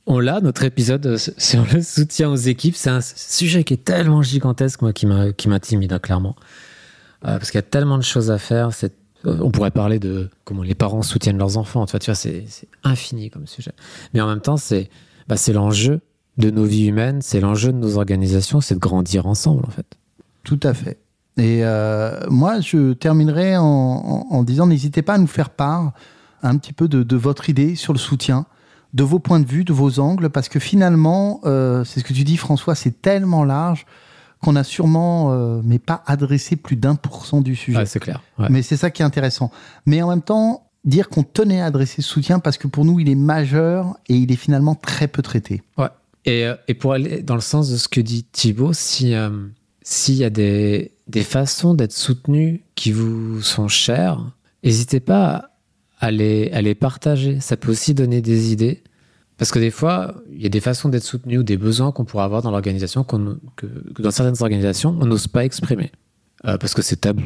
on 0.06 0.20
l'a, 0.20 0.40
notre 0.40 0.64
épisode 0.64 1.06
euh, 1.06 1.18
sur 1.38 1.64
le 1.72 1.82
soutien 1.82 2.30
aux 2.30 2.36
équipes. 2.36 2.76
C'est 2.76 2.90
un 2.90 3.00
sujet 3.00 3.64
qui 3.64 3.74
est 3.74 3.84
tellement 3.84 4.22
gigantesque, 4.22 4.82
moi, 4.82 4.92
qui 4.92 5.06
m'intimide, 5.06 5.92
hein, 5.92 5.98
clairement. 5.98 6.36
Euh, 7.24 7.38
parce 7.38 7.50
qu'il 7.50 7.58
y 7.58 7.64
a 7.64 7.66
tellement 7.66 7.98
de 7.98 8.02
choses 8.02 8.30
à 8.30 8.38
faire. 8.38 8.70
Euh, 8.82 8.88
on 9.40 9.50
pourrait 9.50 9.70
parler 9.70 9.98
de 9.98 10.28
comment 10.44 10.62
les 10.62 10.74
parents 10.74 11.02
soutiennent 11.02 11.38
leurs 11.38 11.56
enfants. 11.56 11.86
Tu 11.86 11.92
vois, 11.92 12.00
tu 12.00 12.10
vois 12.10 12.14
c'est 12.14 12.44
infini 12.82 13.30
comme 13.30 13.46
sujet. 13.46 13.72
Mais 14.12 14.20
en 14.20 14.28
même 14.28 14.40
temps, 14.40 14.58
c'est 14.58 14.90
bah, 15.28 15.36
l'enjeu 15.52 16.00
de 16.36 16.50
nos 16.50 16.64
vies 16.64 16.86
humaines, 16.86 17.22
c'est 17.22 17.40
l'enjeu 17.40 17.72
de 17.72 17.78
nos 17.78 17.96
organisations, 17.96 18.60
c'est 18.60 18.74
de 18.74 18.80
grandir 18.80 19.26
ensemble, 19.26 19.64
en 19.66 19.70
fait. 19.70 19.86
Tout 20.42 20.60
à 20.62 20.74
fait. 20.74 20.98
Et 21.36 21.62
moi, 22.28 22.60
je 22.60 22.92
terminerai 22.92 23.56
en 23.56 24.42
disant 24.44 24.66
n'hésitez 24.66 25.02
pas 25.02 25.14
à 25.14 25.18
nous 25.18 25.26
faire 25.26 25.50
part 25.50 25.92
un 26.44 26.58
petit 26.58 26.72
peu 26.72 26.88
de, 26.88 27.16
votre 27.16 27.48
idée 27.48 27.74
sur 27.74 27.92
le 27.92 27.98
soutien, 27.98 28.46
de 28.94 29.02
vos 29.02 29.18
points 29.18 29.40
de 29.40 29.46
vue, 29.46 29.64
de 29.64 29.72
vos 29.72 29.98
angles, 29.98 30.30
parce 30.30 30.48
que 30.48 30.60
finalement, 30.60 31.40
euh, 31.44 31.84
c'est 31.84 32.00
ce 32.00 32.04
que 32.04 32.12
tu 32.12 32.24
dis 32.24 32.36
François, 32.36 32.74
c'est 32.74 33.02
tellement 33.02 33.44
large 33.44 33.86
qu'on 34.40 34.56
a 34.56 34.62
sûrement, 34.64 35.32
euh, 35.32 35.60
mais 35.64 35.78
pas 35.78 36.02
adressé 36.06 36.54
plus 36.54 36.76
d'un 36.76 36.94
pour 36.94 37.26
cent 37.26 37.40
du 37.40 37.56
sujet. 37.56 37.86
c'est 37.86 37.98
clair. 37.98 38.22
Mais 38.50 38.62
c'est 38.62 38.76
ça 38.76 38.90
qui 38.90 39.02
est 39.02 39.04
intéressant. 39.04 39.50
Mais 39.84 40.00
en 40.00 40.10
même 40.10 40.22
temps, 40.22 40.70
dire 40.84 41.08
qu'on 41.08 41.22
tenait 41.24 41.60
à 41.60 41.66
adresser 41.66 42.02
ce 42.02 42.08
soutien 42.08 42.38
parce 42.38 42.56
que 42.56 42.68
pour 42.68 42.84
nous, 42.84 43.00
il 43.00 43.08
est 43.08 43.14
majeur 43.16 43.96
et 44.08 44.14
il 44.14 44.30
est 44.30 44.36
finalement 44.36 44.74
très 44.74 45.08
peu 45.08 45.22
traité. 45.22 45.62
Ouais. 45.76 45.88
Et, 46.26 46.46
euh, 46.46 46.54
et 46.68 46.74
pour 46.74 46.92
aller 46.92 47.22
dans 47.22 47.34
le 47.34 47.40
sens 47.40 47.70
de 47.70 47.76
ce 47.76 47.88
que 47.88 48.00
dit 48.00 48.24
Thibaut, 48.24 48.72
si 48.72 49.14
s'il 49.82 50.14
y 50.14 50.24
a 50.24 50.30
des, 50.30 50.92
des 51.08 51.22
façons 51.22 51.74
d'être 51.74 51.92
soutenu 51.92 52.62
qui 52.74 52.92
vous 52.92 53.42
sont 53.42 53.68
chères, 53.68 54.18
n'hésitez 54.62 55.00
pas 55.00 55.50
à 56.04 56.10
les, 56.10 56.50
à 56.52 56.60
les 56.60 56.74
partager. 56.74 57.40
Ça 57.40 57.56
peut 57.56 57.70
aussi 57.70 57.94
donner 57.94 58.20
des 58.20 58.52
idées. 58.52 58.82
Parce 59.38 59.50
que 59.50 59.58
des 59.58 59.70
fois, 59.70 60.14
il 60.30 60.42
y 60.42 60.46
a 60.46 60.50
des 60.50 60.60
façons 60.60 60.88
d'être 60.88 61.02
soutenu 61.02 61.38
ou 61.38 61.42
des 61.42 61.56
besoins 61.56 61.90
qu'on 61.92 62.04
pourrait 62.04 62.24
avoir 62.24 62.42
dans 62.42 62.50
l'organisation 62.50 63.02
que, 63.02 63.16
que, 63.56 64.02
dans 64.02 64.10
certaines 64.10 64.40
organisations, 64.40 64.96
on 65.00 65.06
n'ose 65.06 65.26
pas 65.26 65.44
exprimer. 65.44 65.90
Euh, 66.46 66.58
parce 66.58 66.74
que 66.74 66.82
c'est 66.82 66.96
tabou. 66.96 67.22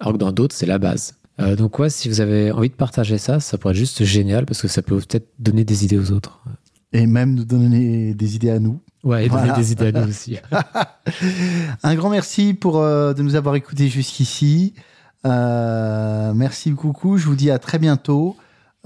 Alors 0.00 0.14
que 0.14 0.18
dans 0.18 0.32
d'autres, 0.32 0.54
c'est 0.54 0.66
la 0.66 0.78
base. 0.78 1.14
Euh, 1.40 1.54
donc 1.54 1.78
ouais, 1.78 1.90
si 1.90 2.08
vous 2.08 2.20
avez 2.20 2.50
envie 2.50 2.70
de 2.70 2.74
partager 2.74 3.18
ça, 3.18 3.38
ça 3.40 3.58
pourrait 3.58 3.72
être 3.72 3.78
juste 3.78 4.02
génial 4.02 4.46
parce 4.46 4.62
que 4.62 4.68
ça 4.68 4.82
peut 4.82 4.96
peut-être 4.96 5.28
donner 5.38 5.64
des 5.64 5.84
idées 5.84 5.98
aux 5.98 6.10
autres. 6.10 6.40
Et 6.92 7.06
même 7.06 7.34
nous 7.34 7.44
donner 7.44 8.14
des 8.14 8.34
idées 8.34 8.50
à 8.50 8.58
nous. 8.58 8.80
Ouais, 9.04 9.26
et 9.26 9.28
donner 9.28 9.52
des 9.52 9.70
idées 9.70 9.88
à 9.88 9.92
nous 9.92 10.08
aussi. 10.08 10.38
Un 11.84 11.94
grand 11.94 12.10
merci 12.10 12.54
pour, 12.54 12.78
euh, 12.78 13.12
de 13.12 13.22
nous 13.22 13.36
avoir 13.36 13.54
écoutés 13.54 13.88
jusqu'ici. 13.88 14.74
Euh, 15.26 16.32
merci 16.34 16.70
beaucoup. 16.70 17.18
Je 17.18 17.26
vous 17.26 17.34
dis 17.34 17.50
à 17.50 17.58
très 17.58 17.78
bientôt 17.78 18.36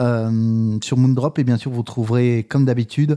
euh, 0.01 0.79
sur 0.83 0.97
Moondrop. 0.97 1.39
Et 1.39 1.45
bien 1.45 1.57
sûr, 1.57 1.71
vous 1.71 1.83
trouverez, 1.83 2.47
comme 2.49 2.65
d'habitude, 2.65 3.17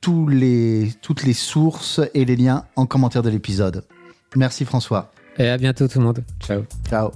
tous 0.00 0.28
les, 0.28 0.92
toutes 1.02 1.24
les 1.24 1.32
sources 1.32 2.00
et 2.14 2.24
les 2.24 2.36
liens 2.36 2.64
en 2.76 2.86
commentaire 2.86 3.22
de 3.22 3.30
l'épisode. 3.30 3.84
Merci 4.34 4.64
François. 4.64 5.12
Et 5.38 5.48
à 5.48 5.58
bientôt 5.58 5.88
tout 5.88 5.98
le 5.98 6.04
monde. 6.04 6.24
Ciao. 6.40 6.62
Ciao. 6.88 7.10